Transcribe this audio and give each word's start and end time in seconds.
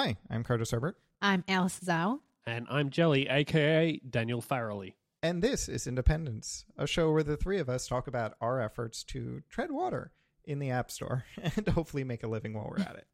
Hi, 0.00 0.16
I'm 0.30 0.44
Curtis 0.44 0.70
Herbert, 0.70 0.96
I'm 1.20 1.42
Alice 1.48 1.80
Zhao. 1.84 2.20
And 2.46 2.68
I'm 2.70 2.88
Jelly, 2.88 3.26
aka 3.26 4.00
Daniel 4.08 4.40
Farrelly. 4.40 4.94
and 5.24 5.42
this 5.42 5.68
is 5.68 5.88
Independence, 5.88 6.64
a 6.76 6.86
show 6.86 7.10
where 7.10 7.24
the 7.24 7.36
three 7.36 7.58
of 7.58 7.68
us 7.68 7.88
talk 7.88 8.06
about 8.06 8.34
our 8.40 8.60
efforts 8.60 9.02
to 9.06 9.42
tread 9.50 9.72
water 9.72 10.12
in 10.44 10.60
the 10.60 10.70
App 10.70 10.92
Store 10.92 11.24
and 11.42 11.66
hopefully 11.70 12.04
make 12.04 12.22
a 12.22 12.28
living 12.28 12.54
while 12.54 12.70
we're 12.70 12.80
at 12.80 12.94
it. 12.94 13.08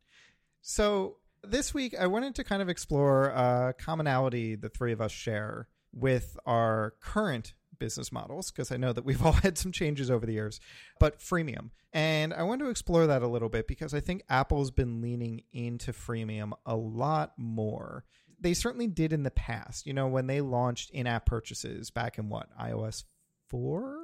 So, 0.60 1.16
this 1.42 1.72
week 1.72 1.94
I 1.98 2.06
wanted 2.06 2.34
to 2.34 2.44
kind 2.44 2.60
of 2.60 2.68
explore 2.68 3.28
a 3.28 3.74
commonality 3.78 4.54
the 4.54 4.68
three 4.68 4.92
of 4.92 5.00
us 5.00 5.10
share 5.10 5.68
with 5.94 6.36
our 6.44 6.96
current 7.00 7.54
business 7.78 8.12
models 8.12 8.50
because 8.50 8.72
I 8.72 8.76
know 8.76 8.92
that 8.92 9.04
we've 9.04 9.24
all 9.26 9.32
had 9.32 9.58
some 9.58 9.72
changes 9.72 10.10
over 10.10 10.26
the 10.26 10.32
years, 10.32 10.60
but 10.98 11.18
freemium. 11.18 11.70
And 11.92 12.34
I 12.34 12.42
want 12.42 12.60
to 12.60 12.70
explore 12.70 13.06
that 13.06 13.22
a 13.22 13.28
little 13.28 13.48
bit 13.48 13.68
because 13.68 13.94
I 13.94 14.00
think 14.00 14.22
Apple's 14.28 14.70
been 14.70 15.00
leaning 15.00 15.42
into 15.52 15.92
freemium 15.92 16.52
a 16.66 16.76
lot 16.76 17.32
more. 17.36 18.04
They 18.40 18.54
certainly 18.54 18.88
did 18.88 19.12
in 19.12 19.22
the 19.22 19.30
past, 19.30 19.86
you 19.86 19.94
know, 19.94 20.08
when 20.08 20.26
they 20.26 20.40
launched 20.40 20.90
in 20.90 21.06
app 21.06 21.26
purchases 21.26 21.90
back 21.90 22.18
in 22.18 22.28
what, 22.28 22.48
iOS 22.58 23.04
4, 23.48 23.96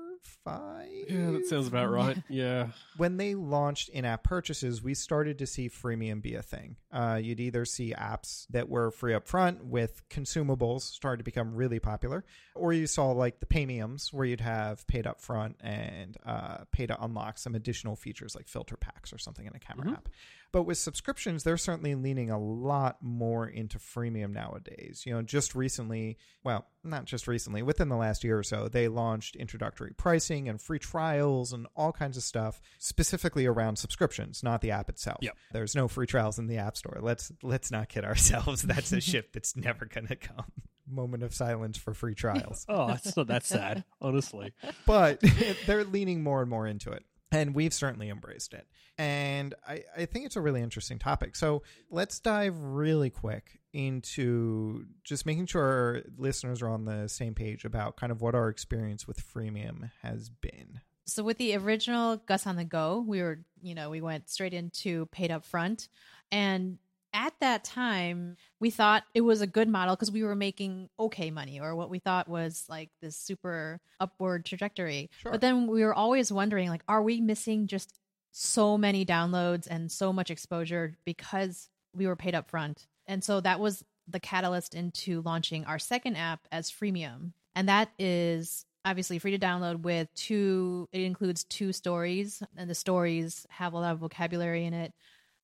5? 0.45 0.87
Yeah, 1.09 1.31
that 1.33 1.47
sounds 1.47 1.67
about 1.69 1.91
right. 1.91 2.17
Yeah. 2.29 2.69
when 2.97 3.17
they 3.17 3.35
launched 3.35 3.89
in-app 3.91 4.23
purchases, 4.25 4.83
we 4.83 4.95
started 4.95 5.39
to 5.39 5.47
see 5.47 5.69
freemium 5.69 6.23
be 6.23 6.35
a 6.35 6.43
thing. 6.43 6.77
Uh, 6.93 7.19
you'd 7.23 7.41
either 7.41 7.65
see 7.65 7.95
apps 7.97 8.47
that 8.51 8.69
were 8.69 8.91
free 8.91 9.15
up 9.15 9.27
front 9.27 9.65
with 9.65 10.03
consumables 10.09 10.83
started 10.83 11.19
to 11.19 11.25
become 11.25 11.55
really 11.55 11.79
popular, 11.81 12.25
or 12.55 12.73
you 12.73 12.87
saw 12.87 13.11
like 13.11 13.41
the 13.41 13.47
paymiums 13.47 14.13
where 14.13 14.25
you'd 14.27 14.41
have 14.41 14.87
paid 14.87 15.07
up 15.07 15.21
front 15.21 15.57
and 15.61 16.17
uh, 16.25 16.59
pay 16.73 16.87
to 16.87 17.03
unlock 17.03 17.39
some 17.39 17.55
additional 17.55 17.97
features 17.97 18.35
like 18.35 18.49
filter 18.49 18.77
packs 18.77 19.13
or 19.13 19.19
something 19.19 19.47
in 19.47 19.55
a 19.55 19.59
camera 19.59 19.87
Mhm. 19.89 19.93
app. 19.95 20.09
But 20.53 20.65
with 20.65 20.79
subscriptions, 20.79 21.45
they're 21.45 21.57
certainly 21.57 21.95
leaning 21.95 22.29
a 22.31 22.39
lot 22.39 23.01
more 23.01 23.47
into 23.47 23.79
freemium 23.79 24.33
nowadays. 24.33 25.05
You 25.07 25.15
know, 25.15 25.23
just 25.23 25.55
recently, 25.55 26.19
well, 26.43 26.67
not 26.83 27.05
just 27.05 27.29
recently, 27.29 27.63
within 27.63 27.89
the 27.89 27.97
last 27.97 28.25
year 28.25 28.37
or 28.37 28.43
so, 28.43 28.67
they 28.67 28.89
launched 28.89 29.37
introductory 29.37 29.93
pricing 29.97 30.40
and 30.49 30.61
free 30.61 30.79
trials 30.79 31.53
and 31.53 31.67
all 31.77 31.93
kinds 31.93 32.17
of 32.17 32.23
stuff 32.23 32.61
specifically 32.79 33.47
around 33.47 33.77
subscriptions, 33.77 34.43
not 34.43 34.61
the 34.61 34.71
app 34.71 34.89
itself. 34.89 35.19
Yep. 35.23 35.37
There's 35.53 35.75
no 35.75 35.89
free 35.89 36.07
trials 36.07 36.39
in 36.39 36.47
the 36.47 36.59
App 36.59 36.77
Store. 36.77 36.99
Let's 37.01 37.33
let's 37.43 37.71
not 37.71 37.89
kid 37.89 38.05
ourselves. 38.11 38.63
That's 38.63 38.93
a 38.93 39.01
shift 39.01 39.33
that's 39.33 39.57
never 39.57 39.85
going 39.85 40.07
to 40.09 40.17
come. 40.17 40.47
Moment 40.89 41.23
of 41.23 41.33
silence 41.33 41.79
for 41.79 41.95
free 41.95 42.17
trials 42.17 42.67
Oh, 42.69 42.89
it's 42.91 43.17
not 43.17 43.29
that 43.29 43.45
sad, 43.45 43.85
honestly. 44.01 44.53
but 44.87 45.23
they're 45.67 45.85
leaning 45.85 46.23
more 46.25 46.41
and 46.41 46.51
more 46.51 46.67
into 46.67 46.91
it. 46.91 47.05
And 47.31 47.55
we've 47.55 47.73
certainly 47.73 48.09
embraced 48.09 48.55
it. 48.55 48.67
And 48.99 49.55
I, 49.69 49.85
I 49.97 50.07
think 50.07 50.27
it's 50.27 50.35
a 50.35 50.41
really 50.41 50.61
interesting 50.63 50.99
topic. 50.99 51.37
So 51.37 51.63
let's 51.91 52.19
dive 52.19 52.57
really 52.59 53.09
quick 53.09 53.60
into 53.73 54.85
just 55.05 55.27
making 55.27 55.47
sure 55.47 55.63
our 55.63 56.03
listeners 56.19 56.63
are 56.63 56.69
on 56.69 56.85
the 56.85 57.09
same 57.09 57.35
page 57.35 57.65
about 57.65 57.97
kind 57.97 58.11
of 58.11 58.21
what 58.21 58.35
our 58.35 58.49
experience 58.49 59.07
with 59.07 59.23
freemium 59.23 59.91
has 60.03 60.29
been. 60.29 60.81
So 61.07 61.25
with 61.25 61.39
the 61.39 61.57
original 61.57 62.17
Gus 62.17 62.47
on 62.47 62.57
the 62.57 62.65
Go, 62.65 63.05
we 63.07 63.21
were, 63.23 63.41
you 63.63 63.75
know, 63.75 63.91
we 63.91 64.01
went 64.01 64.29
straight 64.29 64.55
into 64.55 65.07
paid 65.07 65.31
up 65.31 65.45
front. 65.45 65.89
And 66.31 66.79
at 67.13 67.33
that 67.41 67.65
time, 67.65 68.37
we 68.61 68.71
thought 68.71 69.03
it 69.15 69.23
was 69.23 69.41
a 69.41 69.47
good 69.47 69.69
model 69.69 69.97
because 69.97 70.13
we 70.13 70.23
were 70.23 70.37
making 70.37 70.89
okay 70.99 71.31
money 71.31 71.61
or 71.61 71.75
what 71.75 71.91
we 71.91 71.99
thought 71.99 72.29
was 72.29 72.65
like 72.69 72.91
this 73.03 73.17
super 73.17 73.81
upward 73.99 74.45
trajectory. 74.45 75.11
Sure. 75.19 75.33
But 75.33 75.41
then 75.41 75.67
we 75.67 75.85
were 75.85 75.95
always 75.95 76.33
wondering 76.33 76.69
like 76.69 76.83
are 76.87 77.03
we 77.03 77.21
missing 77.21 77.67
just 77.67 77.99
so 78.33 78.79
many 78.79 79.05
downloads 79.05 79.67
and 79.67 79.91
so 79.91 80.13
much 80.13 80.31
exposure 80.31 80.97
because 81.05 81.69
we 81.95 82.07
were 82.07 82.17
paid 82.17 82.35
up 82.35 82.49
front. 82.49 82.87
And 83.11 83.25
so 83.25 83.41
that 83.41 83.59
was 83.59 83.85
the 84.07 84.21
catalyst 84.21 84.75
into 84.75 85.21
launching 85.23 85.65
our 85.65 85.81
second 85.81 86.17
app 86.17 86.47
as 86.53 86.71
freemium. 86.71 87.33
And 87.57 87.69
that 87.69 87.91
is 87.99 88.65
obviously 88.85 89.19
free 89.19 89.37
to 89.37 89.47
download 89.47 89.83
with 89.83 90.09
two 90.15 90.89
it 90.93 91.03
includes 91.03 91.45
two 91.45 91.73
stories 91.73 92.43
and 92.57 92.71
the 92.71 92.75
stories 92.75 93.47
have 93.51 93.75
a 93.75 93.77
lot 93.77 93.93
of 93.93 93.99
vocabulary 93.99 94.65
in 94.65 94.73
it 94.73 94.95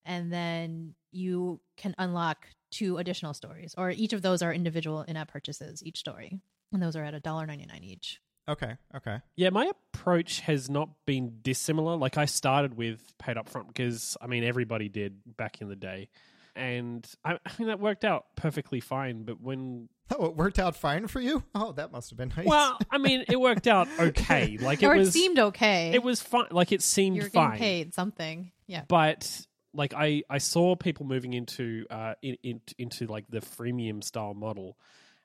and 0.07 0.33
then 0.33 0.95
you 1.13 1.61
can 1.77 1.95
unlock 1.99 2.47
two 2.71 2.97
additional 2.97 3.35
stories 3.35 3.75
or 3.77 3.91
each 3.91 4.15
of 4.15 4.23
those 4.23 4.41
are 4.41 4.55
individual 4.55 5.03
in-app 5.03 5.31
purchases 5.31 5.85
each 5.85 5.99
story 5.99 6.41
and 6.73 6.83
those 6.83 6.97
are 6.97 7.05
at 7.05 7.23
$1.99 7.23 7.83
each 7.83 8.23
Okay. 8.49 8.77
Okay. 8.95 9.19
Yeah, 9.35 9.51
my 9.51 9.67
approach 9.93 10.39
has 10.41 10.71
not 10.71 10.91
been 11.05 11.39
dissimilar. 11.43 11.97
Like, 11.97 12.17
I 12.17 12.27
started 12.27 12.77
with 12.77 13.01
paid 13.19 13.37
up 13.37 13.49
front 13.49 13.67
because, 13.67 14.17
I 14.21 14.29
mean, 14.29 14.45
everybody 14.45 14.89
did 14.89 15.37
back 15.37 15.61
in 15.61 15.69
the 15.69 15.75
day. 15.75 16.11
And 16.57 17.07
I, 17.25 17.35
I 17.35 17.51
mean, 17.59 17.69
that 17.69 17.81
worked 17.81 18.05
out 18.05 18.27
perfectly 18.35 18.81
fine. 18.81 19.25
But 19.25 19.41
when, 19.41 19.89
Oh, 20.17 20.27
it 20.27 20.37
worked 20.37 20.59
out 20.59 20.77
fine 20.77 21.09
for 21.09 21.21
you? 21.21 21.43
Oh, 21.55 21.73
that 21.73 21.91
must 21.91 22.11
have 22.11 22.17
been 22.17 22.33
nice. 22.37 22.47
well, 22.47 22.79
I 22.91 22.99
mean, 22.99 23.25
it 23.29 23.41
worked 23.41 23.67
out 23.67 23.89
okay. 24.01 24.57
Like, 24.57 24.83
it 24.83 24.87
or 24.87 24.95
was, 24.97 25.09
it 25.09 25.13
seemed 25.13 25.39
okay 25.39 25.91
it 25.93 26.03
was 26.03 26.23
fine. 26.23 26.47
Like, 26.51 26.71
it 26.73 26.81
seemed 26.83 27.17
you're 27.17 27.29
fine. 27.29 27.51
getting 27.51 27.59
paid 27.59 27.95
something 27.95 28.53
yeah 28.69 28.83
but 28.89 29.47
like 29.75 29.95
I, 29.95 30.23
I 30.31 30.39
saw 30.39 30.77
people 30.77 31.07
moving 31.07 31.35
into 31.35 31.87
uh 31.91 32.15
in, 32.23 32.37
in, 32.43 32.61
into 32.79 33.07
like 33.07 33.25
the 33.29 33.41
freemium 33.41 34.03
style 34.03 34.33
model 34.35 34.79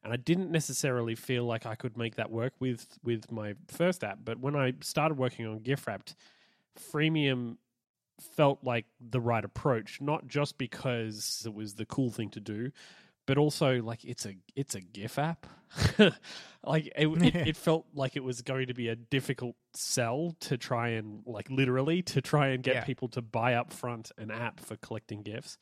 and 0.04 0.12
I 0.12 0.16
didn't 0.18 0.52
necessarily 0.52 1.14
feel 1.16 1.46
like 1.46 1.66
I 1.66 1.76
could 1.76 1.96
make 1.96 2.16
that 2.16 2.32
work 2.32 2.54
with 2.60 2.86
with 3.04 3.32
my 3.32 3.54
first 3.68 4.04
app 4.04 4.20
but 4.26 4.40
when 4.40 4.56
I 4.56 4.74
started 4.82 5.18
working 5.18 5.46
on 5.46 5.60
GIFwrapped 5.60 6.16
freemium 6.92 7.58
felt 8.20 8.60
like 8.64 8.86
the 9.00 9.20
right 9.22 9.44
approach 9.46 10.00
not 10.02 10.28
just 10.28 10.58
because 10.58 11.44
it 11.46 11.54
was 11.54 11.74
the 11.76 11.86
cool 11.86 12.12
thing 12.12 12.30
to 12.30 12.40
do 12.40 12.72
but 13.26 13.38
also 13.38 13.82
like 13.82 14.04
it's 14.04 14.26
a 14.26 14.36
it's 14.56 14.74
a 14.76 14.82
GIF 14.82 15.18
app. 15.20 15.46
like 16.66 16.88
it, 16.98 17.08
it, 17.24 17.36
it 17.36 17.56
felt 17.56 17.86
like 17.94 18.16
it 18.16 18.24
was 18.24 18.42
going 18.42 18.68
to 18.68 18.74
be 18.74 18.88
a 18.90 18.96
difficult 18.96 19.56
sell 19.74 20.36
to 20.42 20.58
try 20.58 20.90
and 20.90 21.22
like 21.26 21.50
literally 21.50 22.02
to 22.02 22.20
try 22.22 22.48
and 22.48 22.64
get 22.64 22.76
Yeah. 22.76 22.84
people 22.84 23.08
to 23.10 23.22
buy 23.22 23.54
up 23.54 23.72
front 23.72 24.12
an 24.18 24.32
app 24.32 24.60
for 24.60 24.76
collecting 24.78 25.22
gifts. 25.22 25.58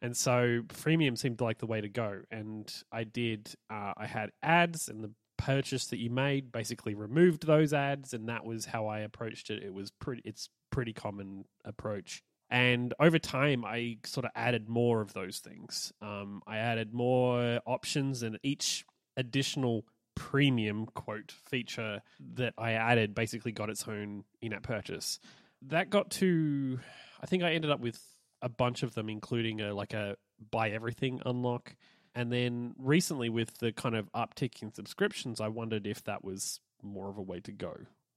And 0.00 0.16
so 0.16 0.62
freemium 0.68 1.18
seemed 1.18 1.40
like 1.40 1.58
the 1.58 1.66
way 1.66 1.80
to 1.80 1.88
go. 1.88 2.20
And 2.30 2.72
I 2.92 3.04
did. 3.04 3.54
Uh, 3.68 3.92
I 3.96 4.06
had 4.06 4.30
ads, 4.42 4.88
and 4.88 5.02
the 5.02 5.10
purchase 5.36 5.86
that 5.86 5.98
you 5.98 6.10
made 6.10 6.52
basically 6.52 6.94
removed 6.94 7.44
those 7.46 7.72
ads, 7.72 8.14
and 8.14 8.28
that 8.28 8.44
was 8.44 8.66
how 8.66 8.86
I 8.86 9.00
approached 9.00 9.50
it. 9.50 9.62
It 9.62 9.74
was 9.74 9.90
pretty. 9.90 10.22
It's 10.24 10.48
pretty 10.74 10.92
common 10.92 11.44
approach. 11.64 12.20
And 12.50 12.92
over 12.98 13.20
time, 13.20 13.64
I 13.64 13.98
sort 14.04 14.26
of 14.26 14.32
added 14.34 14.68
more 14.68 15.00
of 15.00 15.12
those 15.12 15.38
things. 15.38 15.92
Um, 16.02 16.42
I 16.48 16.58
added 16.58 16.92
more 16.92 17.60
options, 17.64 18.24
and 18.24 18.40
each 18.42 18.84
additional 19.16 19.84
premium 20.16 20.86
quote 20.86 21.30
feature 21.30 22.02
that 22.34 22.54
I 22.58 22.72
added 22.72 23.14
basically 23.14 23.52
got 23.52 23.70
its 23.70 23.86
own 23.86 24.24
in-app 24.42 24.64
purchase. 24.64 25.20
That 25.62 25.90
got 25.90 26.10
to, 26.12 26.80
I 27.22 27.26
think 27.26 27.44
I 27.44 27.52
ended 27.52 27.70
up 27.70 27.80
with 27.80 28.00
a 28.42 28.48
bunch 28.48 28.82
of 28.82 28.94
them, 28.94 29.08
including 29.08 29.60
a 29.60 29.72
like 29.72 29.94
a 29.94 30.16
buy 30.50 30.70
everything 30.70 31.20
unlock. 31.24 31.76
And 32.16 32.32
then 32.32 32.74
recently, 32.78 33.28
with 33.28 33.58
the 33.58 33.72
kind 33.72 33.94
of 33.94 34.10
uptick 34.12 34.60
in 34.60 34.74
subscriptions, 34.74 35.40
I 35.40 35.48
wondered 35.48 35.86
if 35.86 36.02
that 36.04 36.24
was 36.24 36.60
more 36.82 37.08
of 37.08 37.16
a 37.16 37.22
way 37.22 37.40
to 37.40 37.52
go, 37.52 37.74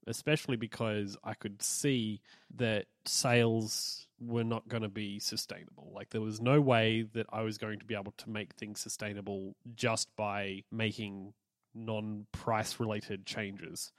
especially 0.08 0.56
because 0.56 1.16
I 1.22 1.34
could 1.34 1.62
see 1.62 2.20
that 2.56 2.86
sales 3.04 4.08
were 4.20 4.42
not 4.42 4.66
going 4.66 4.82
to 4.82 4.88
be 4.88 5.20
sustainable. 5.20 5.92
Like, 5.94 6.10
there 6.10 6.20
was 6.20 6.40
no 6.40 6.60
way 6.60 7.02
that 7.12 7.26
I 7.32 7.42
was 7.42 7.58
going 7.58 7.78
to 7.78 7.84
be 7.84 7.94
able 7.94 8.14
to 8.16 8.30
make 8.30 8.54
things 8.54 8.80
sustainable 8.80 9.54
just 9.76 10.08
by 10.16 10.64
making 10.72 11.34
non 11.74 12.26
price 12.32 12.80
related 12.80 13.26
changes. 13.26 13.92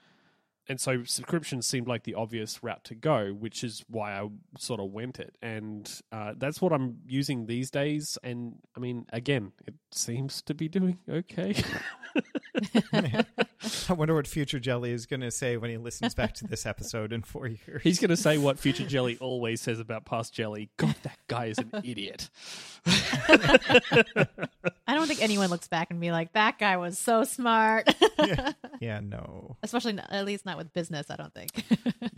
And 0.67 0.79
so 0.79 1.03
subscriptions 1.03 1.65
seemed 1.65 1.87
like 1.87 2.03
the 2.03 2.13
obvious 2.13 2.61
route 2.61 2.83
to 2.85 2.95
go, 2.95 3.29
which 3.29 3.63
is 3.63 3.83
why 3.87 4.13
I 4.13 4.27
sort 4.59 4.79
of 4.79 4.91
went 4.91 5.19
it. 5.19 5.35
And 5.41 5.91
uh, 6.11 6.33
that's 6.37 6.61
what 6.61 6.71
I'm 6.71 6.97
using 7.07 7.47
these 7.47 7.71
days. 7.71 8.19
And 8.23 8.57
I 8.77 8.79
mean, 8.79 9.07
again, 9.11 9.53
it 9.65 9.73
seems 9.91 10.43
to 10.43 10.53
be 10.53 10.67
doing 10.67 10.99
okay. 11.09 11.55
I 13.89 13.93
wonder 13.93 14.15
what 14.15 14.27
future 14.27 14.59
Jelly 14.59 14.91
is 14.91 15.05
going 15.05 15.21
to 15.21 15.31
say 15.31 15.57
when 15.57 15.69
he 15.69 15.77
listens 15.77 16.13
back 16.13 16.33
to 16.35 16.47
this 16.47 16.65
episode 16.65 17.13
in 17.13 17.21
four 17.21 17.47
years. 17.47 17.81
He's 17.83 17.99
going 17.99 18.09
to 18.09 18.17
say 18.17 18.37
what 18.37 18.59
Future 18.59 18.85
Jelly 18.85 19.17
always 19.19 19.61
says 19.61 19.79
about 19.79 20.05
past 20.05 20.33
Jelly. 20.33 20.69
God, 20.77 20.95
that 21.03 21.17
guy 21.27 21.45
is 21.45 21.57
an 21.57 21.71
idiot. 21.83 22.29
I 22.85 24.03
don't 24.87 25.07
think 25.07 25.21
anyone 25.21 25.49
looks 25.49 25.67
back 25.67 25.91
and 25.91 25.99
be 25.99 26.11
like, 26.11 26.33
that 26.33 26.57
guy 26.59 26.77
was 26.77 26.97
so 26.97 27.23
smart. 27.23 27.93
yeah. 28.19 28.51
yeah, 28.79 28.99
no. 28.99 29.57
Especially, 29.63 29.93
not, 29.93 30.11
at 30.11 30.25
least 30.25 30.45
not 30.45 30.57
with 30.57 30.73
business, 30.73 31.07
I 31.09 31.15
don't 31.15 31.33
think. 31.33 31.51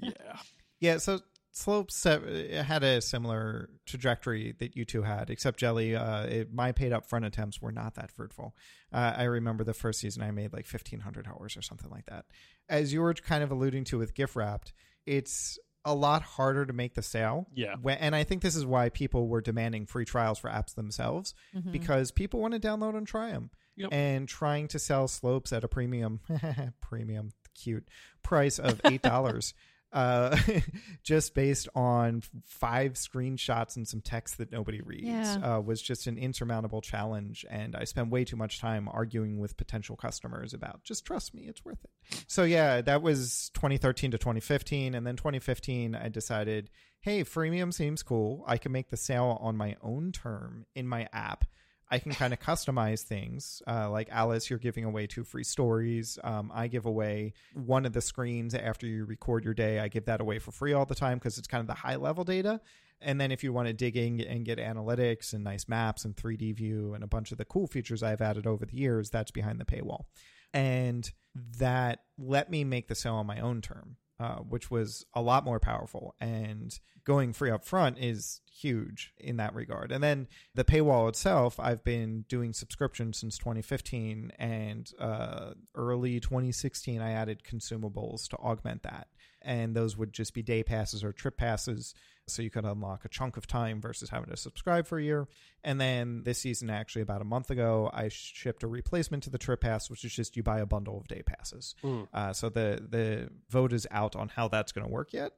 Yeah. 0.02 0.38
Yeah, 0.80 0.98
so 0.98 1.20
Slopes 1.54 2.06
uh, 2.06 2.64
had 2.66 2.82
a 2.84 3.02
similar 3.02 3.70
trajectory 3.86 4.54
that 4.60 4.78
you 4.78 4.86
two 4.86 5.02
had, 5.04 5.30
except 5.30 5.60
Jelly, 5.60 5.96
uh, 5.96 6.24
it, 6.24 6.54
my 6.54 6.72
paid 6.72 6.94
up 6.94 7.06
front 7.10 7.26
attempts 7.26 7.62
were 7.62 7.74
not 7.74 7.96
that 7.96 8.10
fruitful. 8.10 8.56
Uh, 8.94 9.14
I 9.18 9.24
remember 9.24 9.64
the 9.66 9.74
first 9.74 10.00
season 10.00 10.24
I 10.24 10.32
made 10.32 10.54
like 10.54 10.66
1,500 10.66 11.28
hours 11.28 11.58
or 11.58 11.62
something 11.62 11.90
like 11.90 12.06
that. 12.06 12.26
As 12.70 12.94
you 12.94 13.02
were 13.02 13.14
kind 13.14 13.44
of 13.44 13.52
alluding 13.52 13.84
to 13.86 13.98
with 13.98 14.14
GIFwrapped, 14.16 14.72
it's 15.06 15.60
a 15.84 15.94
lot 15.94 16.22
harder 16.22 16.66
to 16.66 16.72
make 16.74 16.94
the 16.94 17.02
sale. 17.02 17.48
Yeah. 17.54 17.76
When- 17.82 17.98
And 17.98 18.16
I 18.16 18.24
think 18.24 18.44
this 18.44 18.56
is 18.56 18.66
why 18.66 18.88
people 18.90 19.28
were 19.28 19.42
demanding 19.42 19.88
free 19.88 20.06
trials 20.06 20.40
for 20.40 20.50
apps 20.50 20.76
themselves 20.76 21.34
Mhm. 21.56 21.72
because 21.74 22.12
people 22.12 22.40
want 22.40 22.54
to 22.54 22.60
download 22.62 22.96
and 22.96 23.06
try 23.08 23.32
them. 23.32 23.50
Yep. 23.76 23.90
And 23.92 24.28
trying 24.28 24.68
to 24.70 24.80
sell 24.80 25.08
slopes 25.08 25.52
at 25.52 25.64
a 25.64 25.68
premium, 25.68 26.20
premium, 26.82 27.32
cute 27.56 27.88
price 28.24 28.60
of 28.60 28.82
$8. 28.84 29.54
Uh, 29.94 30.38
just 31.04 31.36
based 31.36 31.68
on 31.76 32.22
five 32.46 32.94
screenshots 32.94 33.76
and 33.76 33.88
some 33.88 34.00
text 34.02 34.38
that 34.38 34.52
nobody 34.52 34.82
reads 34.82 35.04
Yeah. 35.08 35.56
uh, 35.58 35.60
was 35.60 35.82
just 35.82 36.08
an 36.08 36.18
insurmountable 36.18 36.82
challenge. 36.82 37.46
And 37.50 37.76
I 37.76 37.84
spent 37.84 38.10
way 38.10 38.24
too 38.24 38.38
much 38.38 38.60
time 38.60 38.88
arguing 38.92 39.38
with 39.40 39.58
potential 39.58 39.96
customers 39.98 40.54
about 40.54 40.84
just 40.84 41.06
trust 41.06 41.34
me, 41.34 41.44
it's 41.48 41.66
worth 41.66 41.84
it. 41.84 42.24
So, 42.28 42.44
yeah, 42.44 42.82
that 42.82 43.02
was 43.02 43.52
2013 43.54 44.12
to 44.12 44.18
2015. 44.18 44.96
And 44.96 45.06
then 45.06 45.16
2015, 45.18 45.96
I 45.96 46.08
decided, 46.10 46.70
hey, 47.02 47.24
freemium 47.24 47.74
seems 47.74 48.02
cool. 48.04 48.44
I 48.48 48.58
can 48.58 48.72
make 48.72 48.90
the 48.90 48.98
sale 48.98 49.38
on 49.42 49.58
my 49.58 49.76
own 49.82 50.12
term 50.12 50.66
in 50.76 50.88
my 50.88 51.08
app. 51.12 51.46
I 51.92 52.00
can 52.00 52.14
kind 52.14 52.32
of 52.32 52.40
customize 52.40 53.02
things. 53.04 53.62
Uh, 53.68 53.90
like 53.92 54.08
Alice, 54.10 54.50
you're 54.50 54.60
giving 54.60 54.86
away 54.86 55.08
two 55.08 55.26
free 55.26 55.44
stories. 55.44 56.18
Um, 56.24 56.50
I 56.54 56.68
give 56.68 56.86
away 56.86 57.34
one 57.54 57.86
of 57.86 57.92
the 57.92 58.02
screens 58.02 58.56
after 58.56 58.88
you 58.88 59.04
record 59.04 59.44
your 59.44 59.54
day. 59.54 59.80
I 59.80 59.90
give 59.90 60.06
that 60.06 60.22
away 60.22 60.40
for 60.40 60.52
free 60.52 60.72
all 60.72 60.86
the 60.86 60.96
time 60.96 61.18
because 61.18 61.38
it's 61.38 61.50
kind 61.50 61.60
of 61.60 61.68
the 61.68 61.74
high 61.74 61.98
level 61.98 62.24
data. 62.24 62.62
And 63.02 63.20
then 63.20 63.32
if 63.32 63.44
you 63.44 63.52
want 63.52 63.68
to 63.68 63.74
dig 63.74 63.98
in 63.98 64.22
and 64.22 64.46
get 64.46 64.58
analytics 64.58 65.34
and 65.34 65.44
nice 65.44 65.68
maps 65.68 66.06
and 66.06 66.16
3D 66.16 66.56
view 66.56 66.94
and 66.94 67.04
a 67.04 67.08
bunch 67.08 67.32
of 67.32 67.38
the 67.38 67.46
cool 67.46 67.68
features 67.68 68.04
I've 68.04 68.22
added 68.22 68.48
over 68.48 68.66
the 68.66 68.78
years, 68.78 69.10
that's 69.10 69.32
behind 69.32 69.60
the 69.60 69.66
paywall. 69.66 70.06
And 70.54 71.12
that 71.58 72.04
let 72.18 72.50
me 72.50 72.64
make 72.64 72.88
the 72.88 72.96
sale 72.96 73.16
on 73.16 73.26
my 73.26 73.40
own 73.40 73.62
term. 73.62 73.98
Uh, 74.22 74.36
which 74.36 74.70
was 74.70 75.04
a 75.16 75.22
lot 75.22 75.44
more 75.44 75.60
powerful. 75.60 76.14
And 76.22 76.80
going 77.06 77.34
free 77.34 77.50
up 77.50 77.66
front 77.66 77.98
is 77.98 78.42
huge 78.46 79.16
in 79.18 79.38
that 79.38 79.56
regard. 79.56 79.92
And 79.92 80.04
then 80.04 80.28
the 80.54 80.64
paywall 80.64 81.10
itself, 81.10 81.60
I've 81.60 81.84
been 81.84 82.26
doing 82.30 82.54
subscriptions 82.54 83.18
since 83.18 83.40
2015, 83.40 84.32
and 84.38 84.92
uh, 85.00 85.54
early 85.74 86.20
2016, 86.20 87.02
I 87.02 87.14
added 87.14 87.42
consumables 87.44 88.28
to 88.28 88.38
augment 88.38 88.84
that. 88.84 89.08
And 89.42 89.76
those 89.76 89.98
would 89.98 90.14
just 90.14 90.36
be 90.36 90.44
day 90.44 90.62
passes 90.62 91.04
or 91.04 91.12
trip 91.12 91.38
passes. 91.38 91.96
So 92.28 92.42
you 92.42 92.50
could 92.50 92.66
unlock 92.66 93.04
a 93.04 93.10
chunk 93.10 93.36
of 93.36 93.46
time 93.48 93.82
versus 93.82 94.10
having 94.10 94.30
to 94.30 94.38
subscribe 94.38 94.88
for 94.88 94.98
a 94.98 95.04
year. 95.04 95.28
And 95.64 95.82
then 95.82 96.24
this 96.24 96.40
season, 96.40 96.70
actually, 96.70 97.02
about 97.02 97.22
a 97.22 97.26
month 97.26 97.50
ago, 97.50 97.90
I 97.94 98.08
shipped 98.10 98.64
a 98.64 98.68
replacement 98.68 99.24
to 99.24 99.30
the 99.30 99.38
trip 99.38 99.62
pass, 99.62 99.90
which 99.90 100.06
is 100.06 100.14
just 100.14 100.38
you 100.38 100.44
buy 100.44 100.60
a 100.60 100.66
bundle 100.66 100.98
of 100.98 101.08
day 101.08 101.24
passes. 101.24 101.76
Mm. 101.84 102.08
Uh, 102.14 102.34
so 102.34 102.50
the 102.50 102.86
the 102.90 103.30
vote 103.50 103.74
is 103.74 103.86
out 103.92 104.16
on 104.16 104.30
how 104.30 104.48
that's 104.48 104.72
going 104.72 104.86
to 104.86 104.92
work 104.92 105.14
yet, 105.14 105.34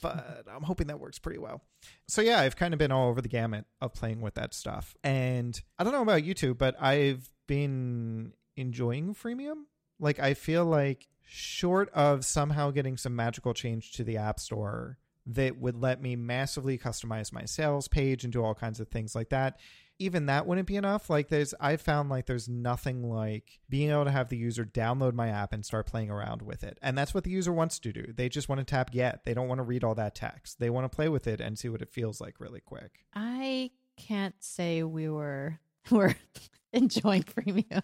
but 0.00 0.44
I'm 0.50 0.62
hoping 0.62 0.86
that 0.86 1.00
works 1.00 1.18
pretty 1.18 1.38
well. 1.38 1.62
So 2.08 2.22
yeah, 2.22 2.40
I've 2.40 2.56
kind 2.56 2.74
of 2.74 2.78
been 2.78 2.92
all 2.92 3.08
over 3.08 3.20
the 3.20 3.28
gamut 3.28 3.66
of 3.80 3.92
playing 3.92 4.20
with 4.20 4.34
that 4.34 4.54
stuff, 4.54 4.96
and 5.04 5.60
I 5.78 5.84
don't 5.84 5.92
know 5.92 6.02
about 6.02 6.24
you 6.24 6.34
two, 6.34 6.54
but 6.54 6.80
I've 6.80 7.30
been 7.46 8.32
enjoying 8.56 9.14
freemium. 9.14 9.64
Like 9.98 10.18
I 10.18 10.34
feel 10.34 10.64
like 10.64 11.08
short 11.22 11.90
of 11.90 12.24
somehow 12.24 12.70
getting 12.70 12.96
some 12.96 13.14
magical 13.14 13.54
change 13.54 13.92
to 13.92 14.04
the 14.04 14.16
app 14.16 14.40
store 14.40 14.98
that 15.26 15.58
would 15.58 15.76
let 15.76 16.02
me 16.02 16.16
massively 16.16 16.78
customize 16.78 17.32
my 17.32 17.44
sales 17.44 17.88
page 17.88 18.24
and 18.24 18.32
do 18.32 18.42
all 18.42 18.54
kinds 18.54 18.80
of 18.80 18.88
things 18.88 19.14
like 19.14 19.28
that 19.30 19.58
even 20.00 20.26
that 20.26 20.46
wouldn't 20.46 20.66
be 20.66 20.76
enough. 20.76 21.10
Like 21.10 21.28
there's 21.28 21.54
I 21.60 21.76
found 21.76 22.08
like 22.08 22.24
there's 22.24 22.48
nothing 22.48 23.08
like 23.08 23.60
being 23.68 23.90
able 23.90 24.06
to 24.06 24.10
have 24.10 24.30
the 24.30 24.36
user 24.36 24.64
download 24.64 25.12
my 25.12 25.28
app 25.28 25.52
and 25.52 25.64
start 25.64 25.86
playing 25.86 26.10
around 26.10 26.40
with 26.40 26.64
it. 26.64 26.78
And 26.80 26.96
that's 26.96 27.12
what 27.12 27.24
the 27.24 27.30
user 27.30 27.52
wants 27.52 27.78
to 27.80 27.92
do. 27.92 28.06
They 28.16 28.30
just 28.30 28.48
want 28.48 28.60
to 28.60 28.64
tap 28.64 28.90
get. 28.90 29.24
They 29.24 29.34
don't 29.34 29.46
want 29.46 29.58
to 29.58 29.62
read 29.62 29.84
all 29.84 29.94
that 29.96 30.14
text. 30.14 30.58
They 30.58 30.70
want 30.70 30.90
to 30.90 30.96
play 30.96 31.10
with 31.10 31.26
it 31.26 31.40
and 31.40 31.58
see 31.58 31.68
what 31.68 31.82
it 31.82 31.92
feels 31.92 32.18
like 32.18 32.40
really 32.40 32.60
quick. 32.60 33.04
I 33.14 33.70
can't 33.98 34.34
say 34.40 34.82
we 34.82 35.10
were 35.10 35.60
were 35.90 36.16
enjoying 36.72 37.24
premium. 37.24 37.82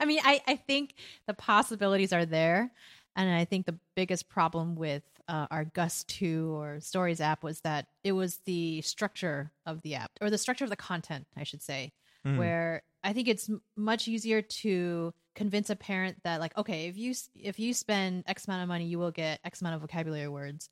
I 0.00 0.06
mean, 0.06 0.20
I, 0.24 0.40
I 0.46 0.56
think 0.56 0.94
the 1.26 1.34
possibilities 1.34 2.14
are 2.14 2.24
there. 2.24 2.72
And 3.14 3.30
I 3.30 3.44
think 3.44 3.66
the 3.66 3.78
biggest 3.94 4.30
problem 4.30 4.74
with 4.74 5.02
uh, 5.28 5.46
our 5.50 5.64
Gus 5.64 6.04
2 6.04 6.56
or 6.56 6.80
Stories 6.80 7.20
app 7.20 7.42
was 7.42 7.60
that 7.60 7.86
it 8.02 8.12
was 8.12 8.38
the 8.46 8.80
structure 8.82 9.52
of 9.66 9.82
the 9.82 9.94
app, 9.94 10.10
or 10.20 10.30
the 10.30 10.38
structure 10.38 10.64
of 10.64 10.70
the 10.70 10.76
content, 10.76 11.26
I 11.36 11.44
should 11.44 11.62
say, 11.62 11.92
Mm. 12.26 12.36
where 12.36 12.82
I 13.04 13.12
think 13.12 13.28
it's 13.28 13.48
much 13.76 14.08
easier 14.08 14.42
to 14.42 15.14
convince 15.36 15.70
a 15.70 15.76
parent 15.76 16.16
that, 16.24 16.40
like, 16.40 16.56
okay, 16.58 16.88
if 16.88 16.96
you 16.96 17.14
if 17.36 17.60
you 17.60 17.72
spend 17.72 18.24
X 18.26 18.48
amount 18.48 18.62
of 18.62 18.68
money, 18.68 18.86
you 18.86 18.98
will 18.98 19.12
get 19.12 19.38
X 19.44 19.60
amount 19.60 19.76
of 19.76 19.82
vocabulary 19.82 20.26
words. 20.28 20.68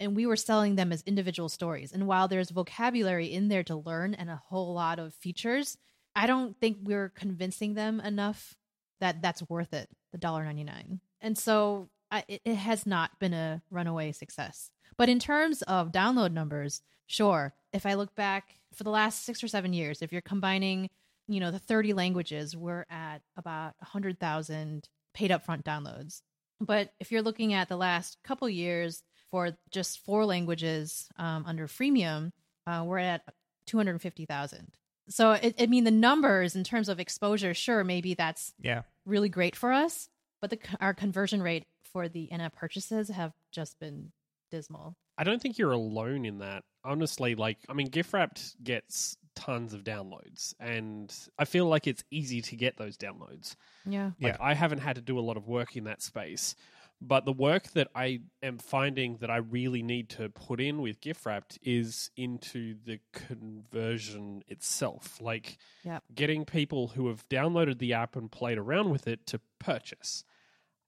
And 0.00 0.16
we 0.16 0.24
were 0.26 0.36
selling 0.36 0.76
them 0.76 0.92
as 0.92 1.02
individual 1.02 1.48
stories. 1.50 1.92
And 1.92 2.06
while 2.06 2.28
there's 2.28 2.50
vocabulary 2.50 3.26
in 3.32 3.48
there 3.48 3.62
to 3.64 3.76
learn 3.76 4.14
and 4.14 4.30
a 4.30 4.36
whole 4.48 4.72
lot 4.74 4.98
of 4.98 5.12
features, 5.14 5.76
I 6.14 6.26
don't 6.26 6.58
think 6.60 6.78
we 6.82 6.94
are 6.94 7.10
convincing 7.10 7.74
them 7.74 8.00
enough 8.00 8.56
that 9.00 9.20
that's 9.20 9.42
worth 9.48 9.74
it, 9.74 9.88
the 10.12 10.18
$1.99. 10.18 11.00
And 11.20 11.36
so 11.36 11.90
I, 12.10 12.24
it, 12.28 12.40
it 12.44 12.54
has 12.56 12.86
not 12.86 13.18
been 13.18 13.34
a 13.34 13.62
runaway 13.70 14.12
success. 14.12 14.70
But 14.96 15.08
in 15.08 15.18
terms 15.18 15.62
of 15.62 15.92
download 15.92 16.32
numbers, 16.32 16.82
sure. 17.06 17.54
If 17.72 17.84
I 17.86 17.94
look 17.94 18.14
back 18.14 18.56
for 18.74 18.84
the 18.84 18.90
last 18.90 19.24
six 19.24 19.42
or 19.44 19.48
seven 19.48 19.72
years, 19.72 20.00
if 20.02 20.12
you're 20.12 20.22
combining, 20.22 20.88
you 21.28 21.40
know, 21.40 21.50
the 21.50 21.58
30 21.58 21.92
languages, 21.92 22.56
we're 22.56 22.86
at 22.88 23.22
about 23.36 23.74
100,000 23.80 24.88
paid 25.14 25.30
upfront 25.30 25.64
downloads. 25.64 26.22
But 26.60 26.92
if 27.00 27.12
you're 27.12 27.22
looking 27.22 27.52
at 27.52 27.68
the 27.68 27.76
last 27.76 28.16
couple 28.24 28.48
years 28.48 29.02
for 29.30 29.56
just 29.70 29.98
four 30.04 30.24
languages 30.24 31.08
um, 31.18 31.44
under 31.46 31.66
freemium, 31.66 32.30
uh, 32.66 32.82
we're 32.86 32.98
at 32.98 33.22
250,000. 33.66 34.72
So, 35.08 35.32
it, 35.32 35.54
I 35.60 35.66
mean, 35.66 35.84
the 35.84 35.90
numbers 35.90 36.56
in 36.56 36.64
terms 36.64 36.88
of 36.88 36.98
exposure, 36.98 37.54
sure, 37.54 37.84
maybe 37.84 38.14
that's 38.14 38.54
Yeah. 38.60 38.82
really 39.04 39.28
great 39.28 39.54
for 39.54 39.72
us, 39.72 40.08
but 40.40 40.50
the 40.50 40.58
our 40.80 40.94
conversion 40.94 41.42
rate 41.42 41.64
for 41.92 42.08
the 42.08 42.24
in-app 42.24 42.54
purchases 42.56 43.08
have 43.08 43.32
just 43.52 43.78
been 43.78 44.12
dismal. 44.50 44.96
I 45.18 45.24
don't 45.24 45.40
think 45.40 45.58
you're 45.58 45.72
alone 45.72 46.24
in 46.24 46.38
that. 46.38 46.64
Honestly, 46.84 47.34
like 47.34 47.58
I 47.68 47.72
mean, 47.72 47.88
GIFwrapped 47.90 48.62
gets 48.62 49.16
tons 49.34 49.74
of 49.74 49.82
downloads, 49.82 50.54
and 50.60 51.12
I 51.38 51.44
feel 51.46 51.66
like 51.66 51.86
it's 51.86 52.04
easy 52.10 52.40
to 52.42 52.56
get 52.56 52.76
those 52.76 52.96
downloads. 52.96 53.56
Yeah. 53.84 54.10
Yeah. 54.18 54.36
I 54.40 54.54
haven't 54.54 54.78
had 54.78 54.96
to 54.96 55.02
do 55.02 55.18
a 55.18 55.20
lot 55.20 55.36
of 55.36 55.46
work 55.48 55.76
in 55.76 55.84
that 55.84 56.02
space. 56.02 56.54
But 56.98 57.26
the 57.26 57.32
work 57.32 57.72
that 57.72 57.88
I 57.94 58.20
am 58.42 58.56
finding 58.56 59.18
that 59.18 59.30
I 59.30 59.36
really 59.36 59.82
need 59.82 60.08
to 60.10 60.30
put 60.30 60.60
in 60.62 60.80
with 60.80 61.02
GIFwrapped 61.02 61.58
is 61.62 62.10
into 62.16 62.74
the 62.86 63.00
conversion 63.12 64.42
itself. 64.48 65.20
Like 65.20 65.58
Yep. 65.84 66.04
getting 66.14 66.44
people 66.46 66.88
who 66.88 67.08
have 67.08 67.28
downloaded 67.28 67.78
the 67.78 67.92
app 67.92 68.16
and 68.16 68.30
played 68.32 68.56
around 68.58 68.90
with 68.90 69.06
it 69.06 69.26
to 69.26 69.40
purchase. 69.58 70.24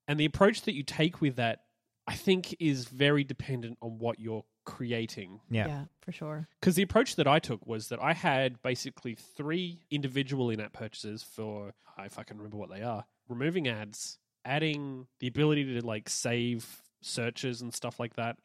And 0.08 0.18
the 0.18 0.24
approach 0.24 0.62
that 0.62 0.74
you 0.74 0.82
take 0.82 1.20
with 1.20 1.36
that, 1.36 1.60
I 2.06 2.14
think, 2.14 2.56
is 2.58 2.86
very 2.86 3.22
dependent 3.22 3.78
on 3.82 3.98
what 3.98 4.18
you're 4.18 4.44
creating 4.64 5.40
Yeah. 5.50 5.66
yeah 5.66 5.84
for 6.00 6.12
sure. 6.12 6.48
because 6.60 6.74
the 6.74 6.82
approach 6.82 7.16
that 7.16 7.26
I 7.26 7.38
took 7.38 7.66
was 7.66 7.88
that 7.88 8.02
I 8.02 8.12
had 8.12 8.60
basically 8.62 9.14
three 9.14 9.86
individual 9.90 10.50
in 10.50 10.60
app 10.60 10.72
purchases 10.72 11.22
for, 11.22 11.72
if 12.00 12.18
I 12.18 12.22
can 12.22 12.36
remember 12.38 12.56
what 12.58 12.70
they 12.70 12.82
are, 12.82 13.04
removing 13.28 13.68
ads, 13.68 14.18
adding 14.44 15.06
the 15.20 15.26
ability 15.26 15.74
to 15.80 15.86
like 15.86 16.08
save 16.08 16.82
searches 17.02 17.60
and 17.62 17.72
stuff 17.72 17.98
like 18.00 18.14
that, 18.16 18.36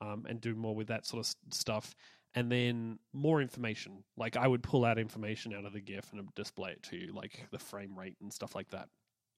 um, 0.00 0.24
and 0.28 0.40
do 0.40 0.54
more 0.54 0.74
with 0.74 0.88
that 0.88 1.06
sort 1.06 1.26
of 1.26 1.34
stuff. 1.52 1.94
And 2.34 2.50
then 2.50 2.98
more 3.12 3.42
information. 3.42 4.04
Like 4.16 4.36
I 4.36 4.46
would 4.48 4.62
pull 4.62 4.84
out 4.84 4.98
information 4.98 5.52
out 5.52 5.64
of 5.66 5.72
the 5.74 5.80
GIF 5.80 6.12
and 6.12 6.34
display 6.34 6.70
it 6.72 6.82
to 6.84 6.96
you, 6.96 7.12
like 7.12 7.46
the 7.50 7.58
frame 7.58 7.96
rate 7.98 8.16
and 8.22 8.32
stuff 8.32 8.54
like 8.54 8.70
that. 8.70 8.88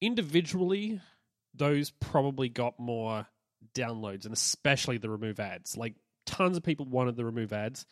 Individually, 0.01 1.01
those 1.55 1.91
probably 1.91 2.49
got 2.49 2.79
more 2.79 3.27
downloads, 3.75 4.25
and 4.25 4.35
especially 4.35 4.99
the 4.99 5.11
remove 5.11 5.41
ads. 5.41 5.77
Like 5.77 5.95
tons 6.27 6.57
of 6.57 6.63
people 6.63 6.87
wanted 6.87 7.17
the 7.17 7.25
remove 7.25 7.53
ads. 7.53 7.87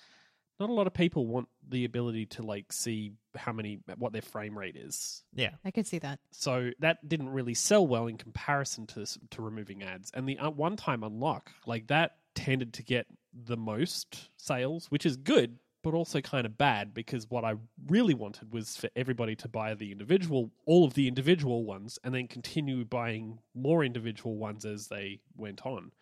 Not 0.60 0.70
a 0.70 0.74
lot 0.74 0.86
of 0.86 0.94
people 0.94 1.26
want 1.26 1.48
the 1.68 1.84
ability 1.84 2.26
to 2.26 2.42
like 2.42 2.72
see 2.72 3.12
how 3.34 3.52
many 3.52 3.80
what 3.96 4.12
their 4.12 4.22
frame 4.22 4.56
rate 4.56 4.76
is. 4.76 5.24
Yeah. 5.34 5.50
I 5.64 5.70
could 5.70 5.86
see 5.86 5.98
that. 6.00 6.20
So 6.30 6.70
that 6.80 7.08
didn't 7.08 7.30
really 7.30 7.54
sell 7.54 7.86
well 7.86 8.06
in 8.06 8.16
comparison 8.16 8.86
to 8.88 9.06
to 9.30 9.42
removing 9.42 9.82
ads. 9.82 10.10
And 10.14 10.28
the 10.28 10.38
uh, 10.38 10.50
one 10.50 10.76
time 10.76 11.02
unlock 11.02 11.50
like 11.66 11.88
that 11.88 12.16
tended 12.34 12.74
to 12.74 12.82
get 12.82 13.06
the 13.32 13.56
most 13.56 14.28
sales, 14.36 14.86
which 14.90 15.06
is 15.06 15.16
good, 15.16 15.58
but 15.82 15.94
also 15.94 16.20
kind 16.20 16.46
of 16.46 16.56
bad 16.56 16.94
because 16.94 17.28
what 17.28 17.44
I 17.44 17.54
really 17.88 18.14
wanted 18.14 18.52
was 18.52 18.76
for 18.76 18.88
everybody 18.96 19.34
to 19.36 19.48
buy 19.48 19.74
the 19.74 19.92
individual, 19.92 20.50
all 20.64 20.84
of 20.84 20.94
the 20.94 21.08
individual 21.08 21.64
ones, 21.64 21.98
and 22.04 22.14
then 22.14 22.28
continue 22.28 22.84
buying 22.84 23.38
more 23.54 23.84
individual 23.84 24.36
ones 24.36 24.64
as 24.64 24.88
they 24.88 25.20
went 25.36 25.66
on. 25.66 25.92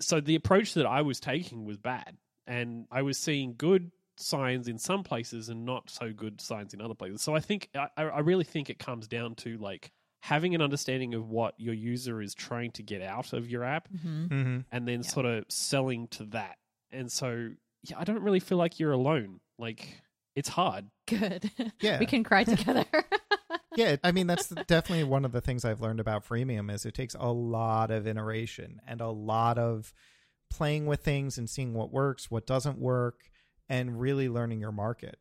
So 0.00 0.20
the 0.20 0.34
approach 0.34 0.74
that 0.74 0.86
I 0.86 1.02
was 1.02 1.20
taking 1.20 1.64
was 1.64 1.76
bad, 1.78 2.16
and 2.46 2.86
I 2.90 3.02
was 3.02 3.18
seeing 3.18 3.54
good 3.56 3.90
signs 4.16 4.68
in 4.68 4.78
some 4.78 5.02
places 5.02 5.48
and 5.48 5.64
not 5.64 5.88
so 5.88 6.12
good 6.12 6.40
signs 6.40 6.74
in 6.74 6.80
other 6.80 6.94
places. 6.94 7.22
So 7.22 7.34
I 7.34 7.40
think 7.40 7.70
I, 7.74 7.88
I 7.96 8.20
really 8.20 8.44
think 8.44 8.68
it 8.68 8.78
comes 8.78 9.08
down 9.08 9.34
to 9.36 9.56
like 9.58 9.92
having 10.20 10.54
an 10.54 10.60
understanding 10.60 11.14
of 11.14 11.30
what 11.30 11.54
your 11.58 11.72
user 11.72 12.20
is 12.20 12.34
trying 12.34 12.70
to 12.72 12.82
get 12.82 13.00
out 13.00 13.32
of 13.32 13.48
your 13.48 13.64
app 13.64 13.88
hmm 13.88 14.26
Mm-hmm. 14.26 14.58
and 14.70 14.86
then 14.86 15.02
Yeah. 15.02 15.08
sort 15.08 15.24
of 15.26 15.44
selling 15.48 16.08
to 16.08 16.24
that 16.26 16.58
And 16.92 17.10
so, 17.10 17.50
yeah, 17.82 17.98
I 17.98 18.04
don't 18.04 18.22
really 18.22 18.40
feel 18.40 18.58
like 18.58 18.78
you're 18.78 18.92
alone. 18.92 19.40
Like, 19.58 20.00
it's 20.34 20.48
hard. 20.48 20.86
Good. 21.06 21.50
Yeah. 21.80 21.98
we 21.98 22.06
can 22.06 22.24
cry 22.24 22.44
together. 22.44 22.84
yeah, 23.76 23.96
I 24.02 24.12
mean 24.12 24.26
that's 24.26 24.48
definitely 24.48 25.04
one 25.04 25.24
of 25.24 25.32
the 25.32 25.40
things 25.40 25.64
I've 25.64 25.80
learned 25.80 26.00
about 26.00 26.26
freemium 26.26 26.72
is 26.72 26.84
it 26.84 26.94
takes 26.94 27.14
a 27.18 27.30
lot 27.32 27.90
of 27.90 28.06
iteration 28.06 28.80
and 28.86 29.00
a 29.00 29.10
lot 29.10 29.58
of 29.58 29.92
playing 30.50 30.86
with 30.86 31.00
things 31.00 31.38
and 31.38 31.48
seeing 31.48 31.74
what 31.74 31.92
works, 31.92 32.30
what 32.30 32.46
doesn't 32.46 32.78
work, 32.78 33.30
and 33.68 34.00
really 34.00 34.28
learning 34.28 34.60
your 34.60 34.72
market. 34.72 35.18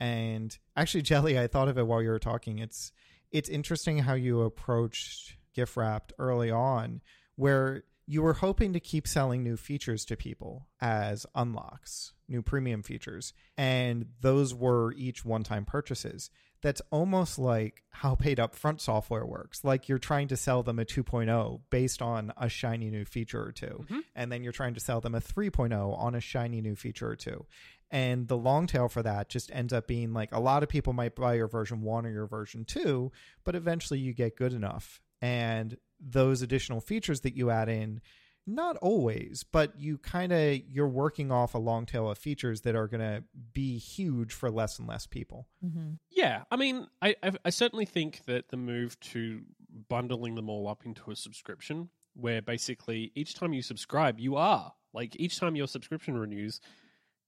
And 0.00 0.56
actually, 0.76 1.02
Jelly, 1.02 1.38
I 1.38 1.46
thought 1.46 1.68
of 1.68 1.78
it 1.78 1.86
while 1.86 2.02
you 2.02 2.10
were 2.10 2.18
talking. 2.18 2.58
It's 2.58 2.92
it's 3.30 3.48
interesting 3.48 3.98
how 3.98 4.14
you 4.14 4.42
approached 4.42 5.36
GIFwrapped 5.56 6.10
early 6.18 6.50
on, 6.50 7.00
where 7.36 7.84
you 8.06 8.22
were 8.22 8.34
hoping 8.34 8.72
to 8.72 8.80
keep 8.80 9.06
selling 9.06 9.42
new 9.42 9.56
features 9.56 10.04
to 10.06 10.16
people 10.16 10.68
as 10.80 11.24
unlocks, 11.34 12.12
new 12.28 12.42
premium 12.42 12.82
features, 12.82 13.32
and 13.56 14.06
those 14.20 14.54
were 14.54 14.92
each 14.94 15.24
one 15.24 15.42
time 15.44 15.64
purchases. 15.64 16.30
That's 16.62 16.82
almost 16.92 17.40
like 17.40 17.82
how 17.90 18.14
paid 18.14 18.38
upfront 18.38 18.80
software 18.80 19.26
works. 19.26 19.64
Like 19.64 19.88
you're 19.88 19.98
trying 19.98 20.28
to 20.28 20.36
sell 20.36 20.62
them 20.62 20.78
a 20.78 20.84
2.0 20.84 21.60
based 21.70 22.00
on 22.00 22.32
a 22.36 22.48
shiny 22.48 22.88
new 22.88 23.04
feature 23.04 23.42
or 23.42 23.50
2 23.52 23.84
Mhm. 23.90 24.02
and 24.14 24.30
then 24.30 24.44
you're 24.44 24.52
trying 24.52 24.74
to 24.74 24.80
sell 24.80 25.00
them 25.00 25.14
a 25.16 25.20
3.0 25.20 25.92
on 25.98 26.14
a 26.14 26.20
shiny 26.20 26.60
new 26.60 26.76
feature 26.76 27.08
or 27.10 27.16
two. 27.16 27.46
And 27.90 28.28
the 28.28 28.36
long 28.38 28.66
tail 28.68 28.88
for 28.88 29.02
that 29.02 29.28
just 29.28 29.50
ends 29.52 29.72
up 29.72 29.86
being 29.88 30.12
like 30.12 30.30
a 30.32 30.38
lot 30.40 30.62
of 30.62 30.68
people 30.68 30.92
might 30.92 31.16
buy 31.16 31.34
your 31.34 31.48
version 31.48 31.82
one 31.82 32.06
or 32.06 32.10
your 32.10 32.26
version 32.28 32.64
two, 32.64 33.10
but 33.44 33.54
eventually 33.56 33.98
you 33.98 34.14
get 34.14 34.36
good 34.36 34.52
enough. 34.52 35.00
And 35.20 35.76
those 36.02 36.42
additional 36.42 36.80
features 36.80 37.20
that 37.20 37.36
you 37.36 37.50
add 37.50 37.68
in, 37.68 38.00
not 38.46 38.76
always, 38.78 39.44
but 39.44 39.78
you 39.78 39.98
kind 39.98 40.32
of 40.32 40.60
you're 40.68 40.88
working 40.88 41.30
off 41.30 41.54
a 41.54 41.58
long 41.58 41.86
tail 41.86 42.10
of 42.10 42.18
features 42.18 42.62
that 42.62 42.74
are 42.74 42.88
going 42.88 43.00
to 43.00 43.22
be 43.52 43.78
huge 43.78 44.32
for 44.32 44.50
less 44.50 44.78
and 44.78 44.88
less 44.88 45.06
people. 45.06 45.46
hmm 45.60 45.92
Yeah, 46.10 46.42
I 46.50 46.56
mean, 46.56 46.88
I, 47.00 47.14
I 47.22 47.32
I 47.44 47.50
certainly 47.50 47.84
think 47.84 48.24
that 48.26 48.48
the 48.48 48.56
move 48.56 48.98
to 49.00 49.42
bundling 49.88 50.34
them 50.34 50.50
all 50.50 50.68
up 50.68 50.84
into 50.84 51.10
a 51.10 51.16
subscription, 51.16 51.90
where 52.14 52.42
basically 52.42 53.12
each 53.14 53.34
time 53.34 53.52
you 53.52 53.62
subscribe, 53.62 54.18
you 54.18 54.36
are 54.36 54.72
like 54.92 55.16
each 55.18 55.38
time 55.38 55.56
your 55.56 55.68
subscription 55.68 56.18
renews, 56.18 56.60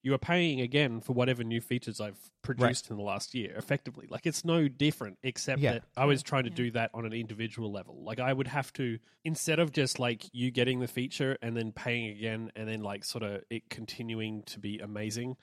you 0.04 0.14
are 0.14 0.18
paying 0.18 0.60
again 0.60 1.00
for 1.00 1.14
whatever 1.14 1.42
new 1.42 1.60
features 1.60 2.00
I've 2.00 2.18
produced 2.42 2.90
in 2.90 2.96
the 2.96 3.02
last 3.02 3.34
year. 3.34 3.54
Effectively, 3.56 4.06
like 4.10 4.26
it's 4.26 4.44
no 4.44 4.68
different, 4.68 5.18
except 5.22 5.60
Yeah. 5.60 5.72
that 5.72 5.84
I 5.96 6.04
was 6.04 6.22
trying 6.22 6.44
to 6.44 6.50
Yeah. 6.50 6.56
do 6.56 6.70
that 6.72 6.90
on 6.94 7.06
an 7.06 7.12
individual 7.14 7.72
level. 7.72 8.04
Like 8.04 8.20
I 8.20 8.32
would 8.32 8.46
have 8.48 8.72
to 8.74 8.98
instead 9.24 9.58
of 9.58 9.72
just 9.72 9.98
like 9.98 10.22
you 10.32 10.50
getting 10.50 10.78
the 10.80 10.86
feature 10.86 11.38
and 11.42 11.56
then 11.56 11.72
paying 11.72 12.10
again, 12.10 12.52
and 12.54 12.68
then 12.68 12.82
like 12.82 13.04
sort 13.04 13.24
of 13.24 13.42
it 13.50 13.68
continuing 13.70 14.42
to 14.44 14.60
be 14.60 14.78
amazing 14.78 15.36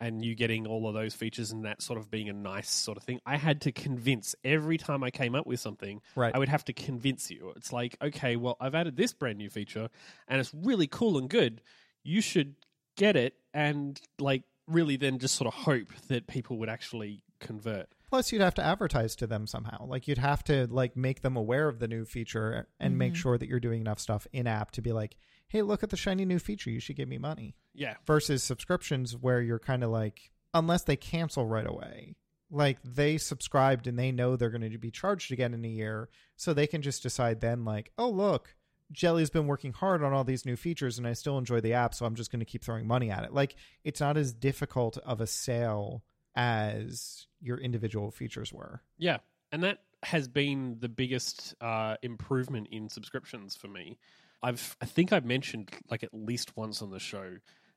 and 0.00 0.24
you 0.24 0.34
getting 0.34 0.66
all 0.66 0.88
of 0.88 0.94
those 0.94 1.14
features 1.14 1.52
and 1.52 1.64
that 1.64 1.80
sort 1.80 1.98
of 1.98 2.10
being 2.10 2.28
a 2.28 2.32
nice 2.32 2.68
sort 2.68 2.98
of 2.98 3.04
thing. 3.04 3.20
I 3.24 3.36
had 3.36 3.60
to 3.62 3.72
convince 3.72 4.34
every 4.44 4.76
time 4.76 5.02
I 5.04 5.10
came 5.10 5.34
up 5.34 5.46
with 5.46 5.60
something, 5.60 6.02
Right. 6.16 6.34
I 6.34 6.38
would 6.38 6.48
have 6.48 6.64
to 6.64 6.72
convince 6.72 7.30
you. 7.30 7.52
It's 7.56 7.72
like, 7.72 7.96
okay, 8.02 8.36
well, 8.36 8.56
I've 8.60 8.74
added 8.74 8.96
this 8.96 9.12
brand 9.12 9.38
new 9.38 9.48
feature 9.48 9.88
and 10.28 10.40
it's 10.40 10.52
really 10.52 10.86
cool 10.88 11.16
and 11.18 11.30
good. 11.30 11.62
You 12.02 12.20
should 12.20 12.56
get 12.96 13.16
it 13.16 13.34
and 13.54 14.00
like 14.18 14.42
really 14.66 14.96
then 14.96 15.18
just 15.18 15.34
sort 15.34 15.48
of 15.48 15.54
hope 15.54 15.88
that 16.08 16.26
people 16.26 16.58
would 16.58 16.68
actually 16.68 17.22
convert. 17.40 17.88
Plus, 18.08 18.30
you'd 18.30 18.42
have 18.42 18.54
to 18.54 18.62
advertise 18.62 19.16
to 19.16 19.26
them 19.26 19.46
somehow. 19.46 19.86
Like 19.86 20.06
you'd 20.06 20.18
have 20.18 20.44
to 20.44 20.66
like 20.70 20.96
make 20.96 21.22
them 21.22 21.36
aware 21.36 21.68
of 21.68 21.78
the 21.78 21.88
new 21.88 22.04
feature 22.04 22.68
and 22.78 22.98
make 22.98 23.14
Mhm. 23.14 23.16
sure 23.16 23.38
that 23.38 23.48
you're 23.48 23.58
doing 23.60 23.80
enough 23.80 23.98
stuff 23.98 24.26
in 24.32 24.46
app 24.46 24.70
to 24.72 24.82
be 24.82 24.92
like, 24.92 25.16
"Hey, 25.48 25.62
look 25.62 25.82
at 25.82 25.90
the 25.90 25.96
shiny 25.96 26.24
new 26.24 26.38
feature. 26.38 26.70
You 26.70 26.78
should 26.80 26.96
give 26.96 27.08
me 27.08 27.18
money." 27.18 27.56
Yeah. 27.74 27.96
Versus 28.06 28.44
subscriptions 28.44 29.16
where 29.16 29.40
you're 29.40 29.58
kind 29.58 29.82
of 29.82 29.90
like, 29.90 30.30
unless 30.54 30.84
they 30.84 30.96
cancel 30.96 31.46
right 31.46 31.66
away, 31.66 32.14
like 32.50 32.78
they 32.84 33.16
subscribed 33.16 33.86
and 33.86 33.98
they 33.98 34.12
know 34.12 34.36
they're 34.36 34.50
going 34.50 34.70
to 34.70 34.78
be 34.78 34.90
charged 34.90 35.32
again 35.32 35.54
in 35.54 35.64
a 35.64 35.68
year, 35.68 36.10
so 36.36 36.52
they 36.52 36.66
can 36.66 36.82
just 36.82 37.02
decide 37.02 37.40
then 37.40 37.64
like, 37.64 37.92
"Oh, 37.96 38.10
look, 38.10 38.54
Jelly's 38.92 39.30
been 39.30 39.46
working 39.46 39.72
hard 39.72 40.02
on 40.02 40.12
all 40.12 40.24
these 40.24 40.46
new 40.46 40.56
features 40.56 40.98
and 40.98 41.06
I 41.06 41.14
still 41.14 41.38
enjoy 41.38 41.60
the 41.60 41.72
app, 41.72 41.94
so 41.94 42.06
I'm 42.06 42.14
just 42.14 42.30
going 42.30 42.40
to 42.40 42.46
keep 42.46 42.62
throwing 42.62 42.86
money 42.86 43.10
at 43.10 43.24
it." 43.24 43.32
Like 43.32 43.56
it's 43.84 44.00
not 44.00 44.16
as 44.16 44.32
difficult 44.32 44.98
of 44.98 45.20
a 45.20 45.26
sale 45.26 46.04
as 46.34 47.26
your 47.40 47.58
individual 47.58 48.10
features 48.10 48.52
were. 48.52 48.82
Yeah, 48.98 49.18
and 49.50 49.62
that 49.64 49.78
has 50.02 50.28
been 50.28 50.76
the 50.80 50.88
biggest 50.88 51.54
uh, 51.60 51.96
improvement 52.02 52.68
in 52.70 52.88
subscriptions 52.88 53.56
for 53.56 53.68
me. 53.68 53.98
I've 54.42 54.76
I 54.80 54.86
think 54.86 55.12
I've 55.12 55.24
mentioned 55.24 55.70
like 55.90 56.02
at 56.02 56.12
least 56.12 56.56
once 56.56 56.82
on 56.82 56.90
the 56.90 56.98
show 56.98 57.36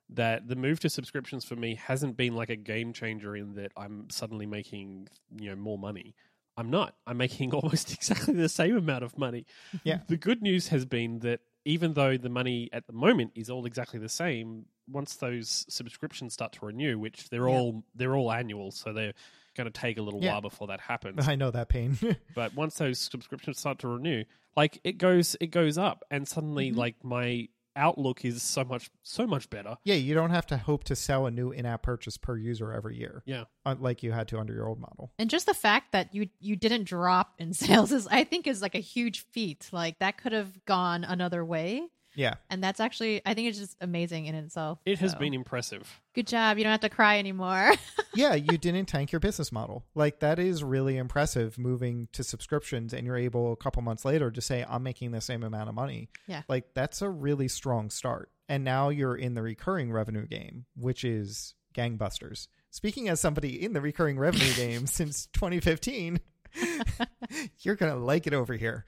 that 0.09 0.47
the 0.47 0.55
move 0.55 0.79
to 0.81 0.89
subscriptions 0.89 1.45
for 1.45 1.55
me 1.55 1.75
hasn't 1.75 2.17
been 2.17 2.35
like 2.35 2.49
a 2.49 2.55
game 2.55 2.93
changer 2.93 3.35
in 3.35 3.55
that 3.55 3.71
I'm 3.77 4.09
suddenly 4.09 4.45
making 4.45 5.07
you 5.37 5.49
know 5.49 5.55
more 5.55 5.77
money. 5.77 6.15
I'm 6.57 6.69
not. 6.69 6.95
I'm 7.05 7.17
making 7.17 7.51
almost 7.53 7.93
exactly 7.93 8.33
the 8.33 8.49
same 8.49 8.77
amount 8.77 9.03
of 9.03 9.17
money. 9.17 9.45
Yeah. 9.83 9.99
The 10.07 10.17
good 10.17 10.41
news 10.41 10.69
has 10.69 10.85
been 10.85 11.19
that 11.19 11.41
even 11.65 11.93
though 11.93 12.15
the 12.17 12.29
money 12.29 12.69
at 12.71 12.85
the 12.87 12.93
moment 12.93 13.31
is 13.35 13.49
all 13.49 13.65
exactly 13.65 13.99
the 13.99 14.09
same, 14.09 14.65
once 14.87 15.15
those 15.15 15.65
subscriptions 15.67 16.33
start 16.33 16.51
to 16.53 16.65
renew, 16.65 16.97
which 16.99 17.29
they're 17.29 17.47
Yeah. 17.49 17.55
all 17.55 17.83
they're 17.95 18.15
all 18.15 18.31
annual, 18.31 18.71
so 18.71 18.93
they're 18.93 19.13
going 19.55 19.65
to 19.71 19.71
take 19.79 19.97
a 19.97 20.01
little 20.01 20.21
Yeah. 20.23 20.33
while 20.33 20.41
before 20.41 20.67
that 20.67 20.79
happens. 20.81 21.27
I 21.27 21.35
know 21.35 21.49
that 21.51 21.69
pain. 21.69 21.97
but 22.35 22.53
once 22.55 22.75
those 22.77 22.99
subscriptions 22.99 23.57
start 23.59 23.79
to 23.79 23.87
renew, 23.87 24.23
like 24.55 24.79
it 24.83 24.97
goes 24.97 25.35
it 25.41 25.47
goes 25.47 25.77
up, 25.77 26.03
and 26.11 26.27
suddenly 26.27 26.71
Mhm. 26.71 26.75
like 26.77 27.03
my 27.03 27.47
outlook 27.75 28.23
is 28.25 28.41
so 28.41 28.63
much 28.63 28.89
so 29.03 29.25
much 29.27 29.49
better. 29.49 29.77
yeah, 29.83 29.95
you 29.95 30.13
don't 30.13 30.29
have 30.31 30.45
to 30.47 30.57
hope 30.57 30.83
to 30.85 30.95
sell 30.95 31.25
a 31.25 31.31
new 31.31 31.51
in-app 31.51 31.83
purchase 31.83 32.17
per 32.17 32.37
user 32.37 32.71
every 32.71 32.97
year. 32.97 33.23
Yeah. 33.25 33.45
uh, 33.65 33.75
like 33.79 34.03
you 34.03 34.11
had 34.11 34.27
to 34.29 34.39
under 34.39 34.53
your 34.53 34.67
old 34.67 34.79
model. 34.79 35.11
And 35.19 35.29
just 35.29 35.45
the 35.45 35.53
fact 35.53 35.91
that 35.91 36.13
you 36.13 36.29
you 36.39 36.55
didn't 36.55 36.83
drop 36.85 37.33
in 37.39 37.53
sales 37.65 37.91
is 37.91 38.07
I 38.07 38.23
think 38.23 38.47
is 38.47 38.61
like 38.61 38.75
a 38.75 38.79
huge 38.79 39.25
feat. 39.31 39.69
Like 39.71 39.99
that 39.99 40.17
could 40.17 40.31
have 40.31 40.63
gone 40.65 41.03
another 41.03 41.43
way. 41.43 41.83
Yeah, 42.15 42.35
And 42.49 42.63
that's 42.63 42.79
actually 42.79 43.21
I 43.25 43.33
think 43.33 43.49
it's 43.49 43.57
just 43.59 43.75
amazing 43.81 44.25
in 44.25 44.35
itself. 44.35 44.79
It 44.85 44.99
has 44.99 45.11
So, 45.11 45.17
been 45.19 45.33
impressive. 45.33 46.01
good 46.13 46.27
job. 46.27 46.57
You 46.57 46.63
don't 46.63 46.71
have 46.71 46.79
to 46.81 46.89
cry 46.89 47.19
anymore. 47.19 47.71
yeah, 48.15 48.33
you 48.35 48.57
didn't 48.57 48.85
tank 48.85 49.11
your 49.11 49.19
business 49.19 49.51
model. 49.51 49.85
Like 49.95 50.19
that 50.19 50.39
is 50.39 50.63
really 50.63 50.97
impressive. 50.97 51.57
Moving 51.57 52.07
to 52.13 52.23
subscriptions, 52.23 52.93
and 52.93 53.05
you're 53.05 53.17
able 53.17 53.51
a 53.51 53.55
couple 53.57 53.81
months 53.81 54.05
later 54.05 54.31
to 54.31 54.41
say, 54.41 54.65
"I'm 54.67 54.83
making 54.83 55.11
the 55.11 55.21
same 55.21 55.43
amount 55.43 55.69
of 55.69 55.75
money." 55.75 56.09
Yeah. 56.27 56.43
like 56.47 56.73
that's 56.73 57.01
a 57.01 57.09
really 57.09 57.47
strong 57.47 57.89
start. 57.89 58.29
And 58.47 58.63
now 58.63 58.89
you're 58.89 59.15
in 59.15 59.33
the 59.33 59.41
recurring 59.41 59.91
revenue 59.91 60.27
game, 60.27 60.65
which 60.75 61.03
is 61.03 61.55
gangbusters. 61.73 62.47
Speaking 62.69 63.09
as 63.09 63.19
somebody 63.19 63.63
in 63.63 63.73
the 63.73 63.81
recurring 63.81 64.19
revenue 64.19 64.53
game 64.55 64.85
since 64.87 65.27
2015, 65.33 66.19
you're 67.61 67.75
gonna 67.75 67.95
like 67.95 68.27
it 68.27 68.33
over 68.33 68.53
here. 68.53 68.85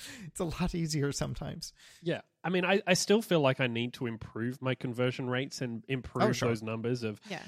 it's 0.26 0.40
a 0.40 0.44
lot 0.44 0.74
easier 0.74 1.12
sometimes. 1.12 1.72
Yeah. 2.02 2.20
I 2.44 2.48
mean, 2.48 2.64
I, 2.64 2.82
I 2.86 2.94
still 2.94 3.22
feel 3.22 3.40
like 3.40 3.60
I 3.60 3.66
need 3.66 3.92
to 3.94 4.06
improve 4.06 4.60
my 4.60 4.74
conversion 4.74 5.28
rates 5.30 5.60
and 5.60 5.84
improve 5.88 6.24
Oh, 6.24 6.32
sure. 6.32 6.48
those 6.48 6.62
numbers 6.62 7.02
of 7.02 7.20
yeah. 7.30 7.42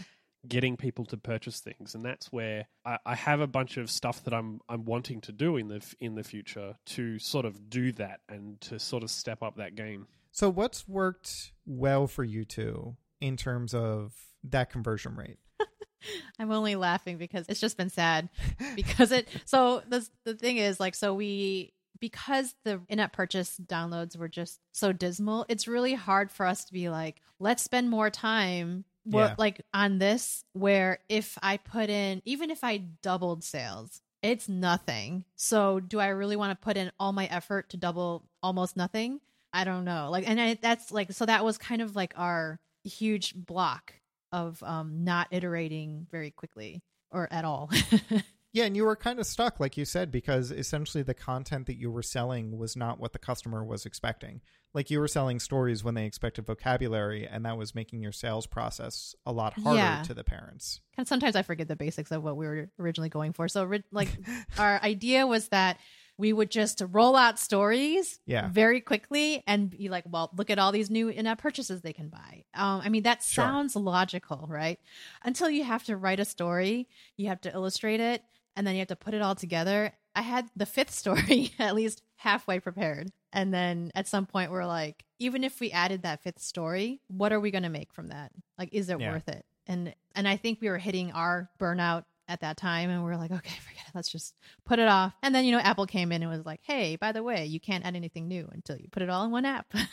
getting 0.47 0.77
people 0.77 1.05
to 1.07 1.17
purchase 1.17 1.61
things, 1.61 1.95
and 1.95 2.05
that's 2.05 2.33
where 2.33 2.67
I, 2.85 2.99
I 3.05 3.15
have 3.15 3.41
a 3.41 3.47
bunch 3.47 3.77
of 3.77 3.91
stuff 3.91 4.23
that 4.25 4.33
I'm 4.35 4.61
I'm 4.69 4.85
wanting 4.85 5.21
to 5.23 5.33
do 5.33 5.57
in 5.57 5.69
the 5.69 5.95
in 6.01 6.15
the 6.15 6.23
future 6.25 6.77
to 6.87 7.19
sort 7.19 7.45
of 7.45 7.69
do 7.69 7.93
that 7.93 8.21
and 8.29 8.61
to 8.63 8.79
sort 8.79 9.03
of 9.03 9.11
step 9.11 9.43
up 9.43 9.57
that 9.57 9.75
game. 9.75 10.07
So, 10.31 10.49
what's 10.51 10.87
worked 10.89 11.53
well 11.67 12.07
for 12.07 12.25
you 12.25 12.45
two 12.45 12.97
in 13.21 13.37
terms 13.37 13.75
of 13.75 14.13
that 14.45 14.71
conversion 14.71 15.17
rate? 15.17 15.39
I'm 16.39 16.51
only 16.51 16.77
laughing 16.77 17.19
because 17.19 17.47
it's 17.49 17.61
just 17.61 17.77
been 17.77 17.91
sad 17.91 18.29
because 18.77 19.11
it 19.13 19.29
so 19.45 19.83
the 19.89 20.07
the 20.25 20.35
thing 20.35 20.57
is 20.59 20.79
like 20.81 20.95
so 20.95 21.15
we 21.15 21.73
because 22.05 22.55
the 22.65 22.83
in-app 22.91 23.15
purchase 23.15 23.59
downloads 23.65 24.15
were 24.15 24.29
just 24.29 24.61
so 24.73 24.93
dismal 24.93 25.47
it's 25.49 25.67
really 25.67 25.95
hard 25.95 26.31
for 26.31 26.45
us 26.45 26.65
to 26.67 26.73
be 26.75 26.91
like 26.91 27.23
let's 27.39 27.63
spend 27.63 27.89
more 27.89 28.11
time 28.11 28.85
Yeah. 29.07 29.35
like 29.39 29.63
on 29.73 29.97
this 29.99 30.45
where 30.53 30.99
if 31.09 31.39
I 31.43 31.57
put 31.57 31.89
in 31.89 32.21
even 32.27 32.51
if 32.51 32.63
I 32.63 32.77
doubled 33.01 33.43
sales 33.43 34.03
it's 34.23 34.51
nothing 34.51 35.25
so 35.35 35.81
do 35.81 35.99
I 35.99 36.09
really 36.09 36.37
want 36.37 36.51
to 36.59 36.63
put 36.63 36.77
in 36.77 36.93
all 37.01 37.13
my 37.13 37.25
effort 37.27 37.71
to 37.71 37.79
double 37.79 38.27
almost 38.43 38.77
nothing 38.77 39.21
I 39.55 39.65
don't 39.65 39.87
know 39.87 40.11
like 40.11 40.29
and 40.29 40.39
I, 40.39 40.59
that's 40.61 40.93
like 40.93 41.11
so 41.13 41.25
that 41.25 41.43
was 41.43 41.57
kind 41.57 41.81
of 41.81 41.97
like 41.97 42.13
our 42.17 42.61
huge 42.83 43.35
block 43.35 43.95
of 44.31 44.63
um 44.63 45.05
not 45.05 45.29
iterating 45.31 46.07
very 46.11 46.31
quickly 46.33 46.83
or 47.11 47.29
at 47.31 47.45
all. 47.47 47.71
Yeah, 48.55 48.65
and 48.65 48.77
you 48.77 48.85
were 48.85 48.95
kind 48.97 49.19
of 49.19 49.27
stuck, 49.27 49.59
like 49.61 49.77
you 49.77 49.85
said, 49.85 50.11
because 50.13 50.51
essentially 50.53 51.03
the 51.03 51.13
content 51.13 51.67
that 51.67 51.77
you 51.77 51.91
were 51.91 52.03
selling 52.05 52.57
was 52.57 52.77
not 52.77 53.01
what 53.01 53.13
the 53.13 53.19
customer 53.19 53.65
was 53.65 53.85
expecting. 53.85 54.41
Like 54.73 54.91
you 54.91 55.01
were 55.01 55.09
selling 55.09 55.41
stories 55.41 55.83
when 55.85 55.95
they 55.95 56.07
expected 56.07 56.47
vocabulary, 56.47 57.27
and 57.27 57.45
that 57.45 57.57
was 57.59 57.75
making 57.75 58.01
your 58.01 58.13
sales 58.13 58.47
process 58.47 59.15
a 59.27 59.33
lot 59.33 59.55
harder 59.61 59.79
Yeah. 59.79 60.03
to 60.05 60.15
the 60.15 60.25
parents. 60.25 60.81
and 60.97 61.07
sometimes 61.09 61.35
I 61.35 61.43
forget 61.43 61.67
the 61.67 61.75
basics 61.75 62.13
of 62.13 62.23
what 62.23 62.37
we 62.37 62.47
were 62.47 62.71
originally 62.79 63.09
going 63.09 63.33
for. 63.33 63.49
So 63.49 63.69
like 63.91 64.09
our 64.59 64.81
idea 64.83 65.27
was 65.27 65.49
that 65.49 65.79
we 66.17 66.33
would 66.33 66.49
just 66.53 66.81
roll 66.93 67.17
out 67.17 67.41
stories 67.41 68.21
Yeah. 68.25 68.49
very 68.49 68.81
quickly 68.81 69.43
and 69.49 69.69
be 69.69 69.89
like, 69.89 70.05
well, 70.09 70.31
look 70.37 70.49
at 70.51 70.61
all 70.61 70.71
these 70.71 70.91
new 70.91 71.09
in-app 71.09 71.39
purchases 71.39 71.83
they 71.83 71.93
can 71.93 72.09
buy. 72.09 72.45
Um, 72.55 72.81
I 72.85 72.89
mean, 72.89 73.03
that 73.03 73.25
Sure. 73.25 73.45
sounds 73.45 73.75
logical, 73.75 74.47
right? 74.49 74.79
Until 75.25 75.51
you 75.51 75.65
have 75.65 75.83
to 75.87 75.97
write 75.97 76.21
a 76.21 76.25
story, 76.25 76.89
you 77.17 77.27
have 77.27 77.41
to 77.41 77.53
illustrate 77.53 77.99
it, 77.99 78.23
and 78.57 78.67
then 78.67 78.75
you 78.75 78.81
have 78.81 78.89
to 78.89 78.97
put 78.97 79.15
it 79.15 79.23
all 79.23 79.35
together. 79.35 79.93
I 80.15 80.23
had 80.23 80.49
the 80.57 80.67
fifth 80.67 80.91
story 80.93 81.53
at 81.59 81.75
least 81.75 82.03
halfway 82.17 82.61
prepared. 82.61 83.11
And 83.33 83.53
then 83.53 83.91
at 83.95 84.07
some 84.07 84.27
point 84.27 84.53
we're 84.53 84.65
like, 84.67 85.05
even 85.19 85.43
if 85.43 85.59
we 85.61 85.71
added 85.73 86.03
that 86.03 86.23
fifth 86.23 86.41
story, 86.41 87.01
what 87.09 87.33
are 87.33 87.41
we 87.41 87.51
going 87.51 87.65
to 87.65 87.69
make 87.69 87.93
from 87.93 88.09
that? 88.09 88.31
Like, 88.59 88.69
is 88.73 88.89
it 88.91 89.01
Yeah. 89.01 89.13
worth 89.13 89.29
it? 89.29 89.45
And 89.67 89.95
and 90.15 90.29
I 90.29 90.37
think 90.37 90.61
we 90.61 90.69
were 90.69 90.79
hitting 90.79 91.11
our 91.13 91.51
burnout 91.59 92.05
at 92.29 92.41
that 92.41 92.57
time 92.57 92.91
and 92.91 93.05
we 93.05 93.11
are 93.11 93.17
like, 93.17 93.31
okay, 93.31 93.55
forget 93.69 93.85
it. 93.87 93.95
Let's 93.95 94.11
just 94.11 94.35
put 94.65 94.79
it 94.79 94.89
off. 94.89 95.13
And 95.23 95.35
then, 95.35 95.45
you 95.45 95.53
know, 95.53 95.59
Apple 95.59 95.87
came 95.87 96.13
in 96.13 96.23
and 96.23 96.31
was 96.31 96.45
like, 96.47 96.61
hey, 96.63 96.97
by 96.97 97.13
the 97.13 97.23
way, 97.23 97.47
you 97.47 97.61
can't 97.61 97.85
add 97.85 97.97
anything 97.97 98.29
new 98.29 98.49
until 98.53 98.77
you 98.77 98.89
put 98.91 99.03
it 99.03 99.11
all 99.11 99.25
in 99.25 99.31
one 99.31 99.45
app. 99.45 99.67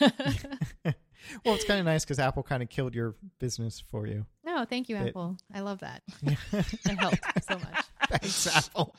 well, 1.44 1.54
it's 1.54 1.64
kind 1.64 1.80
of 1.80 1.86
nice 1.86 2.04
because 2.04 2.18
Apple 2.18 2.42
kind 2.42 2.62
of 2.62 2.68
killed 2.68 2.94
your 2.94 3.14
business 3.38 3.82
for 3.90 4.06
you. 4.06 4.26
no, 4.44 4.64
thank 4.64 4.88
you, 4.88 4.96
It- 4.96 5.08
Apple. 5.08 5.36
I 5.52 5.60
love 5.60 5.80
that. 5.80 6.02
It 6.22 6.98
helped 6.98 7.18
so 7.48 7.54
much. 7.58 7.84
Thanks, 8.08 8.46
Apple. 8.56 8.94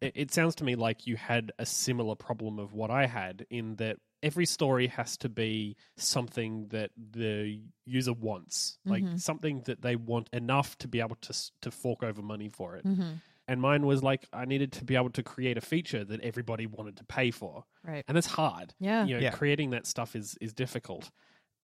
it, 0.00 0.12
it 0.14 0.32
sounds 0.32 0.54
to 0.56 0.64
me 0.64 0.74
like 0.74 1.06
you 1.06 1.16
had 1.16 1.52
a 1.58 1.66
similar 1.66 2.14
problem 2.14 2.58
of 2.58 2.72
what 2.72 2.90
I 2.90 3.06
had 3.06 3.46
in 3.50 3.76
that 3.76 3.96
every 4.22 4.46
story 4.46 4.86
has 4.88 5.16
to 5.18 5.28
be 5.28 5.76
something 5.96 6.68
that 6.68 6.90
the 6.96 7.60
user 7.84 8.12
wants, 8.12 8.78
like 8.84 9.04
Mhm. 9.04 9.20
something 9.20 9.62
that 9.62 9.82
they 9.82 9.96
want 9.96 10.28
enough 10.32 10.76
to 10.78 10.88
be 10.88 11.00
able 11.00 11.16
to 11.16 11.34
to 11.60 11.70
fork 11.70 12.02
over 12.02 12.22
money 12.22 12.48
for 12.48 12.76
it. 12.76 12.84
hmm 12.84 13.14
And 13.48 13.60
mine 13.60 13.86
was 13.86 14.02
like 14.02 14.26
I 14.32 14.44
needed 14.44 14.72
to 14.72 14.84
be 14.84 14.96
able 14.96 15.10
to 15.10 15.22
create 15.22 15.56
a 15.56 15.60
feature 15.60 16.04
that 16.04 16.20
everybody 16.20 16.66
wanted 16.66 16.96
to 16.96 17.04
pay 17.04 17.30
for, 17.30 17.64
Right. 17.84 18.04
and 18.08 18.16
that's 18.16 18.26
hard. 18.26 18.74
Yeah. 18.80 19.04
You 19.06 19.14
know, 19.14 19.20
Yeah. 19.20 19.30
creating 19.30 19.70
that 19.70 19.86
stuff 19.86 20.16
is 20.16 20.36
is 20.40 20.52
difficult. 20.52 21.10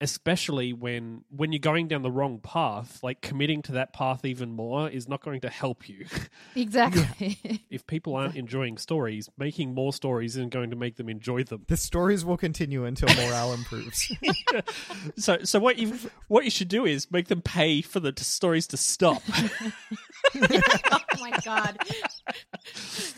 Especially 0.03 0.73
when 0.73 1.23
when 1.29 1.53
you're 1.53 1.59
going 1.59 1.87
down 1.87 2.01
the 2.01 2.11
wrong 2.11 2.39
path, 2.39 2.99
like 3.01 3.21
committing 3.21 3.61
to 3.63 3.71
that 3.71 3.93
path 3.93 4.25
even 4.25 4.51
more 4.51 4.89
is 4.89 5.07
not 5.07 5.23
going 5.23 5.39
to 5.41 5.49
help 5.49 5.87
you. 5.87 6.05
Exactly. 6.55 7.63
if 7.69 7.87
people 7.87 8.15
aren't 8.15 8.35
enjoying 8.35 8.77
stories, 8.77 9.29
making 9.37 9.73
more 9.73 9.91
stories 9.93 10.35
isn't 10.35 10.51
going 10.51 10.69
to 10.71 10.75
make 10.75 10.97
them 10.97 11.07
enjoy 11.09 11.43
them. 11.43 11.63
The 11.67 11.77
stories 11.77 12.23
will 12.25 12.37
continue 12.37 12.85
until 12.85 13.07
morale 13.15 13.53
improves. 13.53 14.11
So, 15.17 15.39
so 15.43 15.59
what 15.59 15.77
you 15.77 15.97
what 16.27 16.43
you 16.43 16.51
should 16.51 16.67
do 16.67 16.85
is 16.85 17.09
make 17.11 17.27
them 17.27 17.41
pay 17.41 17.81
for 17.81 17.99
the 17.99 18.11
t- 18.11 18.23
stories 18.23 18.67
to 18.67 18.77
stop. 18.77 19.21
oh 20.35 20.99
my 21.19 21.31
god. 21.43 21.77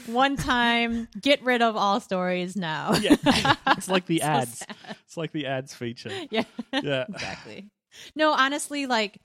One 0.07 0.35
time, 0.37 1.07
get 1.19 1.41
rid 1.43 1.61
of 1.61 1.75
all 1.75 1.99
stories 1.99 2.55
now. 2.55 2.93
yeah, 3.01 3.15
it's 3.69 3.87
like 3.89 4.05
the 4.05 4.19
So 4.19 4.25
ads. 4.25 4.57
sad. 4.59 4.75
It's 5.15 5.17
like 5.17 5.31
the 5.31 5.45
ads 5.45 5.73
feature. 5.73 6.11
Yeah. 6.29 6.43
Yeah, 6.83 7.05
exactly. 7.09 7.69
No, 8.17 8.33
honestly, 8.33 8.85
like 8.85 9.21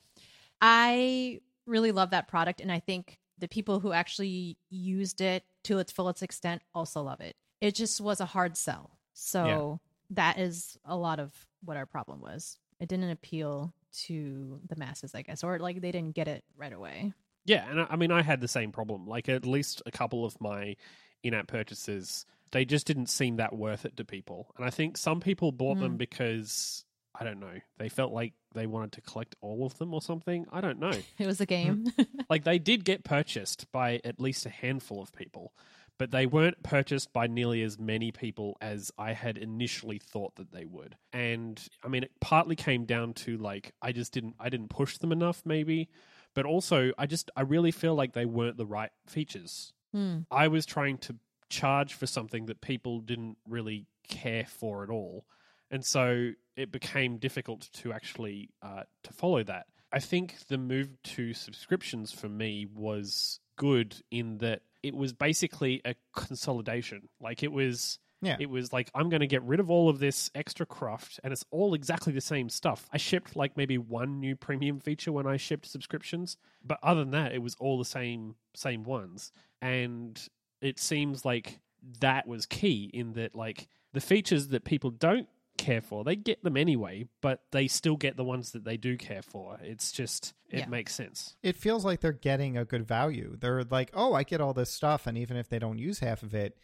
I 0.63 1.41
really 1.67 1.91
love 1.91 2.11
that 2.11 2.29
product, 2.29 2.61
and 2.61 2.71
I 2.71 2.79
think 2.79 3.19
the 3.39 3.49
people 3.49 3.81
who 3.81 3.93
actually 3.93 4.57
used 4.69 5.21
it 5.21 5.43
to 5.65 5.79
its 5.81 5.91
fullest 5.91 6.23
extent 6.23 6.63
also 6.77 7.03
love 7.03 7.21
it. 7.21 7.35
It 7.61 7.75
just 7.75 8.01
was 8.01 8.21
a 8.21 8.25
hard 8.25 8.57
sell. 8.57 8.99
So 9.15 9.81
that 10.11 10.39
is 10.39 10.79
a 10.85 10.97
lot 10.97 11.19
of 11.19 11.33
what 11.65 11.77
our 11.77 11.87
problem 11.87 12.21
was. 12.21 12.57
It 12.79 12.89
didn't 12.89 13.11
appeal 13.11 13.75
to 14.05 14.61
the 14.69 14.77
masses, 14.77 15.13
I 15.13 15.23
guess, 15.23 15.43
or 15.43 15.59
like 15.59 15.81
they 15.81 15.91
didn't 15.91 16.15
get 16.15 16.29
it 16.29 16.45
right 16.57 16.73
away. 16.73 17.13
yeah, 17.47 17.69
and 17.69 17.81
I, 17.81 17.87
I 17.91 17.97
mean, 17.97 18.13
I 18.13 18.23
had 18.23 18.41
the 18.41 18.47
same 18.47 18.71
problem. 18.71 19.09
Like 19.09 19.29
at 19.29 19.45
least 19.45 19.83
a 19.87 19.91
couple 19.91 20.25
of 20.25 20.41
my 20.41 20.77
in-app 21.25 21.49
purchases, 21.49 22.27
they 22.53 22.65
just 22.65 22.87
didn't 22.87 23.07
seem 23.07 23.37
that 23.37 23.55
worth 23.55 23.85
it 23.85 23.97
to 23.97 24.05
people. 24.05 24.53
And 24.57 24.67
I 24.67 24.71
think 24.71 24.97
some 24.97 25.21
people 25.21 25.53
bought 25.53 25.79
them 25.79 25.97
because 25.97 26.85
I 27.19 27.25
don't 27.25 27.41
know, 27.41 27.59
they 27.79 27.89
felt 27.89 28.13
like 28.13 28.35
they 28.55 28.67
wanted 28.67 28.93
to 28.93 29.01
collect 29.03 29.35
all 29.41 29.67
of 29.67 29.77
them 29.79 29.93
or 29.95 30.01
something. 30.03 30.47
I 30.53 30.61
don't 30.61 30.79
know. 30.79 30.93
It 31.19 31.27
was 31.27 31.41
a 31.41 31.47
game. 31.47 31.87
like 32.31 32.45
they 32.45 32.59
did 32.59 32.85
get 32.85 33.05
purchased 33.05 33.67
by 33.73 34.01
at 34.05 34.21
least 34.21 34.47
a 34.47 34.51
handful 34.51 35.03
of 35.03 35.13
people 35.13 35.53
but 36.01 36.13
they 36.13 36.25
weren't 36.25 36.63
purchased 36.63 37.13
by 37.13 37.27
nearly 37.27 37.63
as 37.63 37.79
many 37.79 38.11
people 38.11 38.57
as 38.63 38.91
I 38.97 39.13
had 39.13 39.37
initially 39.37 39.99
thought 39.99 40.35
that 40.37 40.51
they 40.51 40.65
would. 40.65 40.97
And 41.13 41.63
I 41.85 41.89
mean 41.89 42.05
it 42.05 42.13
partly 42.23 42.57
came 42.57 42.87
down 42.87 43.13
to 43.13 43.37
like 43.37 43.75
I 43.83 43.93
just 43.93 44.11
didn't 44.15 44.35
I 44.41 44.49
didn't 44.49 44.71
push 44.71 44.97
them 44.97 45.13
enough 45.13 45.43
maybe, 45.45 45.91
but 46.35 46.47
also 46.47 46.93
I 46.97 47.05
just 47.05 47.31
I 47.37 47.43
really 47.43 47.71
feel 47.71 47.95
like 47.95 48.15
they 48.15 48.25
weren't 48.25 48.57
the 48.57 48.65
right 48.65 48.89
features. 49.07 49.75
Hmm. 49.93 50.21
I 50.31 50.49
was 50.49 50.65
trying 50.65 50.97
to 50.99 51.17
charge 51.51 51.93
for 51.95 52.07
something 52.07 52.47
that 52.47 52.61
people 52.61 53.01
didn't 53.01 53.37
really 53.47 53.87
care 54.09 54.47
for 54.47 54.83
at 54.83 54.91
all. 54.91 55.27
And 55.71 55.85
so 55.85 56.31
it 56.57 56.73
became 56.73 57.19
difficult 57.19 57.69
to 57.75 57.93
actually 57.93 58.51
uh, 58.63 58.83
to 59.05 59.13
follow 59.13 59.43
that. 59.45 59.67
I 59.93 59.99
think 60.01 60.47
the 60.49 60.59
move 60.59 60.89
to 61.03 61.35
subscriptions 61.35 62.13
for 62.13 62.29
me 62.29 62.67
was 62.73 63.41
good 63.57 63.97
in 64.11 64.39
that 64.39 64.63
it 64.83 64.95
was 64.95 65.13
basically 65.13 65.83
a 65.85 65.95
consolidation. 66.15 67.09
Like 67.21 67.43
it 67.43 67.53
was 67.53 67.99
Yeah. 68.23 68.37
it 68.41 68.49
was 68.51 68.73
like 68.73 68.91
I'm 68.95 69.09
going 69.11 69.21
to 69.21 69.27
get 69.27 69.43
rid 69.43 69.61
of 69.61 69.71
all 69.71 69.89
of 69.89 69.99
this 69.99 70.31
extra 70.35 70.65
craft 70.67 71.21
and 71.23 71.33
it's 71.33 71.45
all 71.51 71.75
exactly 71.75 72.13
the 72.13 72.21
same 72.21 72.49
stuff. 72.49 72.89
I 72.93 72.97
shipped 72.99 73.37
like 73.37 73.57
maybe 73.57 73.79
one 73.79 74.21
new 74.21 74.37
premium 74.37 74.79
feature 74.81 75.13
when 75.13 75.27
I 75.27 75.37
shipped 75.37 75.67
subscriptions, 75.67 76.37
but 76.65 76.79
other 76.83 77.01
than 77.01 77.11
that 77.13 77.33
it 77.33 77.43
was 77.43 77.57
all 77.61 77.79
the 77.79 77.85
same 77.85 78.37
same 78.55 78.85
ones. 78.85 79.33
And 79.63 80.21
it 80.61 80.79
seems 80.79 81.25
like 81.25 81.61
that 82.01 82.27
was 82.27 82.47
key 82.47 82.91
in 82.93 83.13
that 83.15 83.35
like 83.35 83.69
the 83.93 84.01
features 84.01 84.49
that 84.49 84.65
people 84.65 84.91
don't 84.91 85.29
care 85.57 85.81
for, 85.81 86.05
they 86.05 86.17
get 86.17 86.43
them 86.43 86.57
anyway, 86.57 87.07
but 87.21 87.43
they 87.51 87.67
still 87.69 87.97
get 87.97 88.17
the 88.17 88.25
ones 88.25 88.53
that 88.53 88.65
they 88.65 88.77
do 88.77 88.97
care 88.97 89.23
for. 89.23 89.59
It's 89.63 89.93
just 89.93 90.33
it 90.49 90.61
Yeah. 90.61 90.67
makes 90.67 90.95
sense. 90.95 91.37
it 91.43 91.57
feels 91.57 91.85
like 91.85 92.01
they're 92.01 92.13
getting 92.13 92.57
a 92.57 92.65
good 92.65 92.87
value. 92.87 93.37
They're 93.39 93.65
like, 93.65 93.91
"Oh, 93.95 94.15
I 94.15 94.23
get 94.25 94.41
all 94.41 94.55
this 94.55 94.71
stuff," 94.71 95.07
and 95.07 95.17
even 95.19 95.37
if 95.37 95.49
they 95.49 95.59
don't 95.59 95.79
use 95.79 95.99
half 96.01 96.23
of 96.23 96.35
it, 96.35 96.57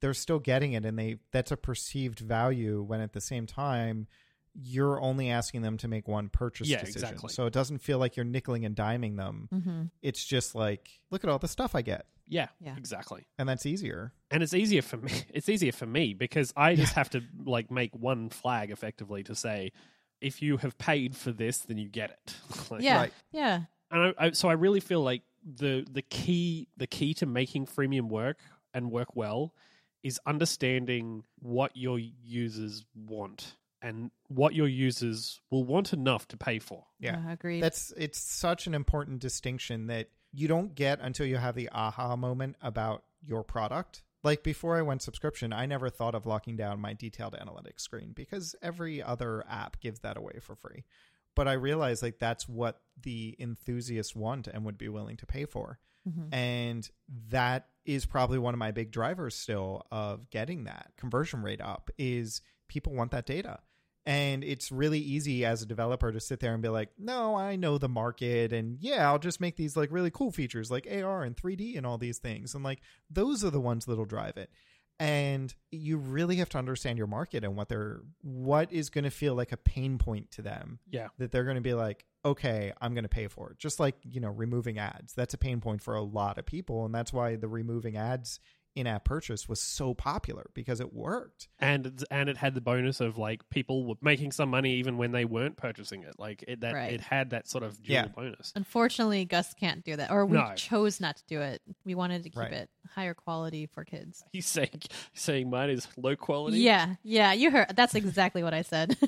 they're 0.00 0.14
still 0.14 0.38
getting 0.38 0.72
it, 0.72 0.84
and 0.84 0.98
they 0.98 1.16
that's 1.32 1.50
a 1.52 1.56
perceived 1.56 2.20
value. 2.20 2.82
When 2.82 3.00
at 3.00 3.12
the 3.12 3.20
same 3.20 3.46
time, 3.46 4.06
you're 4.60 5.00
only 5.00 5.30
asking 5.30 5.62
them 5.62 5.76
to 5.78 5.86
make 5.88 6.08
one 6.08 6.28
purchase 6.28 6.66
Yeah, 6.68 6.80
decision, 6.80 7.02
exactly. 7.10 7.32
so 7.32 7.46
it 7.46 7.52
doesn't 7.52 7.78
feel 7.78 7.98
like 7.98 8.16
you're 8.16 8.26
nickeling 8.26 8.66
and 8.66 8.74
diming 8.74 9.16
them. 9.16 9.48
hmm 9.52 9.82
It's 10.02 10.24
just 10.24 10.54
like, 10.54 11.00
look 11.10 11.22
at 11.22 11.30
all 11.30 11.38
the 11.38 11.46
stuff 11.48 11.74
I 11.76 11.82
get, 11.82 12.06
Yeah, 12.26 12.48
Yeah. 12.60 12.74
exactly. 12.76 13.26
and 13.38 13.48
that's 13.48 13.66
easier. 13.66 14.12
and 14.32 14.42
it's 14.42 14.54
easier 14.54 14.82
for 14.82 14.96
me 14.96 15.12
it's 15.32 15.48
easier 15.48 15.72
for 15.72 15.86
me 15.86 16.12
because 16.14 16.52
i 16.56 16.74
just 16.74 16.94
have 16.94 17.08
to 17.10 17.22
like 17.44 17.70
make 17.70 17.94
one 17.94 18.28
flag 18.30 18.70
effectively 18.70 19.22
to 19.24 19.34
say 19.34 19.70
if 20.20 20.42
you 20.42 20.56
have 20.58 20.76
paid 20.76 21.16
for 21.16 21.30
this 21.32 21.58
then 21.58 21.78
you 21.78 21.88
get 21.88 22.10
it 22.10 22.34
Like, 22.70 22.82
Yeah. 22.82 22.96
Right. 22.98 23.12
Yeah. 23.32 23.60
and 23.92 24.14
I, 24.18 24.26
I, 24.26 24.30
so 24.32 24.48
i 24.48 24.52
really 24.54 24.80
feel 24.80 25.02
like 25.02 25.22
the 25.44 25.86
the 25.90 26.02
key 26.02 26.66
the 26.76 26.86
key 26.88 27.14
to 27.14 27.26
making 27.26 27.66
freemium 27.66 28.08
work 28.08 28.38
and 28.74 28.90
work 28.90 29.14
well 29.14 29.54
is 30.02 30.18
understanding 30.26 31.24
what 31.40 31.76
your 31.76 31.98
users 31.98 32.84
want 32.94 33.54
and 33.82 34.10
what 34.28 34.54
your 34.54 34.68
users 34.68 35.40
will 35.50 35.64
want 35.64 35.92
enough 35.92 36.26
to 36.28 36.36
pay 36.36 36.58
for 36.58 36.84
Yeah. 36.98 37.22
Uh, 37.28 37.32
agreed. 37.32 37.62
That's 37.62 37.92
it's 37.96 38.18
such 38.18 38.66
an 38.66 38.74
important 38.74 39.20
distinction 39.20 39.86
that 39.86 40.10
you 40.32 40.48
don't 40.48 40.74
get 40.74 41.00
until 41.00 41.26
you 41.26 41.36
have 41.36 41.54
the 41.54 41.68
aha 41.70 42.16
moment 42.16 42.56
about 42.60 43.04
your 43.24 43.42
product. 43.44 44.02
Like 44.24 44.42
before 44.42 44.76
I 44.76 44.82
went 44.82 45.02
subscription, 45.02 45.52
I 45.52 45.66
never 45.66 45.90
thought 45.90 46.14
of 46.14 46.26
locking 46.26 46.56
down 46.56 46.80
my 46.80 46.92
detailed 46.92 47.34
analytics 47.34 47.80
screen 47.80 48.12
because 48.14 48.54
every 48.60 49.02
other 49.02 49.44
app 49.48 49.80
gives 49.80 50.00
that 50.00 50.16
away 50.16 50.38
for 50.40 50.54
free. 50.56 50.84
But 51.36 51.46
I 51.46 51.52
realized 51.52 52.02
like 52.02 52.18
that's 52.18 52.48
what 52.48 52.80
the 53.00 53.36
enthusiasts 53.38 54.14
want 54.16 54.48
and 54.48 54.64
would 54.64 54.76
be 54.76 54.88
willing 54.88 55.16
to 55.18 55.26
pay 55.26 55.44
for. 55.44 55.78
Mhm. 56.06 56.34
And 56.34 56.90
that 57.28 57.68
is 57.84 58.06
probably 58.06 58.38
one 58.38 58.54
of 58.54 58.58
my 58.58 58.72
big 58.72 58.90
drivers 58.90 59.34
still 59.36 59.86
of 59.90 60.28
getting 60.30 60.64
that 60.64 60.92
conversion 60.96 61.42
rate 61.42 61.60
up 61.60 61.90
is 61.96 62.40
people 62.66 62.92
want 62.92 63.12
that 63.12 63.24
data. 63.24 63.60
And 64.08 64.42
it's 64.42 64.72
really 64.72 65.00
easy 65.00 65.44
as 65.44 65.60
a 65.60 65.66
developer 65.66 66.10
to 66.10 66.18
sit 66.18 66.40
there 66.40 66.54
and 66.54 66.62
be 66.62 66.70
like, 66.70 66.88
no, 66.98 67.36
I 67.36 67.56
know 67.56 67.76
the 67.76 67.90
market. 67.90 68.54
And 68.54 68.78
yeah, 68.80 69.06
I'll 69.06 69.18
just 69.18 69.38
make 69.38 69.56
these 69.56 69.76
like 69.76 69.92
really 69.92 70.10
cool 70.10 70.32
features 70.32 70.70
like 70.70 70.88
AR 70.90 71.24
and 71.24 71.36
3D 71.36 71.76
and 71.76 71.84
all 71.84 71.98
these 71.98 72.16
things. 72.16 72.54
And 72.54 72.64
like 72.64 72.80
those 73.10 73.44
are 73.44 73.50
the 73.50 73.60
ones 73.60 73.84
that'll 73.84 74.06
drive 74.06 74.38
it. 74.38 74.50
And 74.98 75.54
you 75.70 75.98
really 75.98 76.36
have 76.36 76.48
to 76.48 76.58
understand 76.58 76.96
your 76.96 77.06
market 77.06 77.44
and 77.44 77.54
what 77.54 77.68
they're, 77.68 78.00
what 78.22 78.72
is 78.72 78.88
going 78.88 79.04
to 79.04 79.10
feel 79.10 79.34
like 79.34 79.52
a 79.52 79.58
pain 79.58 79.98
point 79.98 80.30
to 80.32 80.42
them 80.42 80.78
yeah 80.90 81.08
that 81.18 81.30
they're 81.30 81.44
going 81.44 81.56
to 81.56 81.60
be 81.60 81.74
like, 81.74 82.06
okay, 82.24 82.72
I'm 82.80 82.94
going 82.94 83.04
to 83.04 83.10
pay 83.10 83.28
for 83.28 83.50
it. 83.50 83.58
Just 83.58 83.78
like, 83.78 83.96
you 84.04 84.22
know, 84.22 84.30
removing 84.30 84.78
ads. 84.78 85.12
That's 85.12 85.34
a 85.34 85.38
pain 85.38 85.60
point 85.60 85.82
for 85.82 85.94
a 85.94 86.02
lot 86.02 86.38
of 86.38 86.46
people. 86.46 86.86
And 86.86 86.94
that's 86.94 87.12
why 87.12 87.36
the 87.36 87.46
removing 87.46 87.98
ads 87.98 88.40
in-app 88.78 89.04
purchase 89.04 89.48
was 89.48 89.60
so 89.60 89.94
popular 89.94 90.50
because 90.54 90.80
it 90.80 90.92
worked. 90.94 91.48
and 91.58 92.04
and 92.10 92.28
it 92.28 92.36
had 92.36 92.54
the 92.54 92.60
bonus 92.60 93.00
of 93.00 93.18
like 93.18 93.48
people 93.50 93.84
were 93.86 93.94
making 94.00 94.32
some 94.32 94.48
money 94.48 94.74
even 94.74 94.96
when 94.96 95.12
they 95.12 95.24
weren't 95.24 95.56
purchasing 95.56 96.02
it. 96.02 96.14
Like 96.18 96.44
it 96.48 96.60
that 96.60 96.74
Right. 96.74 96.92
it 96.92 97.00
had 97.00 97.30
that 97.30 97.48
sort 97.48 97.64
of 97.64 97.82
dual 97.82 97.94
Yeah. 97.94 98.06
bonus. 98.08 98.52
Unfortunately, 98.56 99.24
Gus 99.24 99.52
can't 99.54 99.84
do 99.84 99.96
that, 99.96 100.10
or 100.10 100.24
we 100.26 100.36
No. 100.38 100.52
chose 100.56 101.00
not 101.00 101.16
to 101.16 101.24
do 101.26 101.40
it. 101.40 101.60
We 101.84 101.94
wanted 101.94 102.22
to 102.24 102.30
keep 102.30 102.38
Right. 102.38 102.52
it 102.52 102.70
higher 102.94 103.14
quality 103.14 103.66
for 103.66 103.84
kids. 103.84 104.24
He's 104.32 104.46
saying 104.46 104.70
he's 105.12 105.22
saying 105.22 105.50
mine 105.50 105.70
is 105.70 105.86
low 105.96 106.16
quality. 106.16 106.58
Yeah, 106.60 106.94
yeah, 107.02 107.32
you 107.32 107.50
heard. 107.50 107.74
That's 107.76 107.94
exactly 107.94 108.42
what 108.42 108.54
I 108.54 108.62
said. 108.62 108.96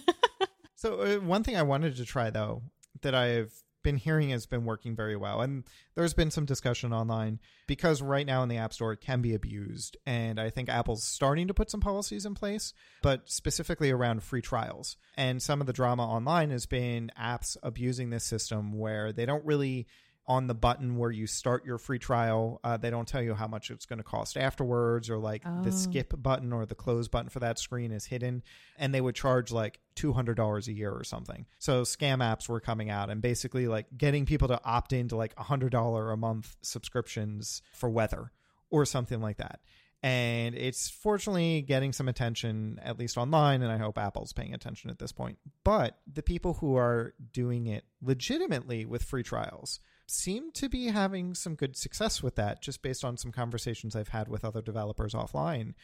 So 0.76 1.00
uh, 1.02 1.16
one 1.20 1.44
thing 1.44 1.56
I 1.58 1.62
wanted 1.62 1.96
to 1.96 2.06
try 2.06 2.30
though 2.30 2.62
that 3.02 3.14
I've 3.14 3.52
been 3.82 3.96
hearing 3.96 4.30
has 4.30 4.46
been 4.46 4.64
working 4.64 4.94
very 4.94 5.16
well, 5.16 5.40
and 5.40 5.64
there's 5.94 6.14
been 6.14 6.30
some 6.30 6.44
discussion 6.44 6.92
online 6.92 7.40
because 7.66 8.02
right 8.02 8.26
now 8.26 8.42
in 8.42 8.48
the 8.48 8.56
App 8.56 8.72
Store 8.72 8.92
it 8.92 9.00
can 9.00 9.22
be 9.22 9.34
abused, 9.34 9.96
and 10.06 10.40
I 10.40 10.50
think 10.50 10.68
Apple's 10.68 11.04
starting 11.04 11.48
to 11.48 11.54
put 11.54 11.70
some 11.70 11.80
policies 11.80 12.26
in 12.26 12.34
place, 12.34 12.72
but 13.02 13.30
specifically 13.30 13.90
around 13.90 14.22
free 14.22 14.42
trials. 14.42 14.96
And 15.16 15.42
some 15.42 15.60
of 15.60 15.66
the 15.66 15.72
drama 15.72 16.06
online 16.06 16.50
has 16.50 16.66
been 16.66 17.10
apps 17.18 17.56
abusing 17.62 18.10
this 18.10 18.24
system 18.24 18.78
where 18.78 19.12
they 19.12 19.26
don't 19.26 19.44
really 19.44 19.86
on 20.30 20.46
the 20.46 20.54
button 20.54 20.96
where 20.96 21.10
you 21.10 21.26
start 21.26 21.64
your 21.66 21.76
free 21.76 21.98
trial, 21.98 22.60
uh, 22.62 22.76
they 22.76 22.88
don't 22.88 23.08
tell 23.08 23.20
you 23.20 23.34
how 23.34 23.48
much 23.48 23.68
it's 23.70 23.84
going 23.84 23.96
to 23.98 24.04
cost 24.04 24.36
afterwards, 24.36 25.10
or 25.10 25.18
like 25.18 25.42
the 25.42 25.68
Oh. 25.68 25.70
skip 25.70 26.14
button 26.22 26.52
or 26.52 26.64
the 26.66 26.74
close 26.76 27.08
button 27.08 27.28
for 27.28 27.40
that 27.40 27.58
screen 27.58 27.90
is 27.90 28.04
hidden, 28.06 28.42
and 28.78 28.94
they 28.94 29.00
would 29.00 29.16
charge 29.16 29.50
like 29.50 29.80
two 29.96 30.12
hundred 30.12 30.36
dollars 30.36 30.68
a 30.68 30.72
year 30.72 30.92
or 30.92 31.02
something. 31.04 31.46
So 31.58 31.82
scam 31.82 32.18
apps 32.18 32.48
were 32.48 32.60
coming 32.60 32.90
out 32.90 33.10
and 33.10 33.20
basically 33.20 33.66
like 33.66 33.86
getting 33.98 34.24
people 34.24 34.46
to 34.48 34.60
opt 34.64 34.92
into 34.92 35.16
like 35.16 35.34
a 35.36 35.42
hundred 35.42 35.72
dollar 35.72 36.12
a 36.12 36.16
month 36.16 36.56
subscriptions 36.62 37.62
for 37.72 37.90
weather 37.90 38.30
or 38.70 38.84
something 38.86 39.20
like 39.20 39.38
that. 39.38 39.60
And 40.02 40.54
it's 40.54 40.88
fortunately 40.88 41.60
getting 41.60 41.92
some 41.92 42.08
attention, 42.08 42.80
at 42.82 42.98
least 42.98 43.18
online, 43.18 43.60
and 43.60 43.70
I 43.70 43.76
hope 43.76 43.98
Apple's 43.98 44.32
paying 44.32 44.54
attention 44.54 44.88
at 44.90 44.98
this 44.98 45.12
point. 45.12 45.36
But 45.62 45.98
the 46.10 46.22
people 46.22 46.54
who 46.54 46.76
are 46.76 47.12
doing 47.32 47.66
it 47.66 47.84
legitimately 48.00 48.86
with 48.86 49.02
free 49.02 49.22
trials 49.22 49.78
seem 50.10 50.50
to 50.52 50.68
be 50.68 50.86
having 50.88 51.34
some 51.34 51.54
good 51.54 51.76
success 51.76 52.22
with 52.22 52.36
that, 52.36 52.62
just 52.62 52.82
based 52.82 53.04
on 53.04 53.16
some 53.16 53.32
conversations 53.32 53.94
I've 53.96 54.08
had 54.08 54.28
with 54.28 54.44
other 54.44 54.62
developers 54.62 55.14
offline. 55.14 55.74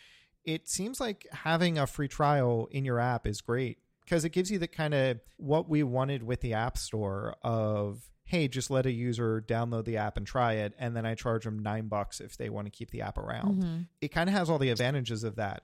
It 0.44 0.68
seems 0.68 1.00
like 1.00 1.26
having 1.32 1.78
a 1.78 1.86
free 1.86 2.08
trial 2.08 2.68
in 2.70 2.84
your 2.84 3.00
app 3.00 3.26
is 3.26 3.40
great 3.40 3.78
because 4.04 4.24
it 4.24 4.30
gives 4.30 4.50
you 4.50 4.58
the 4.58 4.68
kind 4.68 4.94
of 4.94 5.20
what 5.36 5.68
we 5.68 5.82
wanted 5.82 6.22
with 6.22 6.40
the 6.40 6.54
App 6.54 6.78
Store 6.78 7.34
of 7.42 8.10
hey, 8.28 8.48
just 8.48 8.70
let 8.72 8.86
a 8.86 8.90
user 8.90 9.40
download 9.40 9.84
the 9.84 9.96
app 9.96 10.16
and 10.16 10.26
try 10.26 10.54
it, 10.54 10.74
and 10.80 10.96
then 10.96 11.06
I 11.06 11.14
charge 11.14 11.44
them 11.44 11.60
nine 11.60 11.86
bucks 11.86 12.20
if 12.20 12.36
they 12.36 12.50
want 12.50 12.66
to 12.66 12.72
keep 12.72 12.90
the 12.90 13.02
app 13.02 13.18
around. 13.18 13.62
Mhm. 13.62 13.88
It 14.00 14.08
kind 14.08 14.28
of 14.28 14.34
has 14.34 14.50
all 14.50 14.58
the 14.58 14.70
advantages 14.70 15.22
of 15.22 15.36
that 15.36 15.62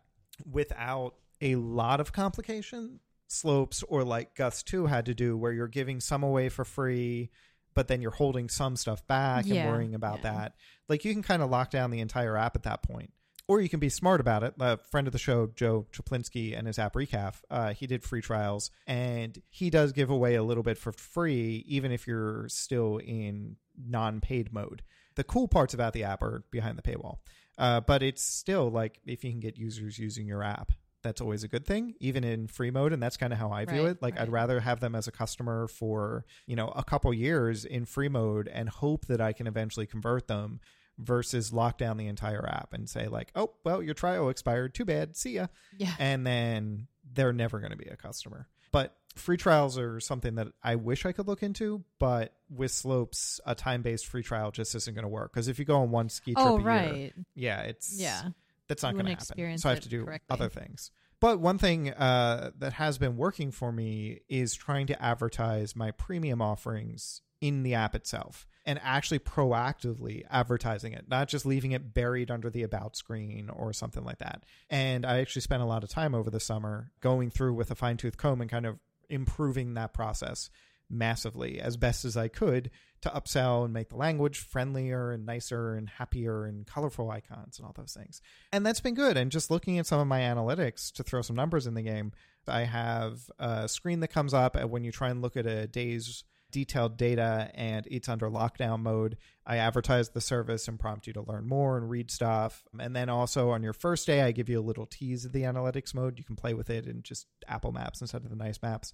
without 0.48 1.16
a 1.40 1.57
lot 1.57 1.98
of 1.98 2.12
complication 2.12 3.01
slopes 3.27 3.83
or 3.85 4.05
like 4.05 4.37
Gus 4.37 4.62
2 4.62 4.87
had 4.87 5.07
to 5.07 5.14
do 5.14 5.37
where 5.37 5.53
you're 5.53 5.66
giving 5.66 6.01
some 6.01 6.22
away 6.22 6.48
for 6.48 6.64
free 6.64 7.31
but 7.75 7.89
then 7.89 8.01
you're 8.03 8.11
holding 8.11 8.49
some 8.49 8.77
stuff 8.77 9.07
back 9.07 9.47
Yeah, 9.47 9.63
and 9.63 9.71
worrying 9.71 9.95
about 9.95 10.21
yeah. 10.23 10.33
that. 10.33 10.55
Like 10.89 11.05
you 11.05 11.13
can 11.13 11.23
kind 11.23 11.43
of 11.43 11.51
lock 11.51 11.71
down 11.71 11.91
the 11.91 12.01
entire 12.01 12.37
app 12.37 12.57
at 12.57 12.65
that 12.65 12.83
point. 12.83 13.13
Or 13.49 13.61
you 13.61 13.69
can 13.69 13.81
be 13.81 13.89
smart 13.89 14.21
about 14.21 14.45
it. 14.45 14.55
A 14.61 14.79
friend 14.79 15.07
of 15.07 15.13
the 15.13 15.19
show 15.19 15.51
Joe 15.55 15.87
Cieplinski 15.93 16.57
and 16.57 16.67
his 16.67 16.79
app 16.79 16.95
recap 16.95 17.35
uh, 17.51 17.75
he 17.75 17.87
did 17.87 18.05
free 18.05 18.23
trials 18.23 18.71
and 18.87 19.41
he 19.51 19.69
does 19.69 19.93
give 19.93 20.11
away 20.11 20.37
a 20.37 20.43
little 20.43 20.63
bit 20.63 20.79
for 20.79 20.93
free 20.93 21.65
even 21.67 21.93
if 21.93 22.07
you're 22.07 22.49
still 22.49 22.99
in 22.99 23.57
non-paid 23.77 24.53
mode. 24.53 24.83
The 25.17 25.25
cool 25.25 25.49
parts 25.49 25.75
about 25.75 25.93
the 25.93 26.05
app 26.05 26.23
are 26.23 26.45
behind 26.51 26.79
the 26.79 26.83
paywall 26.83 27.19
uh, 27.59 27.81
but 27.81 28.03
it's 28.03 28.23
still 28.23 28.71
like 28.71 28.99
if 29.07 29.25
you 29.25 29.31
can 29.31 29.41
get 29.41 29.59
users 29.59 29.99
using 29.99 30.27
your 30.27 30.43
app 30.43 30.73
that's 31.03 31.21
always 31.21 31.43
a 31.45 31.49
good 31.49 31.67
thing 31.67 31.95
even 32.01 32.25
in 32.25 32.47
free 32.47 32.71
mode 32.71 32.93
and 32.93 33.03
that's 33.03 33.17
kind 33.17 33.33
of 33.33 33.38
how 33.38 33.51
i 33.51 33.65
view 33.65 33.83
Right, 33.83 33.91
it 33.93 34.03
like 34.03 34.19
i'd 34.21 34.31
rather 34.31 34.61
have 34.61 34.81
them 34.81 34.95
as 34.95 35.07
a 35.09 35.12
customer 35.12 35.67
for 35.69 36.25
you 36.47 36.57
know 36.57 36.69
a 36.69 36.85
couple 36.85 37.12
years 37.12 37.65
in 37.65 37.85
free 37.85 38.09
mode 38.09 38.49
and 38.49 38.69
hope 38.69 39.07
that 39.07 39.21
i 39.21 39.33
can 39.33 39.47
eventually 39.47 39.87
convert 39.87 40.27
them 40.29 40.61
versus 40.99 41.53
lock 41.53 41.79
down 41.79 41.97
the 41.97 42.07
entire 42.07 42.47
app 42.49 42.73
and 42.73 42.88
say 42.88 43.09
like 43.09 43.33
oh 43.35 43.51
well 43.65 43.83
your 43.83 43.95
trial 43.95 44.29
expired 44.29 44.75
too 44.75 44.85
bad 44.85 45.17
see 45.17 45.33
ya 45.33 45.47
Yeah. 45.77 45.95
and 45.99 46.27
then 46.27 46.87
they're 47.15 47.33
never 47.33 47.59
going 47.59 47.73
to 47.73 47.79
be 47.79 47.87
a 47.87 47.97
customer 47.97 48.47
but 48.73 48.97
free 49.17 49.37
trials 49.37 49.77
are 49.79 50.01
something 50.01 50.37
that 50.37 50.49
i 50.62 50.75
wish 50.77 51.05
i 51.05 51.12
could 51.12 51.27
look 51.27 51.43
into 51.43 51.83
but 51.99 52.35
with 52.51 52.71
slopes 52.71 53.41
a 53.47 53.55
time-based 53.55 54.07
free 54.07 54.23
trial 54.23 54.51
just 54.51 54.75
isn't 54.75 54.95
going 54.95 55.03
to 55.03 55.09
work 55.09 55.33
because 55.33 55.49
if 55.49 55.59
you 55.59 55.65
go 55.65 55.81
on 55.81 55.91
one 55.91 56.09
ski 56.09 56.35
trip 56.35 56.47
Oh, 56.47 56.57
a 56.57 56.61
year, 56.61 56.67
right. 56.69 57.12
yeah 57.35 57.61
it's 57.62 57.99
Yeah. 57.99 58.29
That's 58.73 58.83
not 58.83 58.95
going 58.95 59.07
to 59.07 59.13
happen. 59.13 59.23
experience 59.23 59.63
So 59.63 59.71
I 59.71 59.75
have 59.75 59.83
to 59.83 59.89
do 59.89 60.05
correctly. 60.05 60.35
other 60.35 60.49
things. 60.49 60.91
But 61.21 61.39
one 61.39 61.59
thing 61.59 61.91
uh, 61.91 62.51
that 62.59 62.73
has 62.75 62.99
been 62.99 63.17
working 63.17 63.53
for 63.53 63.71
me 63.71 64.21
is 64.29 64.55
trying 64.55 64.89
to 64.89 65.01
advertise 65.01 65.77
my 65.77 65.93
premium 65.93 66.43
offerings 66.43 67.23
in 67.41 67.63
the 67.63 67.75
app 67.75 67.95
itself 67.95 68.47
and 68.65 68.81
actually 68.83 69.19
proactively 69.19 70.25
advertising 70.31 70.93
it, 70.93 71.07
not 71.09 71.29
just 71.29 71.45
leaving 71.45 71.73
it 71.73 71.93
buried 71.93 72.31
under 72.31 72.51
the 72.51 72.63
about 72.63 72.97
screen 72.97 73.51
or 73.51 73.73
something 73.73 74.05
like 74.05 74.19
that. 74.19 74.45
And 74.71 75.05
I 75.05 75.21
actually 75.21 75.43
spent 75.43 75.63
a 75.63 75.67
lot 75.67 75.85
of 75.85 75.91
time 75.91 76.15
over 76.15 76.31
the 76.31 76.41
summer 76.41 76.91
going 77.01 77.31
through 77.31 77.55
with 77.55 77.71
a 77.71 77.75
fine 77.75 77.97
tooth 77.97 78.17
comb 78.17 78.41
and 78.41 78.51
kind 78.51 78.67
of 78.67 78.79
improving 79.09 79.75
that 79.75 79.93
process 79.93 80.51
massively 80.92 81.61
as 81.61 81.76
best 81.76 82.05
as 82.05 82.16
I 82.16 82.28
could 82.28 82.70
to 83.00 83.09
upsell 83.11 83.64
and 83.64 83.72
make 83.72 83.88
the 83.88 83.96
language 83.96 84.38
friendlier 84.38 85.11
and 85.11 85.26
nicer 85.26 85.74
and 85.74 85.88
happier 85.88 86.44
and 86.44 86.66
colorful 86.66 87.11
icons 87.11 87.59
and 87.59 87.66
all 87.66 87.74
those 87.76 87.94
things. 87.94 88.20
And 88.52 88.64
that's 88.64 88.81
been 88.81 88.94
good. 88.94 89.16
And 89.16 89.33
just 89.33 89.50
looking 89.50 89.78
at 89.78 89.87
some 89.87 89.98
of 89.98 90.07
my 90.07 90.20
analytics 90.20 90.92
to 90.92 91.02
throw 91.02 91.22
some 91.22 91.37
numbers 91.37 91.66
in 91.66 91.74
the 91.74 91.83
game, 91.83 92.12
I 92.46 92.62
have 92.62 93.31
a 93.38 93.68
screen 93.68 94.00
that 94.00 94.09
comes 94.09 94.35
up 94.35 94.62
when 94.64 94.85
you 94.85 94.92
try 94.92 95.11
and 95.11 95.22
look 95.22 95.37
at 95.37 95.46
a 95.46 95.66
day's 95.66 96.24
detailed 96.52 96.98
data 96.98 97.50
and 97.55 97.88
it's 97.90 98.09
under 98.09 98.28
lockdown 98.28 98.81
mode. 98.81 99.16
I 99.46 99.57
advertise 99.57 100.11
the 100.11 100.20
service 100.20 100.68
and 100.68 100.78
prompt 100.78 101.07
you 101.07 101.12
to 101.14 101.22
learn 101.22 101.48
more 101.48 101.76
and 101.76 101.88
read 101.88 102.11
stuff. 102.11 102.62
And 102.78 102.94
then 102.94 103.09
also 103.09 103.50
on 103.50 103.62
your 103.62 103.72
first 103.72 104.07
day, 104.07 104.20
I 104.20 104.31
give 104.33 104.48
you 104.48 104.61
a 104.61 104.62
little 104.62 104.87
tease 104.87 105.24
of 105.24 105.33
the 105.33 105.42
analytics 105.42 105.94
mode. 105.94 106.18
You 106.18 106.24
can 106.24 106.37
play 106.37 106.55
with 106.55 106.70
it 106.70 106.87
in 106.87 107.02
just 107.02 107.26
Apple 107.48 107.72
Maps 107.72 108.00
instead 108.00 108.22
of 108.22 108.31
the 108.31 108.37
nice 108.37 108.61
maps. 108.62 108.92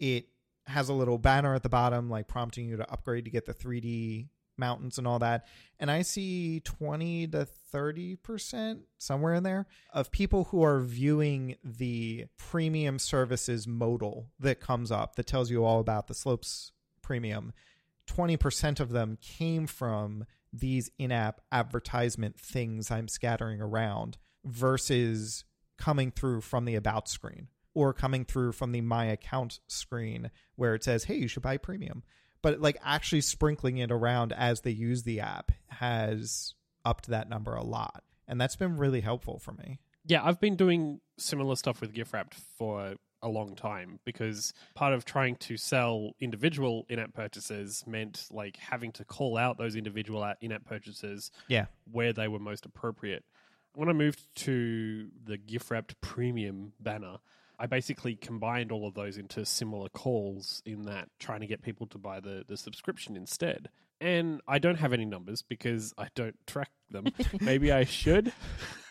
It 0.00 0.28
has 0.66 0.88
a 0.88 0.94
little 0.94 1.18
banner 1.18 1.54
at 1.54 1.62
the 1.62 1.68
bottom, 1.68 2.08
like 2.08 2.26
prompting 2.26 2.66
you 2.66 2.76
to 2.76 2.90
upgrade 2.90 3.24
to 3.24 3.30
get 3.30 3.46
the 3.46 3.54
3D 3.54 4.28
mountains 4.56 4.98
and 4.98 5.06
all 5.06 5.18
that. 5.18 5.46
And 5.78 5.90
I 5.90 6.02
see 6.02 6.60
20 6.60 7.28
to 7.28 7.46
30%, 7.72 8.80
somewhere 8.98 9.34
in 9.34 9.42
there, 9.42 9.66
of 9.92 10.10
people 10.10 10.44
who 10.44 10.62
are 10.62 10.80
viewing 10.80 11.56
the 11.62 12.26
premium 12.36 12.98
services 12.98 13.66
modal 13.66 14.30
that 14.38 14.60
comes 14.60 14.90
up 14.90 15.16
that 15.16 15.26
tells 15.26 15.50
you 15.50 15.64
all 15.64 15.80
about 15.80 16.06
the 16.06 16.14
slopes 16.14 16.72
premium. 17.02 17.52
20% 18.08 18.80
of 18.80 18.90
them 18.90 19.18
came 19.20 19.66
from 19.66 20.24
these 20.52 20.90
in 20.98 21.10
app 21.10 21.40
advertisement 21.50 22.38
things 22.38 22.90
I'm 22.90 23.08
scattering 23.08 23.60
around 23.60 24.18
versus 24.44 25.44
coming 25.78 26.10
through 26.10 26.42
from 26.42 26.64
the 26.64 26.76
about 26.76 27.08
screen 27.08 27.48
or 27.74 27.92
coming 27.92 28.24
through 28.24 28.52
from 28.52 28.72
the 28.72 28.80
my 28.80 29.04
account 29.06 29.60
screen 29.66 30.30
where 30.56 30.74
it 30.74 30.84
says, 30.84 31.04
hey, 31.04 31.16
you 31.16 31.28
should 31.28 31.42
buy 31.42 31.56
premium. 31.56 32.02
But 32.42 32.60
like 32.60 32.76
actually 32.84 33.22
sprinkling 33.22 33.78
it 33.78 33.90
around 33.90 34.32
as 34.32 34.60
they 34.60 34.70
use 34.70 35.02
the 35.02 35.20
app 35.20 35.50
has 35.68 36.54
upped 36.84 37.06
that 37.08 37.28
number 37.28 37.54
a 37.54 37.64
lot. 37.64 38.04
And 38.28 38.40
that's 38.40 38.56
been 38.56 38.76
really 38.76 39.00
helpful 39.00 39.38
for 39.38 39.52
me. 39.52 39.78
Yeah, 40.06 40.22
I've 40.24 40.40
been 40.40 40.56
doing 40.56 41.00
similar 41.18 41.56
stuff 41.56 41.80
with 41.80 41.94
GIFwrapped 41.94 42.34
for 42.58 42.94
a 43.22 43.28
long 43.28 43.54
time 43.56 43.98
because 44.04 44.52
part 44.74 44.92
of 44.92 45.06
trying 45.06 45.36
to 45.36 45.56
sell 45.56 46.10
individual 46.20 46.84
in-app 46.90 47.14
purchases 47.14 47.82
meant 47.86 48.26
like 48.30 48.58
having 48.58 48.92
to 48.92 49.04
call 49.06 49.38
out 49.38 49.56
those 49.56 49.76
individual 49.76 50.30
in-app 50.42 50.66
purchases 50.66 51.30
Yeah. 51.48 51.66
where 51.90 52.12
they 52.12 52.28
were 52.28 52.38
most 52.38 52.66
appropriate. 52.66 53.24
When 53.74 53.88
I 53.88 53.94
moved 53.94 54.20
to 54.36 55.08
the 55.24 55.38
GIFwrapped 55.38 55.94
premium 56.02 56.74
banner, 56.78 57.16
I 57.58 57.66
basically 57.66 58.16
combined 58.16 58.72
all 58.72 58.86
of 58.86 58.94
those 58.94 59.16
into 59.16 59.44
similar 59.44 59.88
calls 59.88 60.62
in 60.66 60.82
that 60.82 61.08
trying 61.18 61.40
to 61.40 61.46
get 61.46 61.62
people 61.62 61.86
to 61.88 61.98
buy 61.98 62.20
the, 62.20 62.44
the 62.46 62.56
subscription 62.56 63.16
instead. 63.16 63.68
And 64.00 64.40
I 64.46 64.58
don't 64.58 64.76
have 64.76 64.92
any 64.92 65.04
numbers 65.04 65.42
because 65.42 65.94
I 65.96 66.08
don't 66.14 66.36
track 66.46 66.70
them. 66.90 67.06
Maybe 67.40 67.72
I 67.72 67.84
should. 67.84 68.32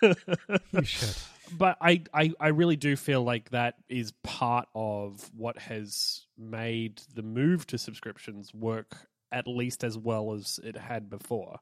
You 0.02 0.84
should. 0.84 1.16
But 1.56 1.78
I, 1.82 2.02
I, 2.14 2.32
I 2.40 2.48
really 2.48 2.78
do 2.78 2.96
feel 2.96 3.22
like 3.22 3.52
that 3.52 3.76
is 3.88 4.14
part 4.24 4.68
of 4.74 5.30
what 5.36 5.60
has 5.60 6.26
made 6.38 7.02
the 7.14 7.22
move 7.22 7.68
to 7.68 7.78
subscriptions 7.78 8.52
work 8.54 9.08
at 9.32 9.48
least 9.48 9.84
as 9.84 9.98
well 9.98 10.34
as 10.34 10.60
it 10.64 10.78
had 10.78 11.10
before. 11.10 11.60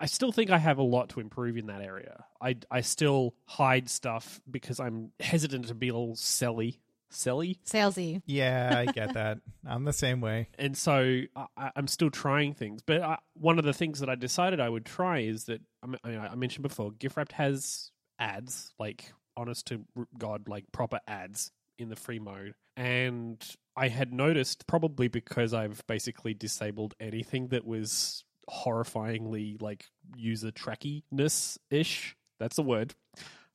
I 0.00 0.06
still 0.06 0.32
think 0.32 0.50
I 0.50 0.58
have 0.58 0.78
a 0.78 0.82
lot 0.82 1.10
to 1.10 1.20
improve 1.20 1.56
in 1.56 1.66
that 1.66 1.82
area. 1.82 2.24
I, 2.40 2.56
I 2.70 2.82
still 2.82 3.34
hide 3.46 3.88
stuff 3.88 4.40
because 4.48 4.78
I'm 4.78 5.10
hesitant 5.20 5.68
to 5.68 5.74
be 5.74 5.88
a 5.88 5.94
little 5.94 6.14
selly 6.14 6.78
selly. 7.10 7.58
Salesy. 7.64 8.22
Yeah, 8.26 8.74
I 8.76 8.92
get 8.92 9.14
that. 9.14 9.38
I'm 9.66 9.84
the 9.84 9.92
same 9.92 10.20
way. 10.20 10.48
and 10.58 10.76
so 10.76 11.22
I, 11.34 11.70
I'm 11.74 11.86
still 11.86 12.10
trying 12.10 12.54
things. 12.54 12.82
But 12.82 13.02
I, 13.02 13.18
one 13.34 13.58
of 13.58 13.64
the 13.64 13.72
things 13.72 14.00
that 14.00 14.08
I 14.08 14.14
decided 14.14 14.60
I 14.60 14.68
would 14.68 14.84
try 14.84 15.20
is 15.20 15.44
that 15.44 15.60
I, 15.82 15.86
mean, 15.86 16.18
I 16.18 16.34
mentioned 16.34 16.62
before, 16.62 16.90
GIFwrapped 16.92 17.32
has 17.32 17.90
ads, 18.18 18.74
like 18.78 19.12
honest 19.36 19.66
to 19.68 19.84
God, 20.18 20.48
like 20.48 20.70
proper 20.72 21.00
ads 21.06 21.52
in 21.78 21.88
the 21.88 21.96
free 21.96 22.18
mode, 22.18 22.54
and 22.76 23.44
I 23.76 23.88
had 23.88 24.12
noticed 24.12 24.66
probably 24.66 25.08
because 25.08 25.54
I've 25.54 25.86
basically 25.86 26.34
disabled 26.34 26.94
anything 26.98 27.48
that 27.48 27.64
was 27.64 28.24
horrifyingly 28.48 29.60
like 29.60 29.84
user 30.16 30.50
trackiness 30.50 31.58
ish. 31.70 32.16
That's 32.40 32.56
the 32.56 32.62
word 32.62 32.94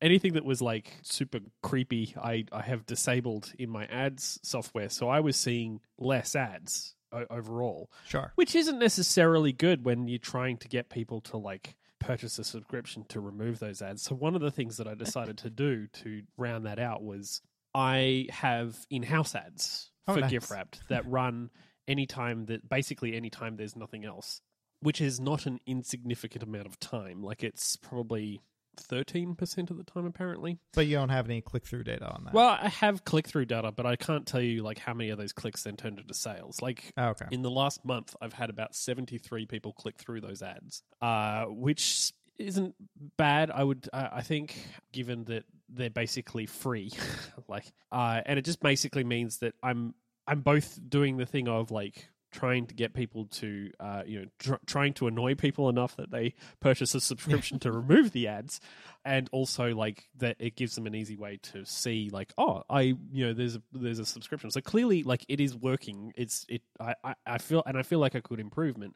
anything 0.02 0.34
that 0.34 0.44
was 0.44 0.62
like 0.62 0.92
super 1.02 1.40
creepy, 1.62 2.14
I, 2.22 2.44
I 2.52 2.62
have 2.62 2.86
disabled 2.86 3.54
in 3.58 3.70
my 3.70 3.86
ads 3.86 4.38
software. 4.44 4.90
So 4.90 5.08
I 5.08 5.22
was 5.22 5.38
seeing 5.38 5.80
less 5.98 6.36
ads 6.36 6.94
o- 7.14 7.26
overall, 7.30 7.90
Sure. 8.06 8.34
which 8.36 8.54
isn't 8.54 8.80
necessarily 8.80 9.54
good 9.54 9.86
when 9.86 10.10
you're 10.10 10.20
trying 10.20 10.58
to 10.58 10.68
get 10.68 10.90
people 10.90 11.22
to 11.22 11.38
like 11.38 11.78
purchase 12.00 12.38
a 12.38 12.44
subscription 12.44 13.06
to 13.10 13.22
remove 13.22 13.60
those 13.60 13.82
ads. 13.82 14.02
So 14.02 14.14
one 14.14 14.36
of 14.36 14.42
the 14.42 14.52
things 14.52 14.76
that 14.76 14.88
I 14.90 14.94
decided 14.94 15.38
to 15.38 15.50
do 15.50 15.88
to 15.88 16.24
round 16.36 16.66
that 16.66 16.80
out 16.80 17.02
was 17.02 17.42
I 17.74 18.28
have 18.30 18.76
in-house 18.90 19.36
ads 19.36 19.90
Oh, 20.06 20.16
for 20.16 20.20
nice. 20.20 20.34
GIFwrapped 20.34 20.80
that 20.90 21.08
run 21.10 21.50
anytime 21.88 22.48
that 22.48 22.68
basically 22.68 23.16
anytime 23.16 23.56
there's 23.56 23.78
nothing 23.78 24.04
else, 24.04 24.42
which 24.84 25.02
is 25.02 25.20
not 25.20 25.46
an 25.46 25.60
insignificant 25.66 26.44
amount 26.44 26.66
of 26.68 26.80
time. 26.80 27.24
Like 27.24 27.44
it's 27.44 27.76
probably 27.78 28.42
13% 28.78 29.70
of 29.70 29.78
the 29.78 29.84
time 29.84 30.06
apparently. 30.06 30.58
But 30.74 30.88
you 30.88 30.96
don't 30.98 31.10
have 31.10 31.26
any 31.26 31.42
click 31.42 31.66
through 31.66 31.84
data 31.84 32.08
on 32.08 32.24
that. 32.26 32.34
Well, 32.34 32.58
I 32.60 32.70
have 32.70 33.06
click 33.06 33.28
through 33.28 33.46
data, 33.46 33.72
but 33.72 33.86
I 33.86 33.96
can't 33.96 34.26
tell 34.26 34.42
you 34.42 34.64
like 34.64 34.80
how 34.80 34.94
many 34.94 35.10
of 35.10 35.18
those 35.18 35.32
clicks 35.34 35.64
then 35.64 35.76
turned 35.76 36.00
into 36.00 36.14
sales. 36.14 36.62
Like 36.62 36.92
Oh, 36.98 37.10
okay. 37.10 37.26
in 37.32 37.42
the 37.42 37.52
last 37.52 37.86
month, 37.86 38.16
I've 38.22 38.34
had 38.34 38.50
about 38.50 38.76
73 38.76 39.46
people 39.46 39.74
click 39.74 39.98
through 39.98 40.22
those 40.22 40.42
ads, 40.42 40.84
uh, 41.02 41.46
which 41.46 42.12
isn't 42.38 42.76
bad. 43.18 43.52
I 43.52 43.64
would, 43.64 43.88
uh, 43.94 44.10
I 44.12 44.22
think, 44.22 44.56
given 44.92 45.26
that 45.26 45.44
they're 45.70 45.90
basically 45.90 46.46
free, 46.48 46.92
like, 47.48 47.72
uh, 47.92 48.22
and 48.26 48.40
it 48.40 48.46
just 48.46 48.60
basically 48.60 49.04
means 49.04 49.38
that 49.40 49.54
I'm, 49.62 49.94
I'm 50.28 50.42
both 50.42 50.80
doing 50.90 51.18
the 51.18 51.26
thing 51.26 51.48
of 51.48 51.70
like 51.70 52.10
trying 52.34 52.66
to 52.68 52.74
get 52.76 52.94
people 52.94 53.28
to, 53.28 53.72
uh, 53.80 54.04
you 54.06 54.20
know, 54.20 54.26
tr- 54.40 54.66
trying 54.66 54.94
to 54.96 55.08
annoy 55.08 55.36
people 55.36 55.70
enough 55.70 55.96
that 55.96 56.12
they 56.12 56.34
purchase 56.60 56.94
a 56.94 57.00
subscription 57.00 57.60
to 57.60 57.72
remove 57.72 58.12
the 58.12 58.28
ads, 58.28 58.60
and 59.06 59.30
also 59.32 59.74
like 59.74 60.10
that 60.18 60.36
it 60.40 60.56
gives 60.58 60.76
them 60.76 60.86
an 60.86 60.96
easy 60.96 61.16
way 61.16 61.40
to 61.42 61.66
see 61.66 62.10
like 62.12 62.34
oh 62.38 62.64
i 62.70 62.82
you 63.12 63.26
know 63.26 63.34
there's 63.34 63.56
a 63.56 63.62
there's 63.72 64.00
a 64.00 64.06
subscription. 64.06 64.52
So 64.52 64.60
clearly 64.60 65.04
like 65.04 65.26
it 65.30 65.40
is 65.40 65.56
working. 65.56 66.12
It's 66.18 66.46
it 66.50 66.62
i 66.80 66.96
i, 67.04 67.16
I 67.26 67.38
feel 67.38 67.64
and 67.66 67.78
i 67.78 67.84
feel 67.84 68.00
like 68.00 68.16
a 68.16 68.22
good 68.22 68.40
improvement 68.40 68.96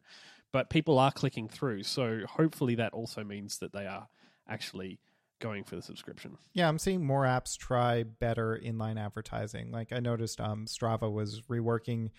but 0.51 0.69
people 0.69 0.97
are 0.99 1.11
clicking 1.11 1.47
through. 1.47 1.83
So 1.83 2.21
hopefully 2.27 2.75
that 2.75 2.93
also 2.93 3.23
means 3.23 3.59
that 3.59 3.73
they 3.73 3.85
are 3.85 4.07
actually 4.47 4.99
going 5.39 5.63
for 5.63 5.75
the 5.75 5.81
subscription. 5.81 6.37
Yeah, 6.53 6.67
I'm 6.67 6.79
seeing 6.79 7.05
more 7.05 7.23
apps 7.23 7.57
try 7.57 8.03
better 8.03 8.59
inline 8.63 8.99
advertising. 8.99 9.71
Like 9.71 9.91
I 9.91 9.99
noticed 9.99 10.41
um 10.41 10.65
Strava 10.65 11.11
was 11.11 11.41
reworking 11.49 12.09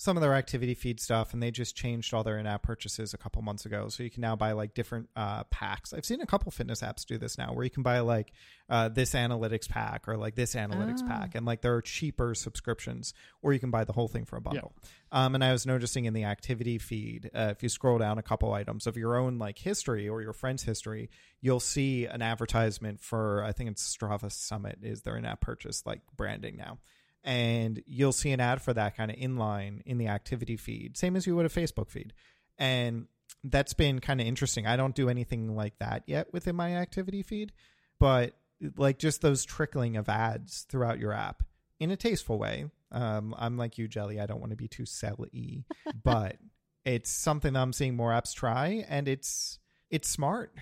some 0.00 0.16
of 0.16 0.22
their 0.22 0.32
activity 0.32 0.72
feed 0.72 0.98
stuff 0.98 1.34
and 1.34 1.42
they 1.42 1.50
just 1.50 1.76
changed 1.76 2.14
all 2.14 2.24
their 2.24 2.38
in-app 2.38 2.62
purchases 2.62 3.12
a 3.12 3.18
couple 3.18 3.42
months 3.42 3.66
ago. 3.66 3.90
So 3.90 4.02
you 4.02 4.08
can 4.08 4.22
now 4.22 4.34
buy 4.34 4.52
like 4.52 4.72
different 4.72 5.10
uh, 5.14 5.44
packs. 5.50 5.92
I've 5.92 6.06
seen 6.06 6.22
a 6.22 6.26
couple 6.26 6.50
fitness 6.50 6.80
apps 6.80 7.04
do 7.04 7.18
this 7.18 7.36
now 7.36 7.52
where 7.52 7.64
you 7.64 7.70
can 7.70 7.82
buy 7.82 7.98
like 8.00 8.32
uh, 8.70 8.88
this 8.88 9.12
analytics 9.12 9.68
pack 9.68 10.08
or 10.08 10.16
like 10.16 10.36
this 10.36 10.54
analytics 10.54 11.02
Oh. 11.02 11.06
pack 11.06 11.34
and 11.34 11.44
like 11.44 11.60
there 11.60 11.74
are 11.74 11.82
cheaper 11.82 12.34
subscriptions 12.34 13.12
or 13.42 13.52
you 13.52 13.60
can 13.60 13.70
buy 13.70 13.84
the 13.84 13.92
whole 13.92 14.08
thing 14.08 14.24
for 14.24 14.38
a 14.38 14.40
bundle. 14.40 14.72
Um, 15.12 15.34
and 15.34 15.44
i 15.44 15.52
was 15.52 15.66
noticing 15.66 16.06
in 16.06 16.14
the 16.14 16.24
activity 16.24 16.78
feed 16.78 17.30
uh, 17.34 17.48
if 17.50 17.62
you 17.62 17.68
scroll 17.68 17.98
down 17.98 18.16
a 18.16 18.22
couple 18.22 18.54
items 18.54 18.86
of 18.86 18.96
your 18.96 19.16
own 19.18 19.38
like 19.38 19.58
history 19.58 20.08
or 20.08 20.22
your 20.22 20.32
friend's 20.32 20.62
history 20.62 21.10
you'll 21.42 21.60
see 21.60 22.06
an 22.06 22.22
advertisement 22.22 23.00
for 23.00 23.42
i 23.44 23.52
think 23.52 23.68
it's 23.70 23.96
strava 23.96 24.30
summit 24.32 24.78
is 24.82 25.02
their 25.02 25.16
in-app 25.16 25.40
purchase 25.40 25.84
like 25.84 26.00
branding 26.16 26.56
now 26.56 26.78
and 27.24 27.82
you'll 27.86 28.12
see 28.12 28.30
an 28.30 28.40
ad 28.40 28.62
for 28.62 28.72
that 28.72 28.96
kind 28.96 29.10
of 29.10 29.16
inline 29.16 29.82
in 29.84 29.98
the 29.98 30.08
activity 30.08 30.56
feed, 30.56 30.96
same 30.96 31.16
as 31.16 31.26
you 31.26 31.36
would 31.36 31.46
a 31.46 31.50
Facebook 31.50 31.90
feed. 31.90 32.12
And 32.58 33.06
that's 33.44 33.74
been 33.74 34.00
kind 34.00 34.20
of 34.20 34.26
interesting. 34.26 34.66
I 34.66 34.76
don't 34.76 34.94
do 34.94 35.08
anything 35.08 35.54
like 35.54 35.78
that 35.78 36.04
yet 36.06 36.32
within 36.32 36.56
my 36.56 36.76
activity 36.76 37.22
feed, 37.22 37.52
but 37.98 38.34
like 38.76 38.98
just 38.98 39.22
those 39.22 39.44
trickling 39.44 39.96
of 39.96 40.08
ads 40.08 40.66
throughout 40.68 40.98
your 40.98 41.12
app 41.12 41.42
in 41.78 41.90
a 41.90 41.96
tasteful 41.96 42.38
way. 42.38 42.66
Um, 42.92 43.34
I'm 43.38 43.56
like 43.56 43.78
you, 43.78 43.88
Jelly. 43.88 44.20
I 44.20 44.26
don't 44.26 44.40
want 44.40 44.50
to 44.50 44.56
be 44.56 44.68
too 44.68 44.82
selly, 44.82 45.64
but 46.02 46.36
it's 46.84 47.10
something 47.10 47.56
I'm 47.56 47.72
seeing 47.72 47.96
more 47.96 48.10
apps 48.10 48.34
try, 48.34 48.84
and 48.88 49.08
it's 49.08 49.58
it's 49.90 50.08
smart. 50.08 50.54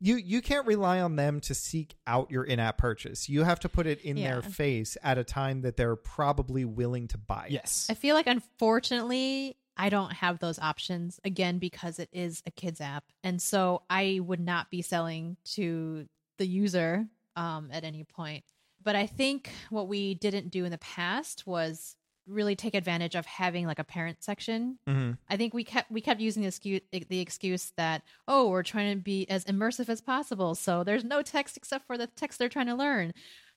You 0.00 0.16
you 0.16 0.42
can't 0.42 0.66
rely 0.66 1.00
on 1.00 1.16
them 1.16 1.40
to 1.40 1.54
seek 1.54 1.96
out 2.06 2.30
your 2.30 2.44
in-app 2.44 2.78
purchase. 2.78 3.28
You 3.28 3.44
have 3.44 3.60
to 3.60 3.68
put 3.68 3.86
it 3.86 4.00
in 4.02 4.16
their 4.16 4.42
face 4.42 4.96
at 5.02 5.18
a 5.18 5.24
time 5.24 5.62
that 5.62 5.76
they're 5.76 5.96
probably 5.96 6.64
willing 6.64 7.08
to 7.08 7.18
buy. 7.18 7.46
it. 7.46 7.52
yes 7.52 7.86
I 7.90 7.94
feel 7.94 8.14
like 8.14 8.26
unfortunately 8.26 9.56
I 9.76 9.88
don't 9.88 10.12
have 10.12 10.38
those 10.38 10.58
options 10.58 11.20
again 11.24 11.58
because 11.58 11.98
it 11.98 12.08
is 12.12 12.42
a 12.46 12.50
kids 12.50 12.80
app. 12.80 13.04
And 13.22 13.40
so 13.40 13.82
I 13.90 14.20
would 14.22 14.40
not 14.40 14.70
be 14.70 14.82
selling 14.82 15.36
to 15.52 16.06
the 16.38 16.46
user 16.46 17.06
um, 17.36 17.68
at 17.72 17.84
any 17.84 18.04
point. 18.04 18.44
But 18.82 18.96
I 18.96 19.06
think 19.06 19.50
what 19.68 19.88
we 19.88 20.14
didn't 20.14 20.50
do 20.50 20.64
in 20.64 20.70
the 20.70 20.78
past 20.78 21.46
was 21.46 21.96
really 22.26 22.56
take 22.56 22.74
advantage 22.74 23.14
of 23.14 23.24
having 23.26 23.66
like 23.66 23.78
a 23.78 23.84
parent 23.84 24.22
section. 24.22 24.78
Mhm. 24.88 25.18
I 25.28 25.36
think 25.36 25.54
we 25.54 25.64
kept 25.64 25.90
we 25.90 26.00
kept 26.00 26.20
using 26.20 26.42
the 26.42 26.48
excuse, 26.48 26.80
the 26.92 27.20
excuse 27.20 27.72
that 27.76 28.02
oh 28.26 28.48
we're 28.48 28.62
trying 28.62 28.96
to 28.96 29.02
be 29.02 29.28
as 29.30 29.44
immersive 29.44 29.88
as 29.88 30.00
possible, 30.00 30.54
so 30.54 30.82
there's 30.84 31.04
no 31.04 31.22
text 31.22 31.56
except 31.56 31.86
for 31.86 31.96
the 31.96 32.06
text 32.08 32.38
they're 32.38 32.48
trying 32.48 32.66
to 32.66 32.74
learn, 32.74 33.12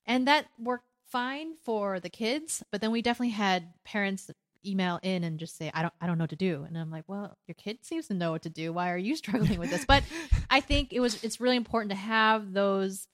and 0.06 0.28
that 0.28 0.46
worked 0.60 0.86
fine 1.08 1.56
for 1.64 2.00
the 2.00 2.10
kids. 2.10 2.64
But 2.72 2.82
then 2.82 2.92
we 2.92 3.02
definitely 3.02 3.32
had 3.32 3.74
parents 3.84 4.30
email 4.66 5.00
in 5.02 5.24
and 5.24 5.40
just 5.40 5.58
say 5.58 5.72
I 5.74 5.82
don't 5.82 5.94
I 6.02 6.06
don't 6.08 6.18
know 6.18 6.24
what 6.24 6.30
to 6.32 6.36
do, 6.36 6.64
and 6.68 6.78
I'm 6.78 6.92
like, 6.92 7.06
well, 7.08 7.38
your 7.48 7.56
kid 7.56 7.80
seems 7.84 8.08
to 8.08 8.14
know 8.14 8.32
what 8.32 8.44
to 8.44 8.50
do. 8.50 8.72
Why 8.74 8.92
are 8.92 8.98
you 8.98 9.16
struggling 9.24 9.60
with 9.60 9.70
this? 9.72 9.86
But 9.86 10.04
I 10.50 10.60
think 10.60 10.94
it 10.94 11.00
was 11.00 11.24
it's 11.24 11.42
really 11.42 11.58
important 11.58 11.92
to 11.92 11.98
have 11.98 12.54
those 12.54 13.08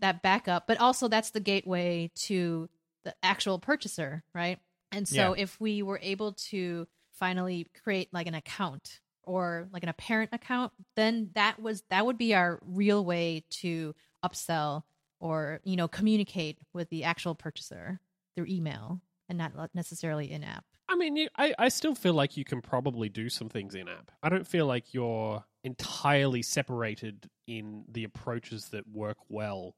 that 0.00 0.22
backup, 0.22 0.66
but 0.66 0.78
also 0.78 1.08
that's 1.08 1.30
the 1.30 1.40
gateway 1.40 2.10
to 2.14 2.68
the 3.04 3.14
actual 3.22 3.58
purchaser, 3.58 4.22
right? 4.34 4.58
And 4.92 5.06
so 5.06 5.34
if 5.34 5.60
we 5.60 5.82
were 5.82 6.00
able 6.02 6.32
to 6.50 6.86
finally 7.12 7.66
create 7.82 8.08
like 8.12 8.26
an 8.26 8.34
account 8.34 9.00
or 9.22 9.68
like 9.72 9.82
an 9.82 9.88
apparent 9.88 10.30
account, 10.32 10.72
then 10.96 11.30
that 11.34 11.60
was 11.60 11.82
that 11.90 12.06
would 12.06 12.18
be 12.18 12.34
our 12.34 12.58
real 12.64 13.04
way 13.04 13.44
to 13.50 13.94
upsell 14.24 14.82
or 15.20 15.60
you 15.64 15.76
know 15.76 15.88
communicate 15.88 16.58
with 16.72 16.88
the 16.90 17.04
actual 17.04 17.34
purchaser 17.34 18.00
through 18.34 18.46
email 18.48 19.00
and 19.28 19.36
not 19.38 19.52
necessarily 19.74 20.30
in 20.30 20.42
app. 20.42 20.64
I 20.88 20.96
mean, 20.96 21.16
you, 21.16 21.28
I, 21.36 21.54
I 21.58 21.68
still 21.68 21.94
feel 21.94 22.14
like 22.14 22.38
you 22.38 22.44
can 22.44 22.62
probably 22.62 23.10
do 23.10 23.28
some 23.28 23.50
things 23.50 23.74
in 23.74 23.88
app. 23.88 24.10
I 24.22 24.30
don't 24.30 24.46
feel 24.46 24.64
like 24.64 24.94
you're 24.94 25.44
entirely 25.62 26.40
separated 26.40 27.28
in 27.46 27.84
the 27.88 28.04
approaches 28.04 28.70
that 28.70 28.88
work 28.88 29.18
well. 29.28 29.74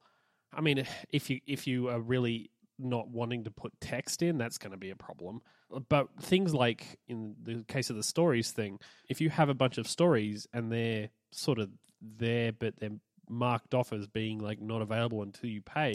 I 0.52 0.60
mean, 0.60 0.86
if 1.10 1.30
you 1.30 1.40
if 1.46 1.66
you 1.66 1.88
are 1.88 2.00
really 2.00 2.50
not 2.80 3.08
wanting 3.08 3.44
to 3.44 3.50
put 3.50 3.72
text 3.80 4.22
in, 4.22 4.38
that's 4.38 4.58
going 4.58 4.72
to 4.72 4.78
be 4.78 4.90
a 4.90 4.96
problem. 4.96 5.40
But 5.88 6.08
things 6.20 6.52
like 6.54 6.98
in 7.08 7.36
the 7.42 7.64
case 7.64 7.90
of 7.90 7.96
the 7.96 8.02
stories 8.02 8.50
thing, 8.50 8.78
if 9.08 9.20
you 9.20 9.30
have 9.30 9.48
a 9.48 9.54
bunch 9.54 9.78
of 9.78 9.86
stories 9.88 10.46
and 10.52 10.70
they're 10.72 11.10
sort 11.30 11.58
of 11.58 11.70
there, 12.00 12.52
but 12.52 12.74
they're 12.78 12.98
marked 13.28 13.74
off 13.74 13.92
as 13.92 14.06
being 14.08 14.38
like 14.40 14.60
not 14.60 14.82
available 14.82 15.22
until 15.22 15.48
you 15.50 15.62
pay, 15.62 15.92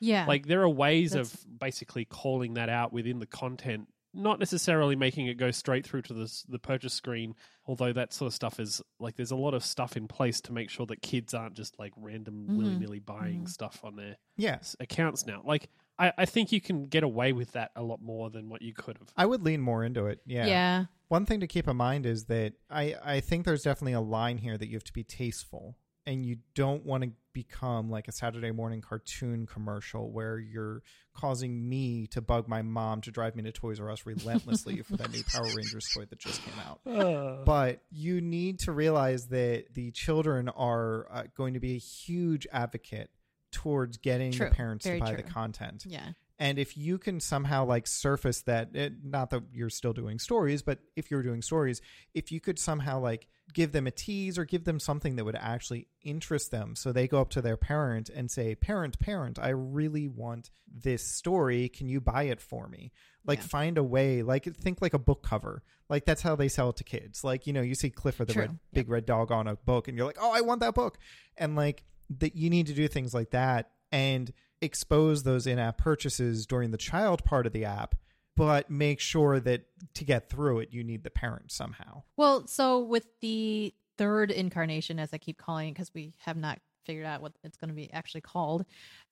Yeah, 0.00 0.24
like 0.26 0.46
there 0.46 0.62
are 0.62 0.68
ways 0.68 1.10
That's- 1.12 1.34
of 1.34 1.58
basically 1.60 2.06
calling 2.06 2.54
that 2.54 2.68
out 2.70 2.92
within 2.92 3.18
the 3.18 3.26
content 3.26 3.88
not 4.14 4.38
necessarily 4.38 4.96
making 4.96 5.26
it 5.26 5.34
go 5.36 5.50
straight 5.50 5.84
through 5.86 6.00
to 6.00 6.14
the 6.14 6.44
the 6.48 6.58
purchase 6.58 6.94
screen 6.94 7.34
although 7.66 7.92
that 7.92 8.10
sort 8.14 8.26
of 8.26 8.32
stuff 8.34 8.58
is 8.58 8.80
like 8.98 9.14
there's 9.16 9.30
a 9.32 9.36
lot 9.36 9.52
of 9.52 9.62
stuff 9.62 9.98
in 9.98 10.08
place 10.08 10.40
to 10.40 10.50
make 10.50 10.70
sure 10.70 10.86
that 10.86 11.02
kids 11.02 11.34
aren't 11.34 11.54
just 11.54 11.78
like 11.78 11.92
random 11.94 12.46
Mhm. 12.48 12.56
willy-nilly 12.56 13.00
buying 13.00 13.42
Mhm. 13.44 13.48
stuff 13.50 13.84
on 13.84 13.96
their 13.96 14.16
Yes. 14.38 14.74
accounts 14.80 15.26
now 15.26 15.42
like 15.44 15.68
I, 15.98 16.12
I 16.18 16.24
think 16.24 16.52
you 16.52 16.60
can 16.60 16.86
get 16.86 17.02
away 17.02 17.32
with 17.32 17.52
that 17.52 17.72
a 17.74 17.82
lot 17.82 18.00
more 18.00 18.30
than 18.30 18.48
what 18.48 18.62
you 18.62 18.72
could 18.72 18.98
have 18.98 19.08
I 19.16 19.26
would 19.26 19.42
lean 19.42 19.60
more 19.60 19.84
into 19.84 20.06
it. 20.06 20.20
Yeah. 20.26 20.46
yeah, 20.46 20.84
One 21.08 21.26
thing 21.26 21.40
to 21.40 21.46
keep 21.46 21.66
in 21.66 21.76
mind 21.76 22.06
is 22.06 22.24
that 22.26 22.54
I, 22.70 22.94
I 23.04 23.20
think 23.20 23.44
there's 23.44 23.62
definitely 23.62 23.94
a 23.94 24.00
line 24.00 24.38
here 24.38 24.56
that 24.56 24.68
you 24.68 24.74
have 24.74 24.84
to 24.84 24.92
be 24.92 25.04
tasteful 25.04 25.76
and 26.06 26.24
you 26.24 26.38
don't 26.54 26.86
want 26.86 27.04
to 27.04 27.10
become 27.34 27.90
like 27.90 28.08
a 28.08 28.12
Saturday 28.12 28.50
morning 28.50 28.80
cartoon 28.80 29.46
commercial 29.46 30.10
where 30.10 30.38
you're 30.38 30.82
causing 31.14 31.68
me 31.68 32.06
to 32.06 32.22
bug 32.22 32.48
my 32.48 32.62
mom 32.62 33.02
to 33.02 33.10
drive 33.10 33.36
me 33.36 33.42
to 33.42 33.52
Toys 33.52 33.78
R 33.78 33.90
Us 33.90 34.06
relentlessly 34.06 34.80
for 34.82 34.96
that 34.96 35.12
new 35.12 35.22
Power 35.24 35.44
Rangers 35.44 35.86
toy 35.94 36.06
that 36.06 36.18
just 36.18 36.40
came 36.42 36.54
out. 36.66 36.80
But 37.44 37.82
you 37.90 38.20
need 38.20 38.60
to 38.60 38.72
realize 38.72 39.26
that 39.28 39.74
the 39.74 39.90
children 39.90 40.48
are 40.48 41.06
uh, 41.10 41.24
going 41.36 41.54
to 41.54 41.60
be 41.60 41.74
a 41.74 41.78
huge 41.78 42.46
advocate 42.52 43.10
towards 43.50 43.96
getting 43.96 44.32
True. 44.32 44.48
the 44.48 44.54
parents 44.54 44.84
Very 44.84 45.00
to 45.00 45.04
buy 45.04 45.14
the 45.14 45.22
content 45.22 45.84
yeah. 45.86 46.10
And 46.38 46.58
if 46.58 46.76
you 46.76 46.98
can 46.98 47.18
somehow 47.18 47.64
like 47.64 47.86
surface 47.86 48.42
that, 48.42 48.74
it, 48.74 49.04
not 49.04 49.30
that 49.30 49.42
you're 49.52 49.70
still 49.70 49.92
doing 49.92 50.20
stories, 50.20 50.62
but 50.62 50.78
if 50.94 51.10
you're 51.10 51.22
doing 51.22 51.42
stories, 51.42 51.82
if 52.14 52.30
you 52.30 52.40
could 52.40 52.60
somehow 52.60 53.00
like 53.00 53.26
give 53.52 53.72
them 53.72 53.86
a 53.86 53.90
tease 53.90 54.38
or 54.38 54.44
give 54.44 54.64
them 54.64 54.78
something 54.78 55.16
that 55.16 55.24
would 55.24 55.34
actually 55.34 55.88
interest 56.02 56.52
them. 56.52 56.76
So 56.76 56.92
they 56.92 57.08
go 57.08 57.20
up 57.20 57.30
to 57.30 57.42
their 57.42 57.56
parent 57.56 58.08
and 58.08 58.30
say, 58.30 58.54
Parent, 58.54 59.00
parent, 59.00 59.38
I 59.40 59.48
really 59.48 60.06
want 60.06 60.50
this 60.72 61.02
story. 61.02 61.68
Can 61.68 61.88
you 61.88 62.00
buy 62.00 62.24
it 62.24 62.40
for 62.40 62.68
me? 62.68 62.92
Like 63.26 63.40
Yeah. 63.40 63.46
find 63.46 63.78
a 63.78 63.82
way, 63.82 64.22
like 64.22 64.44
think 64.44 64.80
like 64.80 64.94
a 64.94 64.98
book 64.98 65.24
cover. 65.24 65.64
Like 65.88 66.04
that's 66.04 66.22
how 66.22 66.36
they 66.36 66.48
sell 66.48 66.70
it 66.70 66.76
to 66.76 66.84
kids. 66.84 67.24
Like, 67.24 67.48
you 67.48 67.52
know, 67.52 67.62
you 67.62 67.74
see 67.74 67.90
Clifford 67.90 68.28
the 68.28 68.34
True. 68.34 68.42
red, 68.42 68.58
big 68.72 68.88
red 68.88 69.06
dog 69.06 69.32
on 69.32 69.48
a 69.48 69.56
book 69.56 69.88
and 69.88 69.96
you're 69.96 70.06
like, 70.06 70.18
oh, 70.20 70.30
I 70.32 70.42
want 70.42 70.60
that 70.60 70.74
book. 70.74 70.98
And 71.36 71.56
like 71.56 71.82
that 72.10 72.34
you 72.36 72.50
need 72.50 72.66
to 72.66 72.74
do 72.74 72.88
things 72.88 73.14
like 73.14 73.30
that 73.30 73.70
and 73.92 74.32
expose 74.60 75.22
those 75.22 75.46
in-app 75.46 75.78
purchases 75.78 76.46
during 76.46 76.70
the 76.70 76.78
child 76.78 77.24
part 77.24 77.46
of 77.46 77.52
the 77.52 77.64
app 77.64 77.94
but 78.36 78.70
make 78.70 79.00
sure 79.00 79.40
that 79.40 79.62
to 79.94 80.04
get 80.04 80.28
through 80.28 80.60
it 80.60 80.68
you 80.72 80.84
need 80.84 81.02
the 81.04 81.10
parent 81.10 81.50
somehow 81.50 82.02
Well, 82.16 82.46
so 82.46 82.80
with 82.80 83.06
the 83.20 83.74
third 83.98 84.30
incarnation, 84.30 84.98
as 84.98 85.12
I 85.12 85.18
keep 85.18 85.38
calling 85.38 85.68
it, 85.68 85.72
because 85.72 85.92
we 85.92 86.14
have 86.18 86.36
not 86.36 86.60
figured 86.86 87.04
out 87.04 87.20
what 87.20 87.32
it's 87.44 87.56
going 87.56 87.68
to 87.68 87.74
be 87.74 87.92
actually 87.92 88.22
called, 88.22 88.64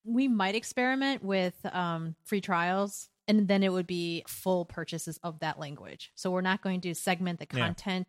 we 0.05 0.29
might 0.29 0.55
experiment 0.55 1.23
with 1.23 1.55
um, 1.73 2.15
free 2.25 2.41
trials. 2.41 3.09
And 3.29 3.49
then 3.49 3.65
it 3.65 3.73
would 3.73 3.89
be 3.89 4.23
full 4.29 4.65
purchases 4.65 5.19
of 5.25 5.41
that 5.41 5.59
language. 5.59 6.13
So 6.15 6.31
we're 6.31 6.43
not 6.43 6.63
going 6.63 6.81
to 6.83 6.95
segment 6.95 7.41
the 7.41 7.47
Yeah. 7.53 8.07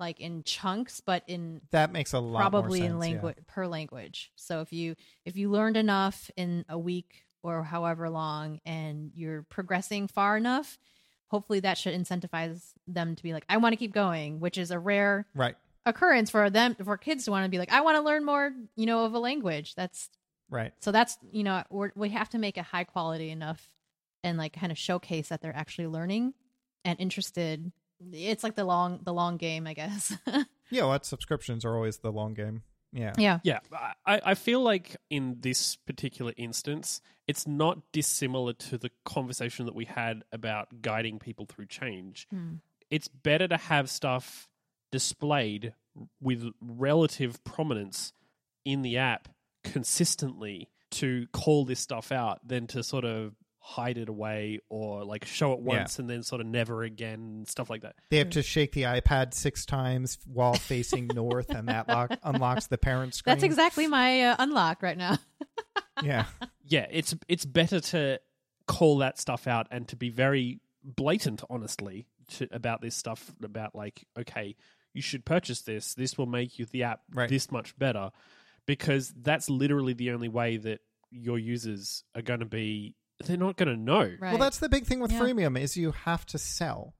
Like 0.00 0.20
in 0.20 0.42
chunks, 0.42 1.00
but 1.00 1.22
in 1.26 1.60
that 1.70 1.92
makes 1.92 2.12
a 2.12 2.18
lot 2.18 2.40
probably 2.40 2.80
more 2.80 2.86
in 2.86 2.92
sense, 2.92 3.06
yeah. 3.06 3.12
language 3.12 3.36
per 3.46 3.66
language. 3.66 4.32
So 4.36 4.60
if 4.60 4.72
you 4.72 4.96
if 5.24 5.36
you 5.36 5.50
learned 5.50 5.76
enough 5.76 6.30
in 6.36 6.64
a 6.68 6.78
week 6.78 7.24
or 7.42 7.62
however 7.62 8.08
long 8.10 8.60
and 8.64 9.10
you're 9.14 9.42
progressing 9.44 10.08
far 10.08 10.36
enough, 10.36 10.78
hopefully 11.28 11.60
that 11.60 11.78
should 11.78 11.94
incentivize 11.94 12.72
them 12.86 13.16
to 13.16 13.22
be 13.22 13.32
like 13.32 13.44
I 13.48 13.56
want 13.58 13.72
to 13.72 13.76
keep 13.76 13.92
going, 13.92 14.40
which 14.40 14.58
is 14.58 14.70
a 14.70 14.78
rare 14.78 15.26
right 15.34 15.56
occurrence 15.86 16.30
for 16.30 16.50
them 16.50 16.74
for 16.84 16.96
kids 16.96 17.24
to 17.24 17.30
want 17.30 17.44
to 17.44 17.50
be 17.50 17.58
like 17.58 17.72
I 17.72 17.80
want 17.80 17.96
to 17.96 18.02
learn 18.02 18.24
more, 18.24 18.52
you 18.76 18.86
know, 18.86 19.04
of 19.04 19.14
a 19.14 19.18
language. 19.18 19.74
That's 19.74 20.10
right 20.50 20.72
so 20.80 20.92
that's, 20.92 21.18
you 21.30 21.44
know, 21.44 21.62
we're, 21.70 21.92
we 21.94 22.08
have 22.10 22.30
to 22.30 22.38
make 22.38 22.56
it 22.56 22.64
high 22.64 22.84
quality 22.84 23.30
enough 23.30 23.70
and 24.24 24.38
like 24.38 24.52
kind 24.52 24.72
of 24.72 24.78
showcase 24.78 25.28
that 25.28 25.40
they're 25.40 25.56
actually 25.56 25.86
learning 25.86 26.34
and 26.84 26.98
interested. 27.00 27.72
It's 28.12 28.44
like 28.44 28.54
the 28.54 28.64
long 28.64 29.00
the 29.02 29.12
long 29.12 29.36
game, 29.36 29.66
I 29.66 29.74
guess. 29.74 30.16
yeah 30.70 30.84
what 30.84 31.04
subscriptions 31.06 31.64
are 31.64 31.74
always 31.74 31.98
the 31.98 32.12
long 32.12 32.34
game 32.34 32.62
yeah 32.92 33.12
yeah. 33.18 33.38
Yeah, 33.42 33.60
I, 34.06 34.20
I 34.24 34.34
feel 34.34 34.62
like 34.62 34.96
in 35.10 35.36
this 35.40 35.76
particular 35.76 36.32
instance, 36.36 37.00
it's 37.26 37.46
not 37.46 37.80
dissimilar 37.92 38.54
to 38.54 38.78
the 38.78 38.90
conversation 39.04 39.66
that 39.66 39.74
we 39.74 39.84
had 39.84 40.24
about 40.32 40.80
guiding 40.80 41.18
people 41.18 41.46
through 41.46 41.66
change. 41.66 42.26
Hmm. 42.30 42.54
It's 42.90 43.08
better 43.08 43.46
to 43.48 43.56
have 43.56 43.90
stuff 43.90 44.48
displayed 44.90 45.74
with 46.20 46.50
relative 46.60 47.42
prominence 47.44 48.12
in 48.64 48.82
the 48.82 48.96
app 48.96 49.28
consistently 49.64 50.70
to 50.90 51.26
call 51.32 51.66
this 51.66 51.80
stuff 51.80 52.10
out 52.10 52.46
than 52.46 52.66
to 52.68 52.82
sort 52.82 53.04
of 53.04 53.34
hide 53.70 53.98
it 53.98 54.08
away 54.08 54.58
or 54.70 55.04
like 55.04 55.26
show 55.26 55.52
it 55.52 55.58
Yeah. 55.58 55.78
once 55.80 55.98
and 55.98 56.08
then 56.08 56.22
sort 56.22 56.40
of 56.40 56.46
never 56.46 56.82
again, 56.84 57.44
stuff 57.46 57.68
like 57.68 57.82
that. 57.82 57.96
they 58.10 58.16
have 58.16 58.30
to 58.30 58.42
shake 58.42 58.72
the 58.72 58.84
ipad 58.84 59.34
six 59.34 59.66
times 59.66 60.16
while 60.24 60.54
facing 60.54 61.06
north 61.14 61.50
and 61.50 61.68
that 61.68 61.86
lock 61.86 62.16
unlocks 62.22 62.68
the 62.68 62.78
parent 62.78 63.14
screen 63.14 63.34
That's 63.34 63.44
exactly 63.44 63.86
my 63.86 64.22
uh, 64.22 64.36
unlock 64.38 64.82
right 64.82 64.96
now. 64.96 65.18
yeah 66.02 66.24
yeah, 66.64 66.86
it's 66.90 67.14
it's 67.28 67.44
better 67.44 67.80
to 67.80 68.20
call 68.66 68.98
that 68.98 69.18
stuff 69.18 69.46
out 69.46 69.66
and 69.70 69.88
to 69.88 69.96
be 69.96 70.10
very 70.10 70.60
blatant, 70.84 71.42
honestly, 71.48 72.06
to, 72.34 72.46
about 72.52 72.82
this 72.82 72.94
stuff. 72.94 73.32
About 73.42 73.74
like, 73.74 74.04
okay, 74.18 74.54
you 74.92 75.00
should 75.00 75.24
purchase 75.24 75.62
this. 75.62 75.94
This 75.94 76.18
will 76.18 76.26
make 76.26 76.58
you 76.58 76.66
the 76.66 76.82
app 76.82 77.00
Right. 77.12 77.28
this 77.30 77.50
much 77.50 77.74
better, 77.78 78.10
because 78.66 79.14
that's 79.16 79.48
literally 79.48 79.94
the 79.94 80.10
only 80.10 80.28
way 80.28 80.58
that 80.58 80.80
your 81.10 81.38
users 81.38 82.04
are 82.14 82.20
going 82.22 82.40
to 82.40 82.46
be. 82.46 82.94
They're 83.24 83.36
not 83.36 83.56
going 83.56 83.68
to 83.68 83.76
know. 83.76 84.00
Right. 84.20 84.20
Well, 84.20 84.38
that's 84.38 84.58
the 84.58 84.68
big 84.68 84.84
thing 84.86 85.00
with 85.00 85.10
Yeah. 85.12 85.20
freemium 85.20 85.58
is 85.60 85.76
you 85.76 85.92
have 85.92 86.24
to 86.26 86.38
sell. 86.38 86.94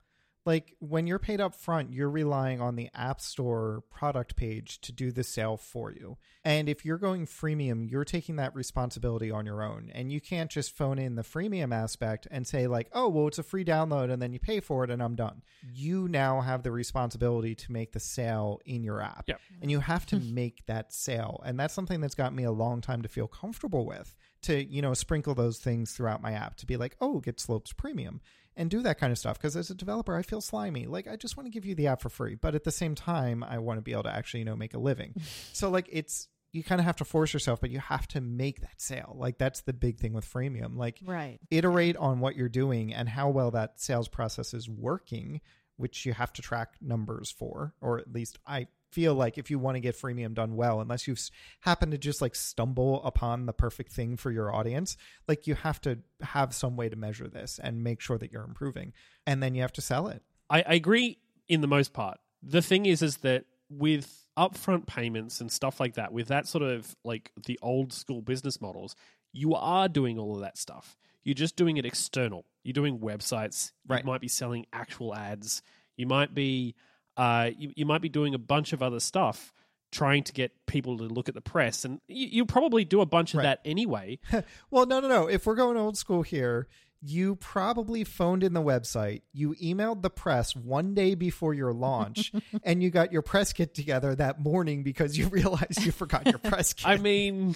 Like 0.49 0.77
when 0.79 1.07
you're 1.07 1.19
paid 1.19 1.43
up 1.43 1.55
front, 1.55 1.93
you're 1.93 2.09
relying 2.09 2.59
on 2.59 2.75
the 2.75 2.89
App 2.95 3.21
Store 3.21 3.83
product 3.91 4.35
page 4.35 4.81
to 4.81 4.93
do 4.93 5.13
the 5.13 5.23
sale 5.23 5.59
for 5.59 5.93
you. 5.93 6.17
And 6.43 6.71
if 6.71 6.87
you're 6.87 6.97
going 6.97 7.27
freemium, 7.27 7.91
you're 7.91 8.07
taking 8.07 8.37
that 8.37 8.55
responsibility 8.55 9.31
on 9.31 9.45
your 9.45 9.63
own. 9.63 9.91
And 9.93 10.11
you 10.11 10.23
can't 10.23 10.51
just 10.51 10.75
phone 10.75 10.99
in 10.99 11.17
the 11.17 11.23
freemium 11.23 11.75
aspect 11.75 12.27
and 12.31 12.47
say 12.47 12.67
like, 12.67 12.89
"Oh, 12.95 13.11
well, 13.11 13.29
it's 13.29 13.39
a 13.39 13.43
free 13.43 13.63
download 13.63 14.11
and 14.11 14.23
then 14.23 14.33
you 14.33 14.39
pay 14.39 14.61
for 14.61 14.85
it 14.85 14.91
and 14.91 15.03
I'm 15.03 15.17
done." 15.17 15.43
You 15.71 16.09
now 16.09 16.41
have 16.41 16.63
the 16.63 16.73
responsibility 16.73 17.55
to 17.55 17.71
make 17.71 17.93
the 17.93 18.01
sale 18.01 18.59
in 18.65 18.83
your 18.83 19.03
app. 19.03 19.25
Yep. 19.27 19.41
And 19.61 19.71
you 19.71 19.81
have 19.81 20.07
to 20.07 20.17
hmm. 20.17 20.35
make 20.35 20.65
that 20.65 20.95
sale. 20.95 21.43
And 21.45 21.61
that's 21.61 21.75
something 21.75 22.01
that's 22.01 22.15
got 22.15 22.35
me 22.35 22.45
a 22.45 22.53
long 22.53 22.81
time 22.81 23.03
to 23.03 23.09
feel 23.09 23.29
comfortable 23.29 23.85
with 23.85 24.17
to, 24.41 24.65
you 24.65 24.81
know, 24.81 24.95
sprinkle 24.95 25.35
those 25.35 25.59
things 25.59 25.93
throughout 25.93 26.23
my 26.23 26.33
app 26.33 26.57
to 26.57 26.65
be 26.65 26.79
like, 26.79 26.97
"Oh, 27.03 27.21
get 27.21 27.39
Slopes 27.39 27.75
Premium." 27.75 28.23
And 28.59 28.69
do 28.69 28.83
that 28.83 28.99
kind 28.99 29.11
of 29.13 29.19
stuff 29.19 29.39
because 29.39 29.57
as 29.57 29.71
a 29.71 29.75
developer 29.75 30.15
i 30.15 30.23
feel 30.23 30.43
slimy. 30.43 30.87
Like 30.87 31.09
i 31.09 31.17
just 31.17 31.37
want 31.37 31.47
to 31.47 31.51
give 31.51 31.65
you 31.65 31.75
the 31.75 31.87
app 31.87 32.03
for 32.03 32.11
free 32.11 32.35
but 32.35 32.55
at 32.55 32.65
the 32.65 32.71
same 32.71 32.95
time 32.95 33.43
i 33.43 33.59
want 33.59 33.79
to 33.79 33.83
be 33.83 33.93
able 33.93 34.03
to 34.03 34.15
actually 34.15 34.41
you 34.41 34.47
know 34.47 34.57
make 34.57 34.75
a 34.75 34.79
living. 34.79 35.15
So 35.53 35.71
like 35.71 35.89
it's 35.91 36.29
you 36.53 36.63
kind 36.63 36.81
of 36.81 36.85
have 36.85 36.97
to 36.97 37.05
force 37.05 37.33
yourself 37.33 37.61
but 37.61 37.71
you 37.71 37.79
have 37.79 38.07
to 38.09 38.21
make 38.21 38.61
that 38.61 38.81
sale. 38.81 39.15
Like 39.19 39.39
that's 39.39 39.63
the 39.63 39.73
big 39.73 39.99
thing 39.99 40.13
with 40.13 40.31
freemium. 40.31 40.77
Like 40.77 41.01
right. 41.05 41.39
iterate 41.51 41.97
on 41.97 42.21
what 42.21 42.37
you're 42.37 42.49
doing 42.49 42.93
and 42.93 43.09
how 43.09 43.31
well 43.31 43.51
that 43.53 43.81
sales 43.81 44.09
process 44.09 44.53
is 44.53 44.69
working 44.69 45.41
which 45.77 46.05
you 46.05 46.13
have 46.13 46.33
to 46.33 46.43
track 46.43 46.75
numbers 46.81 47.31
for 47.31 47.73
or 47.81 47.99
at 47.99 48.13
least 48.13 48.39
i 48.47 48.67
feel 48.91 49.15
like 49.15 49.39
if 49.39 49.51
you 49.51 49.59
want 49.59 49.75
to 49.75 49.81
get 49.81 49.97
freemium 49.97 50.35
done 50.35 50.57
well 50.57 50.81
unless 50.81 51.07
you 51.07 51.15
happen 51.61 51.91
to 51.91 51.99
just 51.99 52.23
like 52.23 52.35
stumble 52.35 53.03
upon 53.05 53.47
the 53.47 53.53
perfect 53.53 53.93
thing 53.93 54.17
for 54.17 54.31
your 54.31 54.55
audience 54.55 54.97
like 55.27 55.47
you 55.47 55.55
have 55.55 55.81
to 55.81 55.99
have 56.23 56.55
some 56.55 56.77
way 56.77 56.89
to 56.89 56.97
measure 56.97 57.29
this 57.29 57.61
and 57.63 57.85
make 57.85 58.01
sure 58.01 58.19
that 58.19 58.33
you're 58.33 58.45
improving 58.45 58.93
and 59.27 59.43
then 59.43 59.55
you 59.55 59.61
have 59.61 59.73
to 59.73 59.83
sell 59.83 60.09
it 60.09 60.23
I, 60.51 60.65
I 60.67 60.75
agree 60.75 61.19
in 61.49 61.61
the 61.61 61.67
most 61.67 61.93
part. 61.93 62.19
The 62.43 62.63
thing 62.63 62.87
is, 62.87 63.03
is 63.03 63.19
that 63.19 63.45
with 63.71 64.27
upfront 64.39 64.87
payments 64.87 65.41
and 65.41 65.51
stuff 65.51 65.81
like 65.81 65.95
that, 65.95 66.13
with 66.13 66.29
that 66.29 66.47
sort 66.47 66.63
of 66.63 66.95
like 67.05 67.33
the 67.47 67.59
old 67.63 67.93
school 67.93 68.23
business 68.23 68.61
models, 68.61 68.95
you 69.33 69.55
are 69.55 69.89
doing 69.89 70.19
all 70.19 70.35
of 70.35 70.41
that 70.43 70.57
stuff. 70.57 70.97
You're 71.25 71.35
just 71.35 71.57
doing 71.57 71.77
it 71.77 71.85
external. 71.85 72.47
You're 72.63 72.73
doing 72.73 72.99
websites. 73.01 73.73
Right. 73.87 74.03
You 74.03 74.07
might 74.07 74.21
be 74.21 74.29
selling 74.29 74.67
actual 74.73 75.15
ads. 75.15 75.63
You 75.97 76.07
might 76.07 76.33
be, 76.33 76.77
uh, 77.19 77.51
you, 77.59 77.73
you 77.77 77.85
might 77.85 78.01
be 78.01 78.09
doing 78.09 78.33
a 78.35 78.39
bunch 78.39 78.73
of 78.73 78.83
other 78.83 79.01
stuff, 79.01 79.53
trying 79.93 80.23
to 80.23 80.33
get 80.33 80.53
people 80.67 80.97
to 80.99 81.05
look 81.05 81.29
at 81.29 81.35
the 81.35 81.41
press, 81.43 81.85
and 81.85 82.01
you, 82.09 82.29
you 82.29 82.47
probably 82.47 82.85
do 82.85 83.01
a 83.03 83.07
bunch 83.07 83.35
of 83.35 83.39
Right. 83.39 83.45
that 83.45 83.61
anyway. 83.65 84.19
well 84.71 84.87
no 84.87 85.01
no 85.01 85.09
no 85.09 85.29
if 85.29 85.45
we're 85.47 85.55
going 85.55 85.77
old 85.77 85.99
school 85.99 86.23
here 86.23 86.67
you 87.01 87.37
probably 87.37 88.03
phoned 88.03 88.43
in 88.43 88.55
the 88.55 88.61
website 88.61 89.23
you 89.33 89.55
emailed 89.63 90.03
the 90.03 90.11
press 90.11 90.57
one 90.57 90.95
day 90.95 91.15
before 91.15 91.55
your 91.55 91.73
launch 91.73 92.33
and 92.65 92.83
you 92.83 92.91
got 92.91 93.13
your 93.13 93.23
press 93.23 93.53
kit 93.53 93.73
together 93.73 94.17
that 94.17 94.41
morning 94.41 94.83
because 94.83 95.17
you 95.17 95.29
realized 95.39 95.85
you 95.85 95.93
forgot 95.93 96.27
your 96.27 96.39
press 96.39 96.73
kit 96.73 96.89
I 96.89 96.97
mean, 96.97 97.55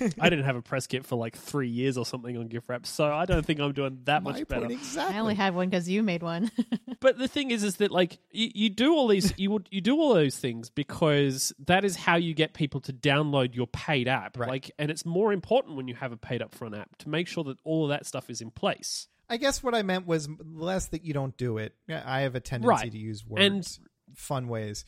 I 0.20 0.28
didn't 0.30 0.44
have 0.44 0.56
a 0.56 0.62
press 0.62 0.86
kit 0.86 1.04
for 1.06 1.16
like 1.16 1.36
three 1.36 1.68
years 1.68 1.96
or 1.96 2.04
something 2.06 2.36
on 2.36 2.48
GIFwrapped, 2.48 2.86
so 2.86 3.12
I 3.12 3.24
don't 3.24 3.44
think 3.44 3.60
I'm 3.60 3.72
doing 3.72 4.00
that 4.04 4.22
my 4.22 4.32
much 4.32 4.48
better. 4.48 4.66
exactly 4.66 5.16
I 5.16 5.20
only 5.20 5.34
had 5.34 5.54
one 5.54 5.68
because 5.70 5.88
you 5.88 6.02
made 6.02 6.22
one. 6.22 6.50
But 6.98 7.18
the 7.18 7.28
thing 7.28 7.50
is, 7.50 7.62
is 7.62 7.76
that 7.76 7.90
like 7.90 8.18
you, 8.30 8.50
you 8.54 8.70
do 8.70 8.94
all 8.94 9.06
these, 9.08 9.32
you 9.36 9.50
would 9.50 9.68
you 9.70 9.80
do 9.82 9.96
all 10.00 10.14
those 10.14 10.36
things 10.38 10.70
because 10.70 11.52
that 11.66 11.84
is 11.84 11.94
how 11.94 12.16
you 12.16 12.32
get 12.32 12.54
people 12.54 12.80
to 12.80 12.92
download 12.92 13.54
your 13.54 13.66
paid 13.66 14.08
app. 14.08 14.38
Right. 14.38 14.48
Like, 14.48 14.70
and 14.78 14.90
it's 14.90 15.04
more 15.04 15.32
important 15.32 15.76
when 15.76 15.88
you 15.88 15.94
have 15.94 16.10
a 16.12 16.16
paid 16.16 16.40
upfront 16.40 16.76
app 16.78 16.96
to 16.98 17.08
make 17.10 17.28
sure 17.28 17.44
that 17.44 17.58
all 17.64 17.84
of 17.84 17.90
that 17.90 18.06
stuff 18.06 18.30
is 18.30 18.40
in 18.40 18.50
place. 18.50 19.08
I 19.28 19.36
guess 19.36 19.62
what 19.62 19.74
I 19.74 19.82
meant 19.82 20.06
was 20.06 20.28
less 20.42 20.86
that 20.88 21.04
you 21.04 21.12
don't 21.12 21.36
do 21.36 21.58
it. 21.58 21.74
Yeah, 21.86 22.02
I 22.06 22.20
have 22.22 22.34
a 22.34 22.40
tendency 22.40 22.68
Right. 22.70 22.90
to 22.92 22.98
use 22.98 23.24
words 23.26 23.44
And- 23.44 24.16
fun 24.16 24.48
ways. 24.48 24.84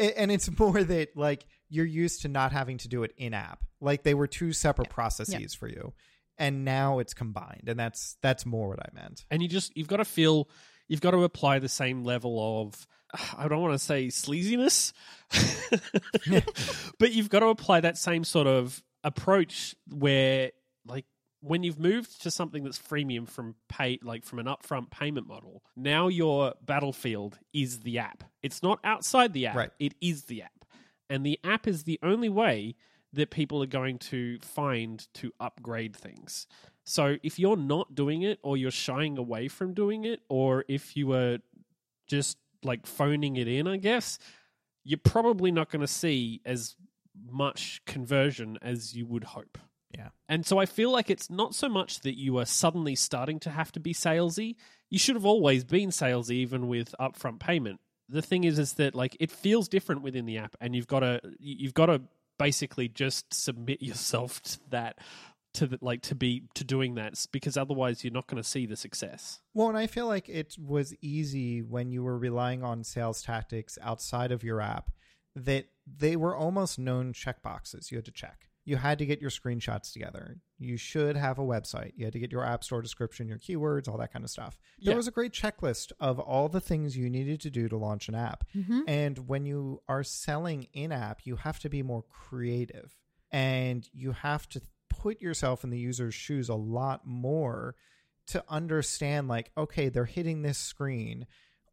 A- 0.00 0.18
And 0.18 0.32
it's 0.32 0.50
more 0.58 0.82
that 0.82 1.16
like 1.16 1.44
you're 1.68 1.86
used 1.86 2.22
to 2.22 2.28
not 2.28 2.50
having 2.52 2.78
to 2.78 2.88
do 2.88 3.02
it 3.04 3.12
in 3.16 3.34
app. 3.34 3.60
Like 3.80 4.02
they 4.02 4.14
were 4.14 4.26
two 4.26 4.52
separate 4.52 4.90
processes 4.90 5.54
for 5.54 5.68
you. 5.68 5.92
And 6.38 6.64
now 6.64 6.98
it's 7.00 7.12
combined. 7.14 7.64
And 7.68 7.78
that's 7.78 8.16
that's 8.22 8.44
more 8.46 8.68
what 8.70 8.80
I 8.80 8.88
meant. 8.94 9.24
and 9.30 9.42
you 9.42 9.48
just 9.48 9.76
you've 9.76 9.88
got 9.88 9.98
to 9.98 10.04
feel 10.04 10.48
you've 10.88 11.00
got 11.02 11.10
to 11.12 11.22
apply 11.24 11.58
the 11.58 11.68
same 11.68 12.02
level 12.04 12.62
of 12.62 12.86
I 13.36 13.46
don't 13.48 13.60
want 13.60 13.74
to 13.74 13.78
say 13.78 14.06
sleaziness, 14.06 14.92
but 16.98 17.12
you've 17.12 17.28
got 17.30 17.40
to 17.40 17.46
apply 17.46 17.80
that 17.80 17.98
same 17.98 18.24
sort 18.24 18.46
of 18.46 18.82
approach 19.04 19.74
where 19.90 20.50
like 20.86 21.04
when 21.42 21.62
you've 21.62 21.78
moved 21.78 22.22
to 22.22 22.30
something 22.30 22.64
that's 22.64 22.78
freemium 22.78 23.28
from 23.28 23.54
pay 23.68 23.98
like 24.02 24.24
from 24.24 24.38
an 24.38 24.46
upfront 24.46 24.90
payment 24.90 25.26
model 25.26 25.62
now 25.76 26.08
your 26.08 26.54
battlefield 26.64 27.38
is 27.52 27.80
the 27.80 27.98
app 27.98 28.24
it's 28.42 28.62
not 28.62 28.78
outside 28.84 29.32
the 29.32 29.46
app 29.46 29.56
Right. 29.56 29.70
it 29.78 29.94
is 30.00 30.24
the 30.24 30.42
app 30.42 30.64
and 31.08 31.24
the 31.24 31.38
app 31.44 31.66
is 31.66 31.84
the 31.84 31.98
only 32.02 32.28
way 32.28 32.74
that 33.12 33.30
people 33.30 33.62
are 33.62 33.66
going 33.66 33.98
to 33.98 34.38
find 34.40 35.06
to 35.14 35.32
upgrade 35.40 35.96
things 35.96 36.46
So 36.84 37.16
if 37.22 37.38
you're 37.38 37.56
not 37.56 37.94
doing 37.94 38.22
it, 38.22 38.38
or 38.42 38.56
you're 38.56 38.70
shying 38.72 39.16
away 39.18 39.48
from 39.48 39.74
doing 39.74 40.04
it, 40.04 40.20
or 40.28 40.64
if 40.66 40.96
you 40.96 41.06
were 41.08 41.38
just 42.08 42.36
like 42.64 42.84
phoning 42.86 43.36
it 43.36 43.46
in, 43.46 43.68
I 43.68 43.76
guess, 43.76 44.18
you're 44.82 44.98
probably 45.04 45.52
not 45.52 45.70
going 45.70 45.82
to 45.82 45.86
see 45.86 46.40
as 46.44 46.74
much 47.30 47.82
conversion 47.86 48.58
as 48.62 48.94
you 48.96 49.06
would 49.06 49.24
hope. 49.24 49.58
Yeah. 49.96 50.08
And 50.28 50.46
so 50.46 50.58
I 50.58 50.66
feel 50.66 50.90
like 50.90 51.10
it's 51.10 51.30
not 51.30 51.54
so 51.54 51.68
much 51.68 52.00
that 52.00 52.18
you 52.18 52.38
are 52.38 52.46
suddenly 52.46 52.94
starting 52.94 53.40
to 53.40 53.50
have 53.50 53.72
to 53.72 53.80
be 53.80 53.92
salesy. 53.92 54.56
You 54.88 54.98
should 54.98 55.16
have 55.16 55.26
always 55.26 55.64
been 55.64 55.90
salesy, 55.90 56.32
even 56.32 56.68
with 56.68 56.94
upfront 57.00 57.40
payment. 57.40 57.80
The 58.08 58.22
thing 58.22 58.44
is, 58.44 58.58
is 58.58 58.74
that 58.74 58.94
like 58.94 59.16
it 59.20 59.30
feels 59.30 59.68
different 59.68 60.02
within 60.02 60.26
the 60.26 60.38
app, 60.38 60.56
and 60.60 60.74
you've 60.74 60.86
got 60.86 61.00
to 61.00 61.20
you've 61.38 61.74
got 61.74 61.86
to 61.86 62.02
basically 62.38 62.88
just 62.88 63.32
submit 63.32 63.82
yourself 63.82 64.42
to 64.42 64.58
that 64.70 64.98
to 65.54 65.66
the, 65.66 65.78
like 65.80 66.02
to 66.02 66.14
be 66.14 66.44
to 66.54 66.64
doing 66.64 66.94
that 66.94 67.26
because 67.32 67.56
otherwise 67.56 68.04
you're 68.04 68.12
not 68.12 68.26
going 68.26 68.42
to 68.42 68.48
see 68.48 68.66
the 68.66 68.76
success. 68.76 69.40
Well, 69.54 69.68
and 69.68 69.78
I 69.78 69.86
feel 69.86 70.06
like 70.06 70.28
it 70.28 70.56
was 70.58 70.94
easy 71.00 71.62
when 71.62 71.90
you 71.90 72.02
were 72.02 72.16
relying 72.16 72.62
on 72.62 72.84
sales 72.84 73.22
tactics 73.22 73.78
outside 73.82 74.30
of 74.32 74.44
your 74.44 74.60
app 74.60 74.90
that 75.34 75.66
they 75.86 76.16
were 76.16 76.36
almost 76.36 76.78
known 76.78 77.12
checkboxes 77.12 77.90
you 77.90 77.98
had 77.98 78.04
to 78.04 78.12
check. 78.12 78.49
You 78.64 78.76
had 78.76 78.98
to 78.98 79.06
get 79.06 79.20
your 79.20 79.30
screenshots 79.30 79.92
together. 79.92 80.36
You 80.58 80.76
should 80.76 81.16
have 81.16 81.38
a 81.38 81.42
website. 81.42 81.92
You 81.96 82.04
had 82.04 82.12
to 82.12 82.18
get 82.18 82.30
your 82.30 82.44
app 82.44 82.62
store 82.62 82.82
description, 82.82 83.26
your 83.28 83.38
keywords, 83.38 83.88
all 83.88 83.96
that 83.98 84.12
kind 84.12 84.24
of 84.24 84.30
stuff. 84.30 84.58
There 84.78 84.92
Yeah. 84.92 84.96
was 84.96 85.08
a 85.08 85.12
great 85.12 85.32
checklist 85.32 85.92
of 85.98 86.18
all 86.20 86.48
the 86.48 86.60
things 86.60 86.96
you 86.96 87.08
needed 87.08 87.40
to 87.40 87.50
do 87.50 87.68
to 87.68 87.76
launch 87.76 88.08
an 88.08 88.14
app. 88.14 88.44
Mhm. 88.54 88.82
And 88.86 89.18
when 89.28 89.46
you 89.46 89.82
are 89.88 90.04
selling 90.04 90.64
in 90.74 90.92
app, 90.92 91.24
you 91.24 91.36
have 91.36 91.58
to 91.60 91.68
be 91.70 91.82
more 91.82 92.02
creative 92.02 92.96
and 93.32 93.88
you 93.92 94.12
have 94.12 94.48
to 94.50 94.60
put 94.88 95.20
yourself 95.22 95.64
in 95.64 95.70
the 95.70 95.78
user's 95.78 96.14
shoes 96.14 96.48
a 96.48 96.54
lot 96.54 97.06
more 97.06 97.74
to 98.26 98.44
understand, 98.48 99.26
like, 99.28 99.50
okay, 99.56 99.88
they're 99.88 100.04
hitting 100.04 100.42
this 100.42 100.58
screen. 100.58 101.26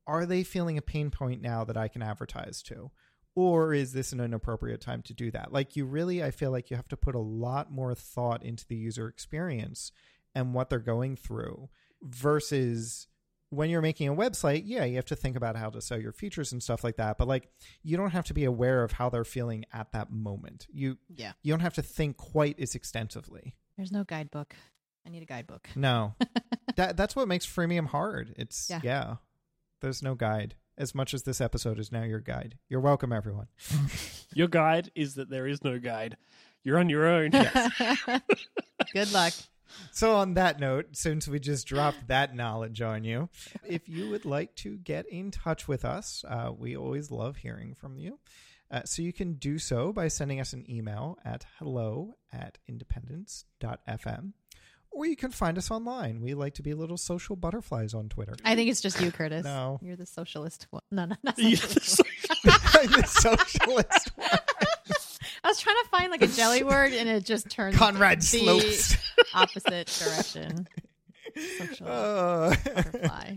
Are 0.07 0.25
they 0.25 0.43
feeling 0.43 0.77
a 0.77 0.81
pain 0.81 1.11
point 1.11 1.41
now 1.41 1.65
that 1.65 1.75
I 1.77 1.89
can 1.89 2.01
advertise 2.01 2.61
to? 2.63 2.91
Or 3.39 3.71
is 3.71 3.93
this 3.93 4.13
an 4.13 4.19
inappropriate 4.19 4.81
time 4.81 5.03
to 5.03 5.13
do 5.13 5.29
that? 5.29 5.53
Like, 5.53 5.75
you 5.75 5.85
really, 5.85 6.23
I 6.23 6.31
feel 6.31 6.49
like 6.49 6.71
you 6.71 6.75
have 6.75 6.87
to 6.87 6.97
put 6.97 7.13
a 7.13 7.19
lot 7.19 7.71
more 7.71 7.93
thought 7.93 8.41
into 8.43 8.65
the 8.67 8.75
user 8.75 9.07
experience 9.07 9.91
and 10.33 10.55
what 10.55 10.71
they're 10.71 10.79
going 10.79 11.15
through 11.15 11.69
versus 12.01 13.07
when 13.49 13.69
you're 13.69 13.81
making 13.81 14.07
a 14.09 14.15
website, 14.15 14.63
yeah, 14.65 14.83
you 14.85 14.95
have 14.95 15.05
to 15.05 15.15
think 15.15 15.35
about 15.37 15.55
how 15.55 15.69
to 15.69 15.81
sell 15.81 16.01
your 16.01 16.11
features 16.11 16.51
and 16.51 16.63
stuff 16.63 16.83
like 16.83 16.97
that. 16.97 17.19
But 17.19 17.27
like, 17.27 17.47
you 17.83 17.95
don't 17.95 18.09
have 18.09 18.25
to 18.25 18.33
be 18.33 18.43
aware 18.43 18.83
of 18.83 18.93
how 18.93 19.09
they're 19.09 19.23
feeling 19.23 19.65
at 19.71 19.91
that 19.91 20.11
moment. 20.11 20.65
You 20.71 20.97
Yeah. 21.15 21.33
you 21.43 21.53
don't 21.53 21.59
have 21.61 21.75
to 21.75 21.83
think 21.83 22.17
quite 22.17 22.59
as 22.59 22.73
extensively. 22.75 23.53
There's 23.77 23.91
no 23.91 24.03
guidebook. 24.03 24.55
I 25.05 25.09
need 25.09 25.21
a 25.21 25.25
guidebook. 25.27 25.69
No, 25.75 26.15
that 26.75 26.97
that's 26.97 27.15
what 27.15 27.27
makes 27.27 27.45
freemium 27.45 27.85
hard. 27.87 28.33
It's 28.35 28.67
yeah. 28.69 28.81
Yeah. 28.83 29.15
There's 29.79 30.01
no 30.01 30.15
guide. 30.15 30.55
As 30.77 30.93
much 30.93 31.13
as 31.15 31.23
this 31.23 31.41
episode 31.41 31.79
is 31.79 31.91
now 31.91 32.03
your 32.03 32.19
guide, 32.19 32.59
you're 32.69 32.79
welcome, 32.79 33.11
everyone. 33.11 33.47
Your 34.35 34.47
guide 34.47 34.91
is 34.93 35.15
that 35.15 35.29
there 35.29 35.47
is 35.47 35.63
no 35.63 35.79
guide. 35.79 36.17
You're 36.63 36.77
on 36.77 36.89
your 36.89 37.07
own. 37.07 37.31
Good 38.93 39.11
luck. 39.11 39.33
So, 39.91 40.15
on 40.15 40.35
that 40.35 40.59
note, 40.59 40.89
since 40.91 41.27
we 41.27 41.39
just 41.39 41.65
dropped 41.65 42.07
that 42.09 42.35
knowledge 42.35 42.81
on 42.81 43.03
you, 43.03 43.29
if 43.65 43.89
you 43.89 44.09
would 44.11 44.25
like 44.25 44.53
to 44.57 44.77
get 44.77 45.07
in 45.07 45.31
touch 45.31 45.67
with 45.67 45.83
us, 45.83 46.23
uh, 46.27 46.51
we 46.55 46.77
always 46.77 47.09
love 47.09 47.37
hearing 47.37 47.73
from 47.73 47.97
you. 47.97 48.19
Uh, 48.69 48.83
so, 48.85 49.01
you 49.01 49.13
can 49.13 49.33
do 49.33 49.57
so 49.57 49.91
by 49.91 50.07
sending 50.09 50.39
us 50.39 50.53
an 50.53 50.69
email 50.69 51.17
at 51.25 51.45
hello 51.57 52.15
at 52.31 52.59
independence.fm, 52.67 54.33
or 54.97 55.05
you 55.05 55.15
can 55.15 55.29
find 55.31 55.57
us 55.57 55.69
online. 55.69 56.21
We 56.21 56.33
like 56.33 56.55
to 56.55 56.63
be 56.63 56.73
little 56.73 56.97
social 56.97 57.35
butterflies 57.35 57.93
on 57.93 58.09
Twitter. 58.09 58.35
I 58.43 58.55
think 58.55 58.69
it's 58.69 58.81
just 58.81 58.99
you, 58.99 59.11
Curtis. 59.11 59.43
No. 59.43 59.79
You're 59.81 59.95
the 59.95 60.05
socialist 60.07 60.65
one. 60.71 60.81
No, 60.91 61.05
no, 61.05 61.15
not 61.23 61.37
Yeah, 61.37 61.55
socialist. 61.57 62.01
the 62.43 63.03
socialist 63.07 64.11
one. 64.17 64.25
I 65.43 65.47
was 65.49 65.59
trying 65.59 65.75
to 65.83 65.89
find 65.89 66.11
like 66.11 66.21
a 66.23 66.27
jelly 66.27 66.63
word 66.63 66.93
and 66.93 67.07
it 67.07 67.23
just 67.25 67.49
turned 67.49 67.75
Conrad 67.75 68.21
the 68.21 68.25
Slopes. 68.39 68.97
opposite 69.33 69.87
direction. 70.03 70.67
Social 71.59 71.87
Uh, 71.87 72.55
butterfly. 72.65 73.35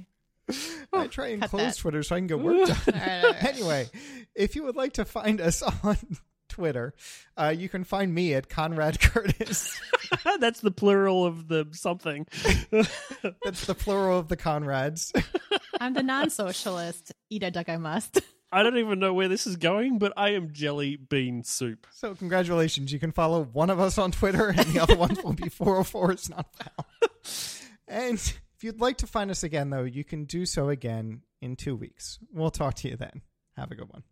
I 0.93 1.07
try 1.07 1.29
and 1.29 1.43
Cut 1.43 1.51
close 1.51 1.63
that. 1.63 1.77
Twitter 1.77 2.03
so 2.03 2.17
I 2.17 2.19
can 2.21 2.27
get 2.27 2.41
work 2.41 2.67
done. 2.67 2.77
All 2.87 2.93
right, 3.01 3.25
all 3.25 3.31
right. 3.33 3.45
anyway, 3.45 3.89
if 4.35 4.57
you 4.57 4.65
would 4.65 4.75
like 4.77 4.95
to 4.95 5.05
find 5.05 5.41
us 5.41 5.63
on 5.63 5.97
Twitter, 6.61 6.93
uh, 7.39 7.55
you 7.57 7.71
can 7.71 7.85
find 7.85 8.15
me 8.15 8.35
at 8.35 8.51
Conrad 8.51 9.01
Curtis. 9.01 9.81
That's 10.41 10.61
the 10.61 10.71
plural 10.71 11.25
of 11.25 11.49
the 11.49 11.67
something. 11.73 12.27
That's 12.71 13.65
the 13.65 13.75
plural 13.75 14.19
of 14.19 14.29
the 14.29 14.37
Conrads. 14.37 15.11
I'm 15.81 15.95
the 15.95 16.03
non-socialist. 16.03 17.15
Eat 17.31 17.45
a 17.45 17.51
duck, 17.51 17.71
I 17.71 17.79
must. 17.79 18.21
I 18.53 18.63
don't 18.63 18.77
even 18.77 18.99
know 18.99 19.15
where 19.15 19.29
this 19.29 19.47
is 19.47 19.57
going, 19.57 19.99
but 19.99 20.13
I 20.19 20.35
am 20.35 20.53
jelly 20.53 20.97
bean 20.97 21.45
soup. 21.45 21.87
So 21.93 22.15
congratulations, 22.15 22.93
you 22.93 22.99
can 22.99 23.13
follow 23.13 23.45
one 23.45 23.71
of 23.71 23.81
us 23.81 23.97
on 23.97 24.13
Twitter, 24.13 24.49
and 24.49 24.67
the 24.67 24.81
other 24.81 24.97
ones 24.97 25.23
will 25.23 25.33
be 25.33 25.49
404 25.49 26.13
It's 26.13 26.29
not 26.29 26.47
found. 26.57 26.87
And 27.89 28.19
if 28.19 28.65
you'd 28.65 28.83
like 28.83 28.99
to 28.99 29.07
find 29.07 29.31
us 29.31 29.45
again, 29.45 29.71
though, 29.71 29.85
you 29.85 30.05
can 30.05 30.27
do 30.27 30.45
so 30.45 30.69
again 30.69 31.23
in 31.41 31.57
two 31.57 31.75
weeks. 31.75 32.19
We'll 32.31 32.51
talk 32.51 32.75
to 32.75 32.89
you 32.91 32.97
then. 32.97 33.23
Have 33.57 33.71
a 33.71 33.77
good 33.77 33.89
one. 33.89 34.03